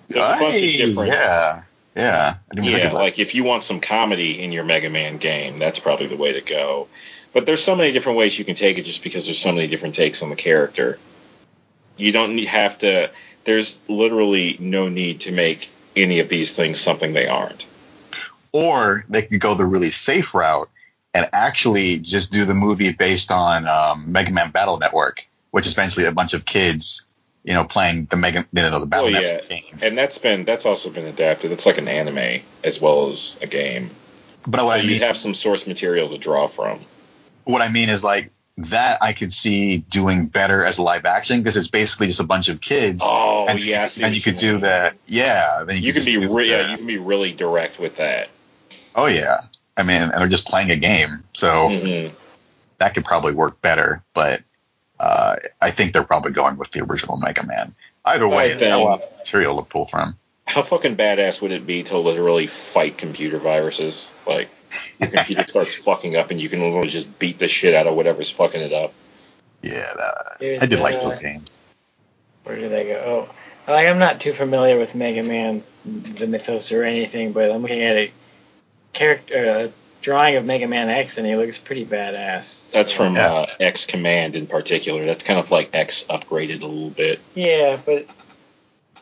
[0.07, 1.09] There's a bunch of different.
[1.11, 1.61] yeah,
[1.95, 2.35] yeah.
[2.53, 6.15] Yeah, like if you want some comedy in your Mega Man game, that's probably the
[6.17, 6.87] way to go.
[7.33, 9.67] But there's so many different ways you can take it just because there's so many
[9.67, 10.97] different takes on the character.
[11.97, 13.11] You don't need, have to.
[13.43, 17.67] There's literally no need to make any of these things something they aren't.
[18.51, 20.69] or they could go the really safe route
[21.13, 25.73] and actually just do the movie based on um, Mega Man Battle Network, which is
[25.73, 27.05] essentially a bunch of kids,
[27.43, 29.19] you know, playing the Mega, you know, the Battle Oh, yeah.
[29.19, 29.79] Network game.
[29.81, 31.51] And that's been that's also been adapted.
[31.51, 33.89] It's like an anime as well as a game.
[34.47, 36.79] But So I you have some source material to draw from.
[37.49, 41.57] What I mean is like that I could see doing better as live action because
[41.57, 43.01] it's basically just a bunch of kids.
[43.03, 44.39] Oh and, yeah, and you could mean.
[44.39, 44.97] do that.
[45.07, 47.95] Yeah, then you, You could can be re- yeah, you can be really direct with
[47.95, 48.29] that.
[48.95, 49.41] Oh yeah,
[49.75, 52.11] I mean, and they're just playing a game, so Mhm.
[52.77, 54.03] that could probably work better.
[54.13, 54.43] But
[54.99, 57.73] uh, I think they're probably going with the original Mega Man.
[58.05, 60.17] Either way, a lot of material to pull from.
[60.45, 64.11] How fucking badass would it be to literally fight computer viruses?
[64.27, 64.49] Like
[64.99, 67.95] your computer starts fucking up and you can literally just beat the shit out of
[67.95, 68.93] whatever's fucking it up.
[69.61, 71.59] Yeah, that, I did like those games.
[72.43, 73.27] Where did they go?
[73.67, 77.61] Oh, like I'm not too familiar with Mega Man, the mythos or anything, but I'm
[77.61, 78.11] looking at a
[78.93, 79.67] character uh,
[80.01, 82.71] drawing of Mega Man X, and he looks pretty badass.
[82.71, 83.33] That's So- from Yeah.
[83.33, 85.05] uh, X Command in particular.
[85.05, 87.19] That's kind of like X upgraded a little bit.
[87.35, 88.07] Yeah, but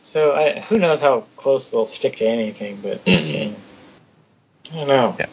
[0.02, 3.52] so I, who knows how close they'll stick to anything, but it's, Mhm.
[3.52, 3.56] uh,
[4.72, 5.16] I don't know.
[5.18, 5.26] Yeah.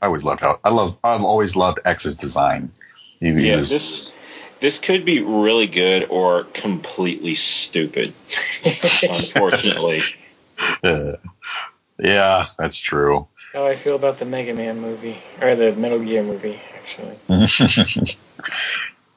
[0.00, 0.98] I always loved how I love.
[1.02, 2.72] I've always loved X's design.
[3.20, 4.18] He, he Yeah, was, this
[4.60, 8.12] this could be really good or completely stupid.
[9.02, 10.02] Unfortunately,
[10.82, 11.12] uh,
[11.98, 13.28] yeah, that's true.
[13.52, 17.16] How I feel about the Mega Man movie or the Metal Gear movie, actually.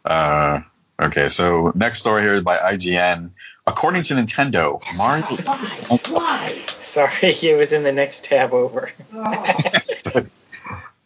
[0.05, 0.61] uh,
[0.99, 3.31] okay, so next story here is by IGN.
[3.67, 5.25] According to Nintendo, Mario.
[6.79, 8.89] Sorry, it was in the next tab over.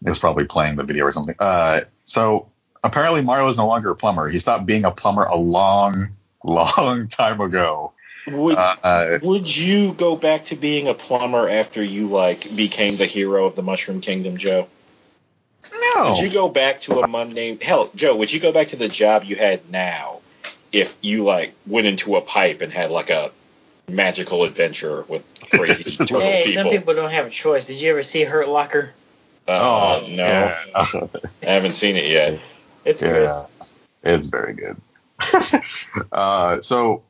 [0.05, 1.35] It was probably playing the video or something.
[1.39, 2.47] Uh, so
[2.83, 4.29] apparently Mario is no longer a plumber.
[4.29, 6.09] He stopped being a plumber a long,
[6.43, 7.93] long time ago.
[8.27, 12.97] would Uh, uh, would you go back to being a plumber after you like became
[12.97, 14.67] the hero of the Mushroom Kingdom, Joe?
[15.95, 16.09] No.
[16.09, 18.15] Would you go back to a mundane hell, Joe?
[18.15, 20.19] Would you go back to the job you had now
[20.71, 23.31] if you like went into a pipe and had like a
[23.87, 26.63] magical adventure with crazy turtle Hey, people?
[26.63, 27.65] some people don't have a choice.
[27.65, 28.91] Did you ever see Hurt Locker?
[29.47, 30.57] Uh, no, yeah.
[30.75, 32.39] I haven't seen it yet.
[32.83, 33.23] It's good.
[33.23, 33.45] yeah.
[34.03, 34.77] It's very good.
[36.11, 37.03] uh, so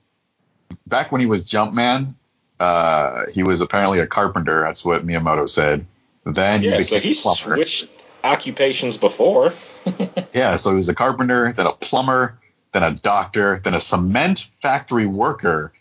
[0.88, 2.14] back when he was Jumpman,
[2.60, 4.62] uh, he was apparently a carpenter.
[4.62, 5.86] That's what Miyamoto said.
[6.26, 7.56] Then he Yeah, became so he a plumber.
[7.58, 7.90] switched
[8.24, 9.54] occupations before.
[10.34, 12.38] Yeah, so he was a carpenter, then a plumber,
[12.74, 15.72] then a doctor, then a cement factory worker.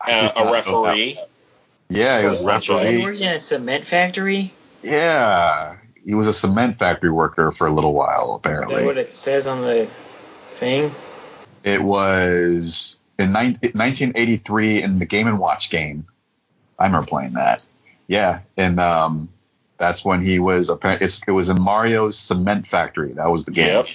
[0.00, 0.88] I Uh, a not know that.
[0.90, 1.18] referee.
[1.88, 2.66] Yeah, he was Oh, that's.
[2.66, 3.02] He referee.
[3.04, 4.52] worked in a cement factory.
[4.82, 8.84] Yeah, he was a cement factory worker for a little while, Is that apparently.
[8.86, 9.88] what it says on the
[10.48, 10.92] thing?
[11.64, 16.06] It was in nine- 1983 in the Game and Watch game.
[16.78, 17.62] I remember playing that.
[18.08, 19.28] Yeah, and um,
[19.78, 23.12] that's when he was apparently it was in Mario's Cement Factory.
[23.14, 23.68] That was the game.
[23.68, 23.86] Yep.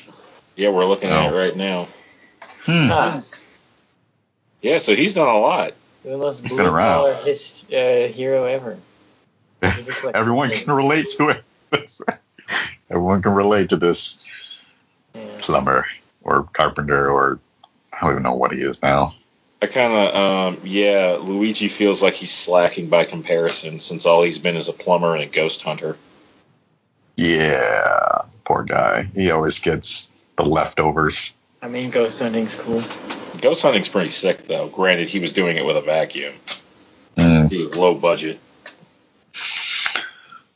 [0.55, 1.37] Yeah, we're looking at it Oh.
[1.37, 1.87] right now.
[2.61, 2.87] Hmm.
[2.87, 3.21] Huh.
[4.61, 5.73] Yeah, so he's done a lot.
[6.03, 8.77] The most It's blue collar his, uh, hero ever.
[9.61, 9.75] Like-
[10.15, 11.43] Everyone can relate to it.
[12.89, 14.23] Everyone can relate to this
[15.13, 15.25] Yeah.
[15.39, 15.85] plumber
[16.23, 17.39] or carpenter or
[17.91, 19.15] I don't even know what he is now.
[19.61, 24.37] I kind of, um, yeah, Luigi feels like he's slacking by comparison since all he's
[24.37, 25.97] been is a plumber and a ghost hunter.
[27.15, 29.07] Yeah, poor guy.
[29.15, 31.33] He always gets the leftovers.
[31.61, 32.83] I mean, ghost hunting's cool.
[33.41, 34.67] Ghost hunting's pretty sick, though.
[34.67, 36.35] Granted, he was doing it with a vacuum.
[37.17, 37.49] Mm.
[37.51, 38.39] He was low budget.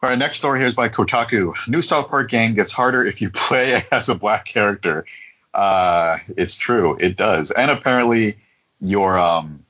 [0.03, 1.53] All right, next story here is by Kotaku.
[1.67, 5.05] New South Park game gets harder if you play as a black character.
[5.53, 8.35] Uh, it's true, it does, and apparently
[8.79, 9.63] your um,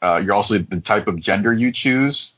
[0.00, 2.34] uh, you're also the type of gender you choose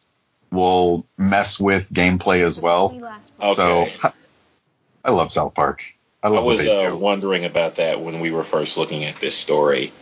[0.51, 2.99] will mess with gameplay as well.
[3.43, 3.55] Okay.
[3.55, 4.11] So
[5.05, 5.85] I love South Park.
[6.23, 9.05] I I love was what they uh, wondering about that when we were first looking
[9.05, 9.93] at this story.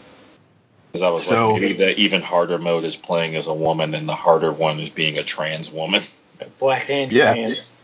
[0.92, 3.94] Because I was So- like, maybe the even harder mode is playing as a woman,
[3.94, 6.02] and the harder one is being a trans woman.
[6.58, 7.34] Black and Yeah.
[7.34, 7.74] trans.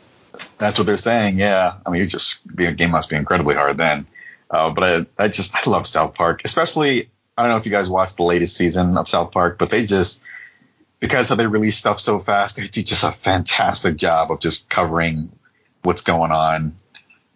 [0.59, 1.39] That's what they're saying.
[1.39, 4.07] Yeah, I mean, you just the game must be incredibly hard then.
[4.51, 7.73] Uh, but I, I just I love South Park, especially I don't know if you
[7.73, 10.23] guys watched the latest season of South Park, but they just
[10.99, 14.69] because how they release stuff so fast, they do just a fantastic job of just
[14.69, 15.31] covering
[15.83, 16.77] what's going on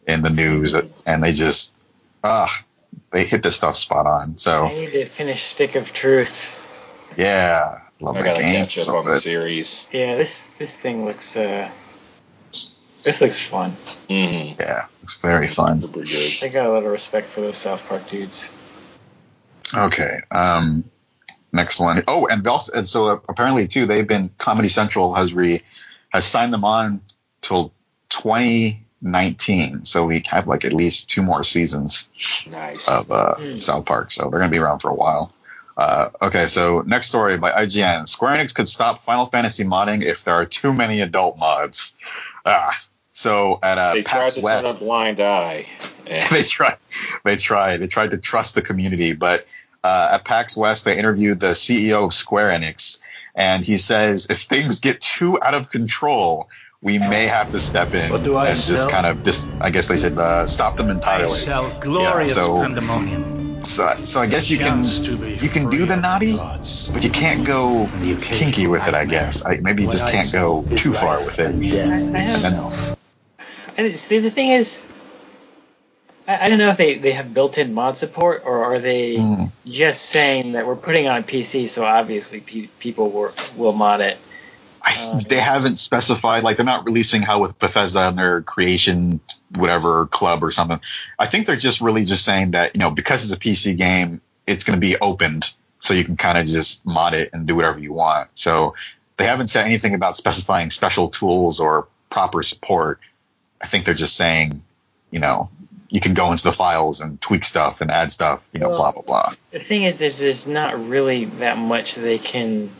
[0.06, 0.74] in the news,
[1.06, 1.74] and they just
[2.22, 2.64] ah
[3.10, 4.36] they hit this stuff spot on.
[4.36, 7.14] So I need to finish Stick of Truth.
[7.16, 8.54] yeah, love I that gotta game.
[8.64, 9.86] catch up So on the series.
[9.92, 11.68] Yeah, this this thing looks uh
[13.02, 13.72] this looks fun.
[14.08, 14.60] Mm-hmm.
[14.60, 15.82] Yeah, it's very fun.
[15.82, 16.32] Super good.
[16.42, 18.52] I got a lot of respect for those South Park dudes.
[19.74, 20.20] Okay.
[20.30, 20.84] Um,
[21.52, 22.02] next one.
[22.08, 25.60] Oh, and also, and so uh, apparently too, they've been Comedy Central has re
[26.10, 27.00] has signed them on
[27.42, 27.72] till
[28.08, 29.84] 2019.
[29.84, 32.08] So we have like at least two more seasons
[32.50, 32.88] Nice.
[32.88, 33.58] of uh, Hmm.
[33.58, 34.10] South Park.
[34.10, 35.32] So they're gonna be around for a while.
[35.76, 38.06] Uh, okay, so next story by IGN.
[38.06, 41.96] Square Enix could stop Final Fantasy modding if there are too many adult mods.
[42.46, 42.78] Ah,
[43.12, 45.66] so at uh, they tried to West, turn a blind eye.
[46.30, 46.76] they tried
[47.24, 49.46] they tried they tried to trust the community but
[49.82, 52.98] uh, at pax west they interviewed the ceo of square enix
[53.34, 56.50] and he says if things get too out of control
[56.82, 59.70] we may have to step in What do I and just kind of just i
[59.70, 61.22] guess they said uh, stop them entirely.
[61.22, 63.33] I entirely sell glorious so- pandemonium.
[63.64, 66.36] So, so i guess you can Chance to be you can do the naughty
[66.92, 69.44] but you can't go And the occasional kinky with it i guess.
[69.44, 71.46] I, maybe you just can't go too far with it.
[71.54, 72.98] and death I- I have-
[73.76, 74.86] And see, the thing is,
[76.28, 79.50] I, I don't know if they, they have built-in mod support or are they Mm.
[79.66, 84.18] just saying that we're putting on PC, so obviously pe- people will, will mod it.
[84.84, 89.20] I, Um, they haven't specified like they're not releasing how with Bethesda and their creation
[89.54, 90.80] whatever club or something.
[91.18, 94.20] I think they're just really just saying that you know because it's a PC game,
[94.46, 95.50] it's going to be opened
[95.80, 98.28] so you can kind of just mod it and do whatever you want.
[98.34, 98.74] So
[99.16, 103.00] they haven't said anything about specifying special tools or proper support.
[103.62, 104.62] I think they're just saying,
[105.10, 105.50] you know,
[105.88, 108.78] you can go into the files and tweak stuff and add stuff, you know, Well-
[108.78, 109.32] blah blah blah.
[109.50, 112.70] The thing is, there's, there's not really that much they can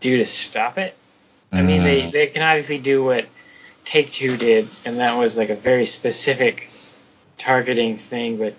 [0.00, 0.94] do to stop it.
[1.52, 2.10] I mean, they, Mm.
[2.12, 3.26] they can obviously do what
[3.84, 6.68] Take Two did, and that was like a very specific
[7.38, 8.36] targeting thing.
[8.36, 8.54] But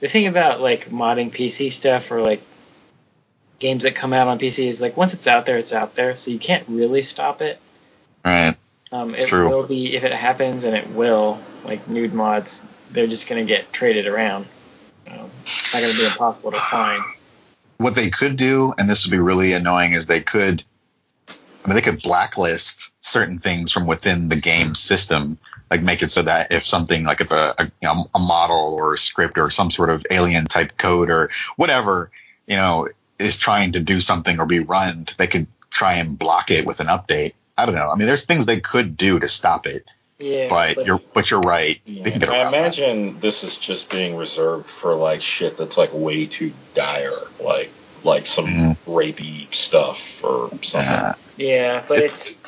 [0.00, 2.40] the thing about like modding PC stuff or like
[3.58, 6.14] games that come out on PC is like once it's out there, it's out there,
[6.16, 7.58] so you can't really stop it.
[8.24, 8.54] right.
[8.90, 9.48] Um, it true.
[9.50, 11.38] will be if it happens, and it will.
[11.64, 14.46] Like nude mods, they're just gonna get traded around.
[15.10, 17.02] Um, it's not gonna be impossible to find.
[17.78, 20.62] what they could do, and this would be really annoying, is they could,
[21.68, 25.36] I mean, they could blacklist certain things from within the game system,
[25.70, 28.74] like make it so that if something like if a, a, you know, a model
[28.78, 32.10] or a script or some sort of alien type code or whatever,
[32.46, 32.88] you know,
[33.18, 36.80] is trying to do something or be run, they could try and block it with
[36.80, 37.34] an update.
[37.58, 37.90] I don't know.
[37.90, 39.84] I mean, there's things they could do to stop it.
[40.18, 41.82] Yeah, but, you're but you're right.
[41.84, 42.78] They can get I around that.
[42.78, 47.12] imagine this is just being reserved for like shit that's like way too dire,
[47.44, 47.70] like
[48.04, 48.76] like some Mhm.
[48.86, 50.90] rapey stuff or something.
[50.90, 51.14] Yeah.
[51.38, 52.42] Yeah, but it's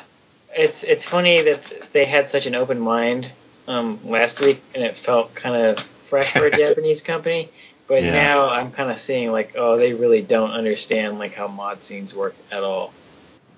[0.55, 3.31] it's it's funny that they had such an open mind
[3.67, 7.49] um, last week, and it felt kind of fresh for a Japanese company.
[7.87, 8.11] But Yeah.
[8.11, 12.15] now I'm kind of seeing like, oh, they really don't understand like how mod scenes
[12.15, 12.93] work at all.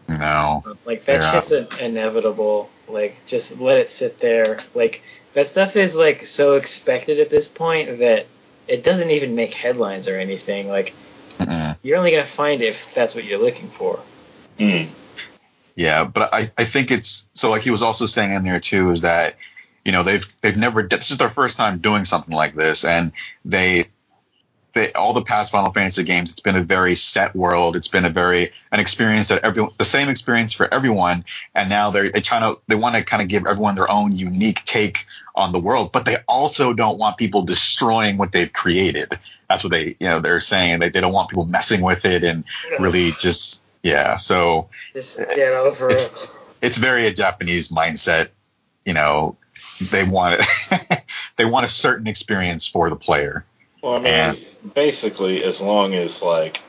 [0.08, 0.64] No.
[0.86, 1.32] Like that Yeah.
[1.32, 2.70] shit's in- inevitable.
[2.88, 4.60] Like just let it sit there.
[4.74, 5.02] Like
[5.34, 8.28] that stuff is like so expected at this point that
[8.68, 10.68] it doesn't even make headlines or anything.
[10.68, 10.94] Like
[11.40, 11.76] Mm-mm.
[11.82, 14.00] you're only gonna find it if that's what you're looking for.
[14.60, 14.88] Mm.
[15.76, 18.92] Yeah, but I, I think it's so like he was also saying in there too
[18.92, 19.36] is that
[19.84, 23.12] you know they've they've never this is their first time doing something like this and
[23.44, 23.86] they
[24.74, 27.76] they all the past Final Fantasy games it's been a very set world.
[27.76, 31.26] It's been a very an experience that everyone the same experience for everyone
[31.56, 34.12] and now they're they trying to they want to kind of give everyone their own
[34.12, 35.06] unique take
[35.36, 39.10] on the world but they also don't want people destroying what they've created.
[39.50, 42.24] That's what they you know they're saying they, they don't want people messing with it
[42.24, 42.44] and
[42.80, 45.94] really just yeah so Just get over it.
[45.94, 48.30] it's, it's very a Japanese mindset.
[48.86, 49.38] You know,
[49.92, 51.04] they want it,
[51.38, 53.46] they want a certain experience for the player.
[53.82, 56.62] Well, I mean, And- basically, as long as like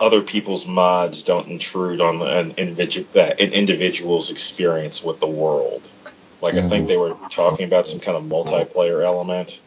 [0.00, 5.88] other people's mods don't intrude on an, individu- uh, an individual's experience with the world.
[6.40, 9.60] Like I think they were talking about some kind of multiplayer element.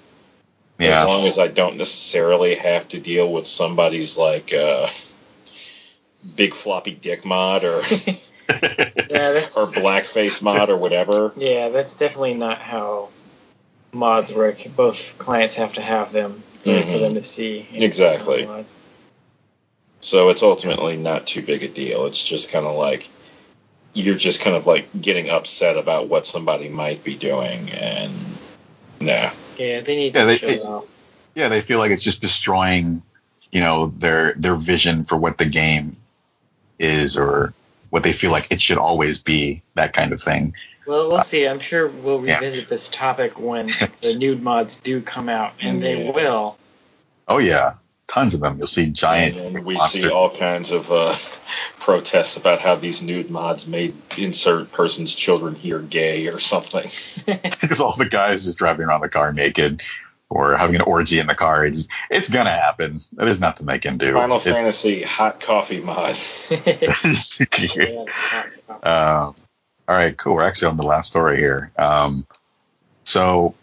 [0.80, 1.04] Yeah.
[1.04, 4.90] As long as I don't necessarily have to deal with somebody's like uh,
[6.36, 7.82] big floppy dick mod or
[8.50, 11.32] Yeah, or blackface mod or whatever.
[11.38, 13.10] yeah, that's definitely not how
[13.94, 14.58] mods work.
[14.76, 17.14] Both clients have to have them for, for them mm-hmm.
[17.16, 17.68] to see.
[17.72, 18.48] Exactly.
[20.02, 22.06] So it's ultimately not too big a deal.
[22.06, 23.08] It's just kind of like
[23.94, 28.12] you're just kind of like getting upset about what somebody might be doing, and
[29.00, 29.30] nah.
[29.58, 30.88] Yeah, they need Yeah, to they- show they- out.
[31.36, 33.04] yeah, they feel like it's just destroying,
[33.52, 35.96] you know, their their vision for what the game
[36.80, 37.54] is or
[37.90, 39.62] what they feel like it should always be.
[39.76, 40.54] That kind of thing.
[40.86, 41.48] Well, we'll see.
[41.48, 42.40] I'm sure we'll Yeah.
[42.40, 43.68] revisit this topic when
[44.02, 46.12] the nude mods do come out, and they Yeah.
[46.12, 46.58] will.
[47.28, 47.76] Oh yeah,
[48.08, 48.58] tons of them.
[48.58, 50.04] You'll see giant And we monsters.
[50.04, 51.16] see all kinds of uh,
[51.80, 56.90] protests about how these nude mods made insert person's children here gay or something.
[57.26, 59.82] because all the guys just driving around the car naked
[60.34, 61.64] or having an orgy in the car.
[61.64, 63.02] It's, it's gonna happen.
[63.14, 64.14] There's nothing they can do.
[64.14, 66.16] Final It's- Fantasy hot coffee mod.
[67.78, 69.28] Yeah, hot, hot.
[69.28, 69.36] Um,
[69.88, 70.36] all right, cool.
[70.36, 71.72] We're actually on the last story here.
[71.78, 72.26] Um,
[73.04, 73.54] so,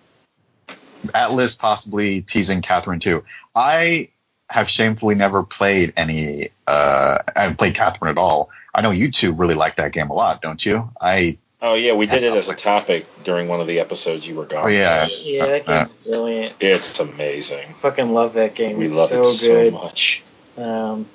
[1.07, 3.25] Atlus possibly teasing Catherine too.
[3.55, 4.11] I
[4.51, 6.49] have shamefully never played any.
[6.67, 8.51] Uh, I haven't played Catherine at all.
[8.75, 10.91] I know you two really like that game a lot, don't you?
[11.01, 14.35] I Oh yeah, we did it as a topic during one of the episodes you
[14.35, 14.65] were gone.
[14.65, 15.07] Oh, yeah.
[15.23, 15.79] yeah, that uh, uh.
[15.79, 16.55] game's brilliant.
[16.59, 17.75] It's amazing.
[17.75, 18.79] Fucking love that game.
[18.79, 19.73] We it's love so it so good.
[19.75, 20.23] much.
[20.57, 21.07] Um,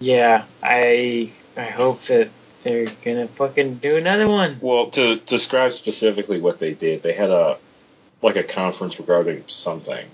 [0.00, 2.30] yeah, I I hope that
[2.62, 4.58] they're gonna fucking do another one.
[4.60, 7.58] Well, to describe specifically what they did, they had a
[8.22, 10.06] like a conference regarding something.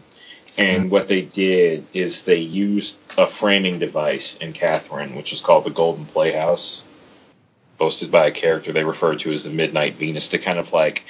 [0.58, 0.90] And mm-hmm.
[0.90, 5.70] what they did is they used a framing device in Catherine, which is called the
[5.70, 6.84] Golden Playhouse,
[7.82, 11.04] hosted by a character they refer to as the Midnight Venus, to kind of like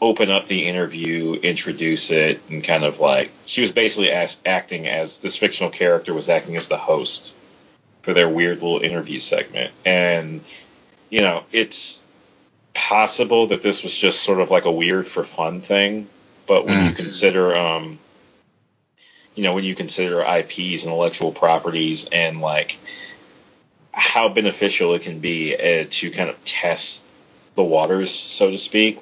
[0.00, 4.88] open up the interview, introduce it, and kind of like she was basically as, acting
[4.88, 7.34] as this fictional character was acting as the host
[8.02, 9.72] for their weird little interview segment.
[9.84, 10.42] And
[11.10, 12.04] you know, it's
[12.74, 16.08] possible that this was just sort of like a weird for fun thing,
[16.46, 16.96] but when you Mm.
[16.96, 17.98] consider, um,
[19.34, 22.78] you know, when you consider IPs, intellectual properties, and like
[23.96, 27.02] how beneficial it can be uh, to kind of test
[27.54, 29.00] the waters, so to speak,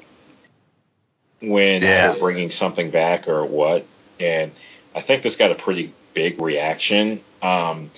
[1.40, 2.12] when Yeah.
[2.12, 3.84] we're bringing something back or what.
[4.20, 4.52] And
[4.94, 7.20] I think this got a pretty big reaction.
[7.42, 7.90] Um,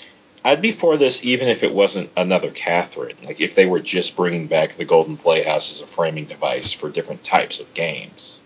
[0.43, 3.17] I'd be for this even if it wasn't another Catherine.
[3.25, 6.89] Like if they were just bringing back the Golden Playhouse as a framing device for
[6.89, 8.41] different types of games,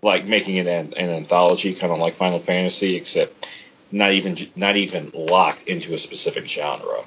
[0.00, 3.48] like making it an, an anthology, kind of like Final Fantasy, except
[3.90, 7.00] not even not even locked into a specific genre.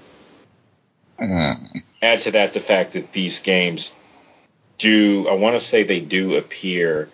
[1.19, 3.95] Mm, Add to that the fact that these games
[4.77, 7.09] do, I want to say they do appear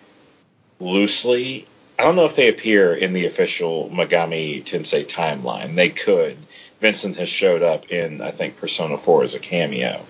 [0.80, 1.66] loosely.
[1.98, 5.76] I don't know if they appear in the official Megami Tensei timeline.
[5.76, 6.36] They could.
[6.80, 10.00] Vincent has showed up in, I think, Persona 4 as a cameo.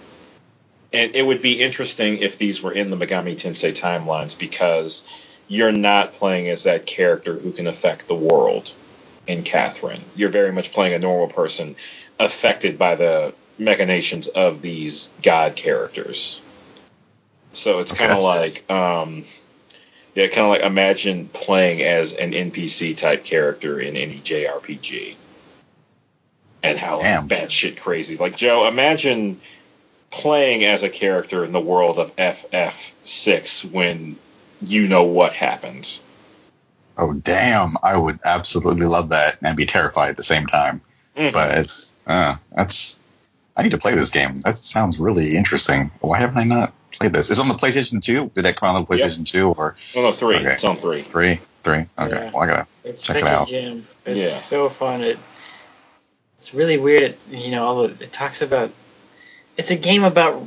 [0.92, 5.06] And it would be interesting if these were in the Megami Tensei timelines because
[5.48, 8.72] you're not playing as that character who can affect the world
[9.26, 10.02] in Catherine.
[10.16, 11.76] You're very much playing a normal person
[12.18, 16.42] affected by the machinations of these god characters.
[17.52, 19.24] So it's kind of like, um,
[20.14, 25.16] yeah, kind of like imagine playing as an NPC type character in any JRPG,
[26.62, 27.28] and how Damn.
[27.28, 28.16] batshit crazy.
[28.16, 29.40] Like Joe, imagine
[30.10, 34.16] playing as a character in the world of FF6 when
[34.60, 36.02] you know what happens.
[36.96, 37.76] Oh damn!
[37.82, 40.82] I would absolutely love that and be terrified at the same time.
[41.16, 41.32] Mhm.
[41.32, 42.98] But it's uh, that's.
[43.56, 44.40] I need to play this game.
[44.40, 45.90] That sounds really interesting.
[46.00, 47.30] Why haven't I not played this?
[47.30, 48.30] It's on the PlayStation 2.
[48.34, 49.08] Did that come out on the Yep.
[49.10, 50.36] PlayStation 2 or Oh, no, three.
[50.36, 50.52] Okay.
[50.52, 51.02] It's on three.
[51.02, 51.40] three?
[51.64, 51.86] Three.
[51.98, 52.24] Okay.
[52.24, 52.30] Yeah.
[52.32, 52.66] Well, I gotta.
[52.84, 53.48] It's Check it such a out.
[53.48, 53.86] gem.
[54.06, 54.28] It's Yeah.
[54.38, 55.02] so fun.
[55.02, 55.18] It
[56.36, 57.02] it's really weird.
[57.02, 58.70] It, you know, all the, it talks about.
[59.56, 60.42] It's a game about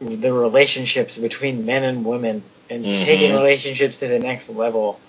[0.00, 3.02] the relationships between men and women and Mhm.
[3.02, 5.00] taking relationships to the next level.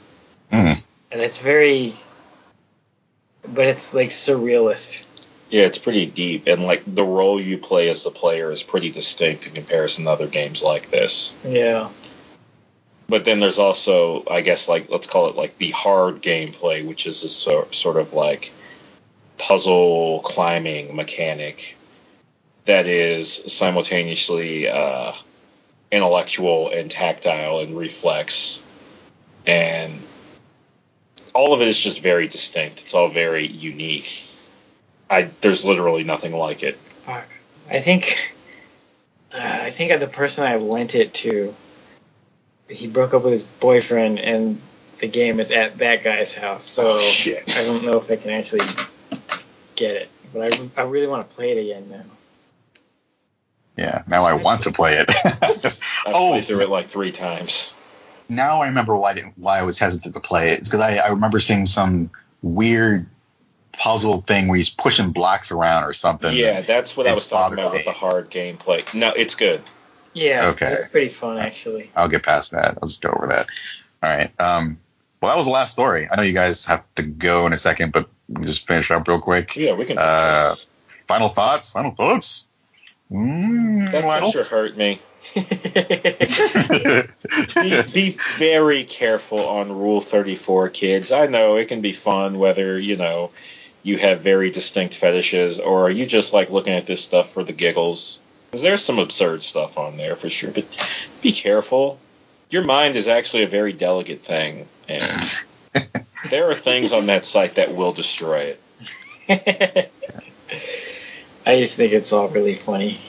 [0.51, 0.81] Mm.
[1.11, 1.93] And it's very,
[3.47, 5.05] but it's like surrealist.
[5.53, 8.89] Yeah, it's pretty deep, and like the role you play as the player is pretty
[8.89, 11.35] distinct in comparison to other games like this.
[11.47, 11.89] Yeah.
[13.07, 17.05] But then there's also, I guess, like let's call it like the hard gameplay, which
[17.05, 18.51] is this sor- sort of like
[19.37, 21.77] puzzle climbing mechanic
[22.65, 25.13] that is simultaneously uh,
[25.91, 28.63] intellectual and tactile and reflex,
[29.45, 30.01] and
[31.35, 32.81] all of it is just very distinct.
[32.81, 34.22] It's all very unique.
[35.13, 36.75] I there's literally nothing like it.
[37.05, 37.27] Fuck.
[37.69, 38.17] I think.
[39.33, 41.53] Uh, I think the person I lent it to,
[42.69, 44.59] he broke up with his boyfriend, and
[44.99, 46.63] the game is at that guy's house.
[46.65, 47.43] So Oh, shit.
[47.57, 48.65] I don't know if I can actually
[49.75, 52.03] get it, but I, I really want to play it again now.
[53.77, 54.03] Yeah.
[54.07, 55.09] Now I want to play it.
[55.25, 56.29] I've Oh.
[56.33, 57.75] played through it like three times.
[58.29, 60.59] now I remember why I why I was hesitant to play it.
[60.59, 62.11] It's because I, I remember seeing some
[62.43, 63.07] weird
[63.73, 66.33] puzzle thing where he's pushing blocks around or something.
[66.35, 68.91] Yeah, that's what I was talking bothered about with the hard gameplay.
[68.93, 69.61] No, it's good.
[70.13, 70.67] Yeah, Okay.
[70.67, 71.89] it's pretty fun actually.
[71.95, 72.77] I'll get past that.
[72.81, 73.47] I'll just go over that.
[74.03, 74.31] All right.
[74.39, 74.77] Um,
[75.21, 76.07] well, that was the last story.
[76.11, 78.09] I know you guys have to go in a second, but
[78.41, 79.55] just finish up real quick.
[79.55, 79.97] Yeah, we can.
[79.97, 80.55] Uh,
[81.07, 81.71] final thoughts.
[81.71, 82.47] Final thoughts.
[83.11, 84.27] Mm, that Lionel?
[84.31, 84.99] picture hurt me.
[85.35, 85.41] Be,
[87.93, 91.11] be very careful on Rule 34, kids.
[91.11, 93.31] I know it can be fun whether, you know,
[93.83, 97.43] you have very distinct fetishes or are you just like looking at this stuff for
[97.43, 98.21] the giggles.
[98.49, 100.51] Because there's some absurd stuff on there for sure.
[100.51, 100.65] But
[101.21, 101.99] be careful.
[102.49, 104.67] Your mind is actually a very delicate thing.
[104.87, 105.43] And
[106.29, 108.61] there are things on that site that will destroy it.
[111.45, 112.99] I just think it's all really funny.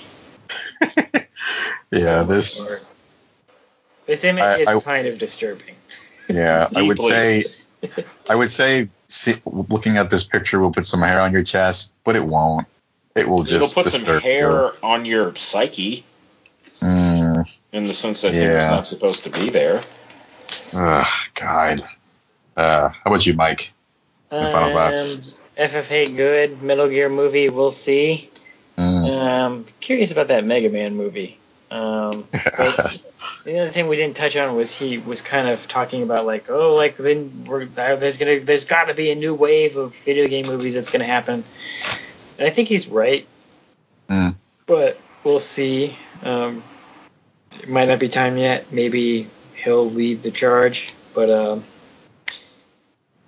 [1.91, 2.95] yeah, this.
[4.07, 5.77] This image I- is I- kind of disturbing.
[6.29, 7.45] Yeah, I would say.
[8.31, 11.93] I would say, see, looking at this picture will put some hair on your chest,
[12.05, 12.67] but it won't.
[13.15, 13.55] It will just.
[13.77, 14.71] It'll put some hair you.
[14.83, 16.05] on your psyche
[16.81, 18.71] Mm, in the sense that hair is Yeah.
[18.71, 19.83] not supposed to be there.
[20.75, 21.89] ugh, God.
[22.57, 23.73] Uh, how about you, Mike?
[24.31, 25.41] Your final thoughts?
[25.57, 26.63] FF8 good.
[26.63, 28.29] Metal Gear movie, we'll see.
[28.77, 29.09] Mm.
[29.11, 31.39] Um, curious about that Mega Man movie.
[31.71, 32.27] Um,
[32.59, 33.01] but
[33.45, 36.51] the other thing we didn't touch on was he was kind of talking about like,
[36.51, 40.27] oh, like then we're, there's gonna there's got to be a new wave of video
[40.27, 41.45] game movies that's gonna happen.
[42.39, 43.27] And I think he's right.
[44.09, 44.35] Mm.
[44.67, 45.97] But we'll see.
[46.23, 46.63] Um,
[47.61, 48.73] it might not be time yet.
[48.73, 50.95] Maybe he'll lead the charge.
[51.15, 51.65] But um,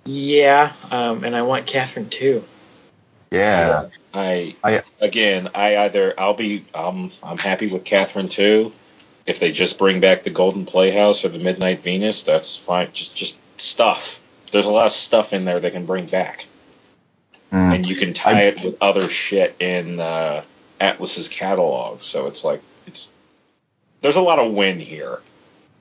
[0.05, 0.73] yeah.
[0.91, 2.43] Um, and I want Catherine too.
[3.31, 3.89] yeah.
[4.15, 8.73] I, I- again, I either I'll be um I'm happy with Catherine too.
[9.27, 12.89] If they just bring back the Golden Playhouse or the Midnight Venus, that's fine.
[12.93, 14.23] Just just stuff.
[14.53, 16.47] There's a lot of stuff in there they can bring back,
[17.53, 17.75] Mm.
[17.77, 20.43] and you can tie I- it with other shit in uh,
[20.81, 22.01] Atlus's catalog.
[22.03, 23.11] So it's like it's
[24.03, 25.21] there's a lot of win here.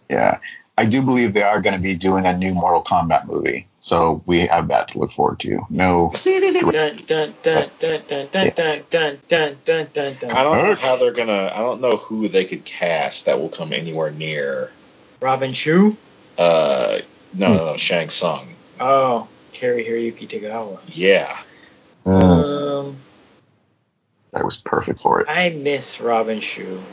[0.09, 0.39] Yeah.
[0.77, 4.21] I do believe they are going to be doing a new Mortal Kombat movie, so
[4.25, 5.65] we have that to look forward to.
[5.69, 10.57] No, Dun dun dun dun dun dun dun dun dun dun dun dun I don't
[10.57, 11.49] know how they're gonna.
[11.53, 14.71] I don't know who they could cast that will come anywhere near.
[15.21, 15.95] Robin Shou.
[16.37, 16.99] Uh,
[17.33, 18.47] no, no, no, Shang Tsung.
[18.79, 20.79] Oh, Cary Hiroyuki Tagawa.
[20.87, 21.37] Yeah.
[22.05, 22.97] Mm, Um,
[24.33, 25.29] that was perfect for it.
[25.29, 26.83] I miss Robin Shou.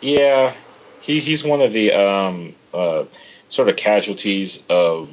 [0.00, 0.54] Yeah,
[1.00, 3.04] he he's one of the um uh
[3.48, 5.10] sort of casualties of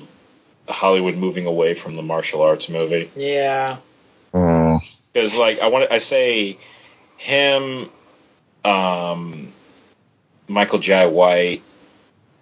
[0.68, 3.10] Hollywood moving away from the martial arts movie.
[3.16, 3.78] Yeah.
[4.34, 4.80] Mm,
[5.14, 6.58] Because like I want I say
[7.18, 7.90] him,
[8.64, 9.52] um,
[10.48, 11.64] Michael Jai White,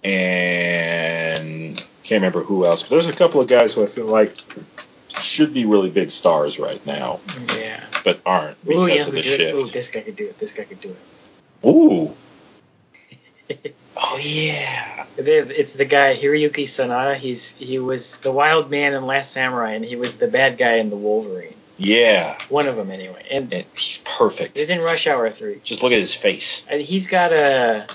[0.03, 2.83] and can't remember who else.
[2.83, 4.35] But there's a couple of guys who I feel like
[5.21, 7.19] should be really big stars right now,
[7.57, 7.83] Yeah.
[8.03, 9.55] but aren't Ooh, because yeah, of the do it.
[9.55, 10.37] Ooh, this guy could do it.
[10.39, 11.67] This guy could do it.
[11.67, 12.15] Ooh.
[13.97, 15.05] Oh yeah.
[15.17, 17.15] It's the guy Hiroyuki Sanada.
[17.15, 20.73] He's he was the wild man in Last Samurai, and he was the bad guy
[20.75, 21.53] in the Wolverine.
[21.77, 22.37] Yeah.
[22.49, 23.25] One of them, anyway.
[23.31, 24.57] And And he's perfect.
[24.57, 25.59] he's in Rush Hour Three.
[25.63, 26.65] Just look at his face.
[26.69, 27.87] And he's got a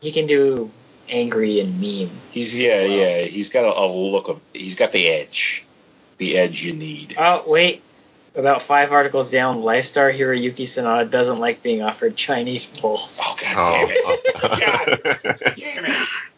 [0.00, 0.70] he can do
[1.08, 2.10] angry and mean.
[2.30, 2.94] He's yeah, Wow.
[2.94, 3.18] yeah.
[3.22, 4.40] He's got a, a look of.
[4.54, 5.64] He's got the edge.
[6.18, 7.14] The edge you need.
[7.18, 7.82] Oh wait,
[8.38, 13.20] about five articles down, Lifestar Hiroyuki Sanada doesn't like being offered Chinese bowls.
[13.22, 14.04] Oh god damn it.
[14.40, 15.52] Oh.
[15.56, 15.96] Damn it.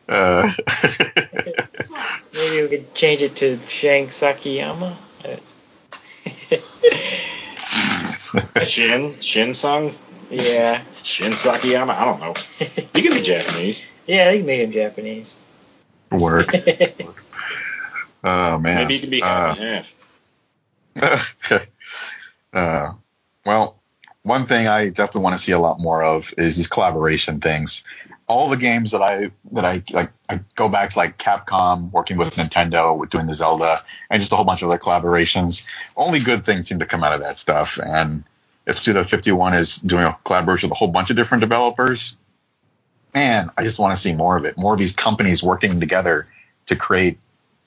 [0.08, 0.50] Uh,
[2.34, 4.96] Maybe we could change it to Shang Sakiyama.
[8.66, 9.94] Shin Shin Sung
[10.30, 11.90] yeah, Shin Sakiyama.
[11.90, 12.34] I don't know.
[12.94, 13.86] You can be Japanese.
[14.06, 15.44] yeah, they can make him Japanese.
[16.10, 16.52] work.
[18.22, 18.76] Oh man.
[18.76, 19.86] Maybe you can be half and
[21.00, 21.66] half.
[22.52, 22.92] Uh,
[23.44, 23.80] well,
[24.22, 27.84] one thing I definitely want to see a lot more of is these collaboration things.
[28.26, 32.16] All the games that I that I like, I go back to like Capcom working
[32.16, 35.66] with Nintendo with doing the Zelda and just a whole bunch of other collaborations.
[35.96, 37.78] Only good things seem to come out of that stuff.
[37.82, 38.24] And
[38.66, 42.16] if Suda 51 is doing a collaboration with a whole bunch of different developers,
[43.14, 44.56] man, I just want to see more of it.
[44.56, 46.28] More of these companies working together
[46.66, 47.18] to create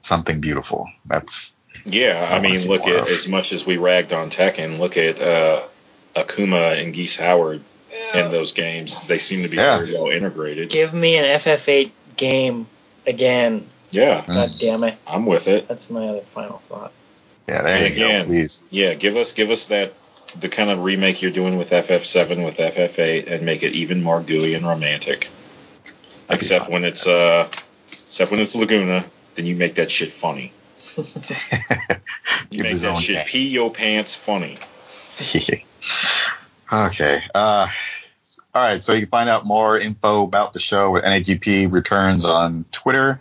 [0.01, 0.87] something beautiful.
[1.05, 1.55] That's
[1.85, 4.79] Yeah, I I mean, look at as much as we ragged on Tekken.
[4.79, 5.63] Look at uh,
[6.15, 7.61] Akuma and Geese Howard
[8.13, 9.05] in those games.
[9.07, 9.79] They seem to be Yeah.
[9.79, 10.69] very well integrated.
[10.69, 12.67] Give me an FF8 game
[13.05, 13.65] again.
[13.91, 14.27] Yeah, Mm.
[14.33, 14.95] God damn it.
[15.05, 15.67] I'm with it.
[15.67, 16.91] That's my other final thought.
[17.47, 17.61] yeah.
[17.63, 18.27] There And you again, go.
[18.27, 18.61] Please.
[18.69, 19.93] Yeah, give us give us that
[20.39, 24.19] the kind of remake you're doing with FF7 with FF8 and make it even more
[24.21, 25.27] gooey and romantic.
[26.27, 27.49] That'd Except when it's uh,
[28.07, 29.05] except when it's Laguna,
[29.35, 30.51] then you make that shit funny.
[32.51, 34.57] Make that shit pee your pants funny.
[36.71, 37.21] okay.
[37.33, 37.67] Uh,
[38.53, 38.81] all right.
[38.83, 43.19] So you can find out more info about the show with NAGP returns on Twitter.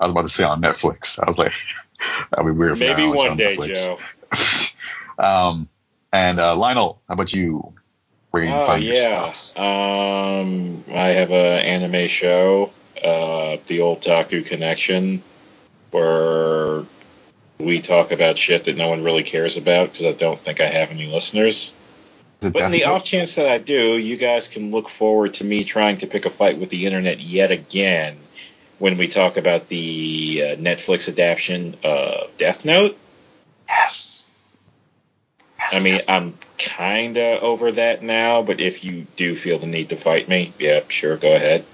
[0.00, 1.20] I was about to say on Netflix.
[1.20, 1.52] I was like,
[2.30, 2.78] that'd be weird.
[2.78, 4.74] Maybe one on day, Netflix.
[5.18, 5.24] Joe.
[5.24, 5.68] um,
[6.12, 7.72] and uh, Lionel, how about you?
[8.30, 9.30] Where you Oh find yeah.
[9.56, 15.22] Um, I have an anime show, uh, the Otaku Connection,
[15.90, 16.84] where
[17.58, 20.66] we talk about shit that no one really cares about because I don't think I
[20.66, 21.74] have any listeners.
[22.40, 25.62] But in the off chance that I do, you guys can look forward to me
[25.62, 28.16] trying to pick a fight with the internet yet again
[28.80, 32.98] when we talk about the uh, Netflix adaptation of Death Note.
[33.68, 34.56] Yes.
[35.70, 39.90] I mean, I'm kind of over that now, but if you do feel the need
[39.90, 41.64] to fight me, yeah, sure, go ahead.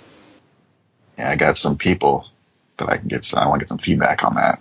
[1.17, 2.27] Yeah, I got some people
[2.77, 3.25] that I can get.
[3.25, 4.61] Some, I want to get some feedback on that.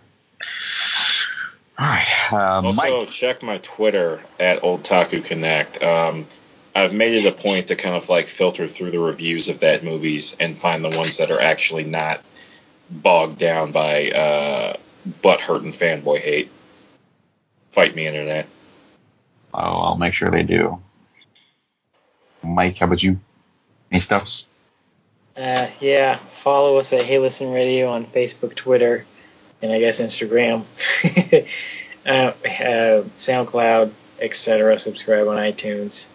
[1.79, 3.09] All right, uh, Also, Mike.
[3.09, 5.81] check my Twitter at Otaku Connect.
[5.83, 6.25] Um,
[6.75, 9.83] I've made it a point to kind of like filter through the reviews of that
[9.83, 12.21] movies and find the ones that are actually not
[12.89, 14.77] bogged down by uh,
[15.21, 16.49] butt hurt and fanboy hate.
[17.71, 18.47] Fight me, internet.
[19.53, 20.81] Oh, I'll make sure they do.
[22.43, 23.19] Mike, how about you?
[23.91, 24.49] Any stuffs?
[25.35, 29.05] Uh, yeah, follow us at Hey Listen Radio on Facebook, Twitter,
[29.61, 30.63] and I guess Instagram,
[32.05, 32.33] uh, uh,
[33.17, 34.77] SoundCloud, etc.
[34.79, 36.07] Subscribe on iTunes.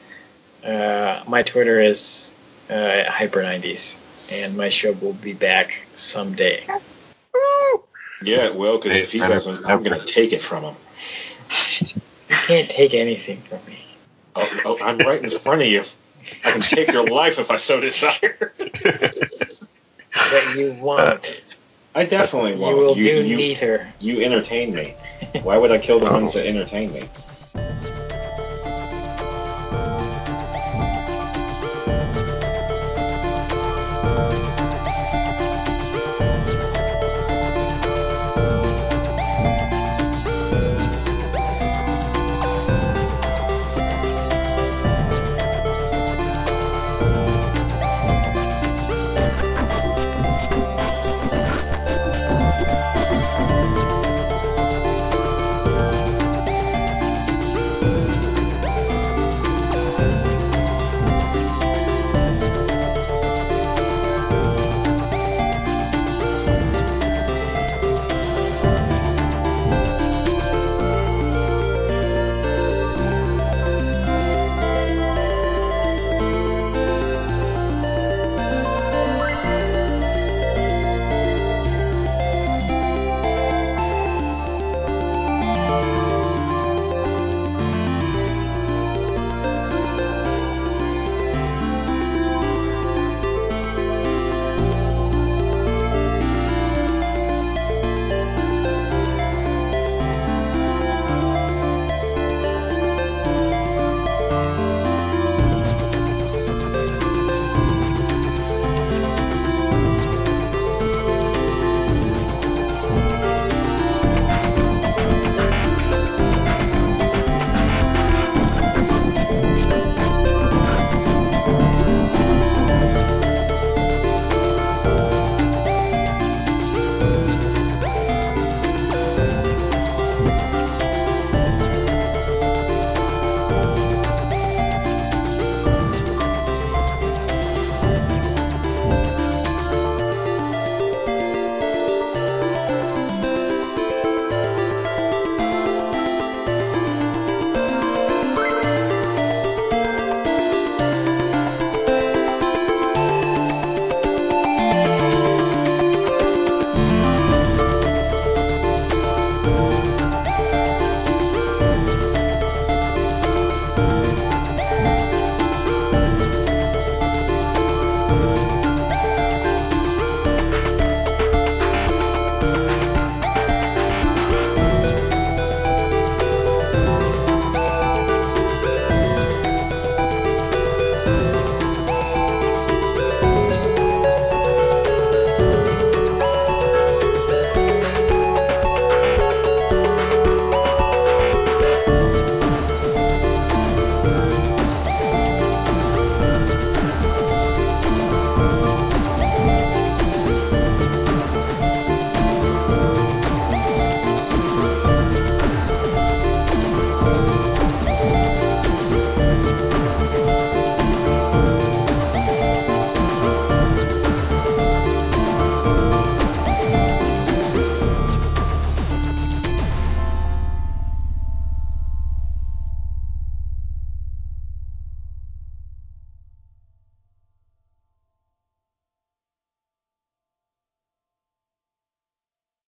[0.64, 2.35] Uh, my Twitter is
[2.70, 3.98] uh, Hyper90s,
[4.32, 6.64] and my show will be back someday.
[8.23, 10.74] Yeah, it will, because if he doesn't, I'm going to take it from him.
[12.28, 13.78] You can't take anything from me.
[14.36, 15.82] Oh, oh, I'm right in front of you.
[16.44, 18.52] I can take your life if I so desire.
[18.59, 21.52] But you won't.
[21.94, 22.77] I definitely won't.
[22.77, 23.93] You will you, do you, neither.
[24.01, 24.94] you entertain me.
[25.43, 26.39] Why would I kill the ones oh.
[26.39, 27.02] that entertain me?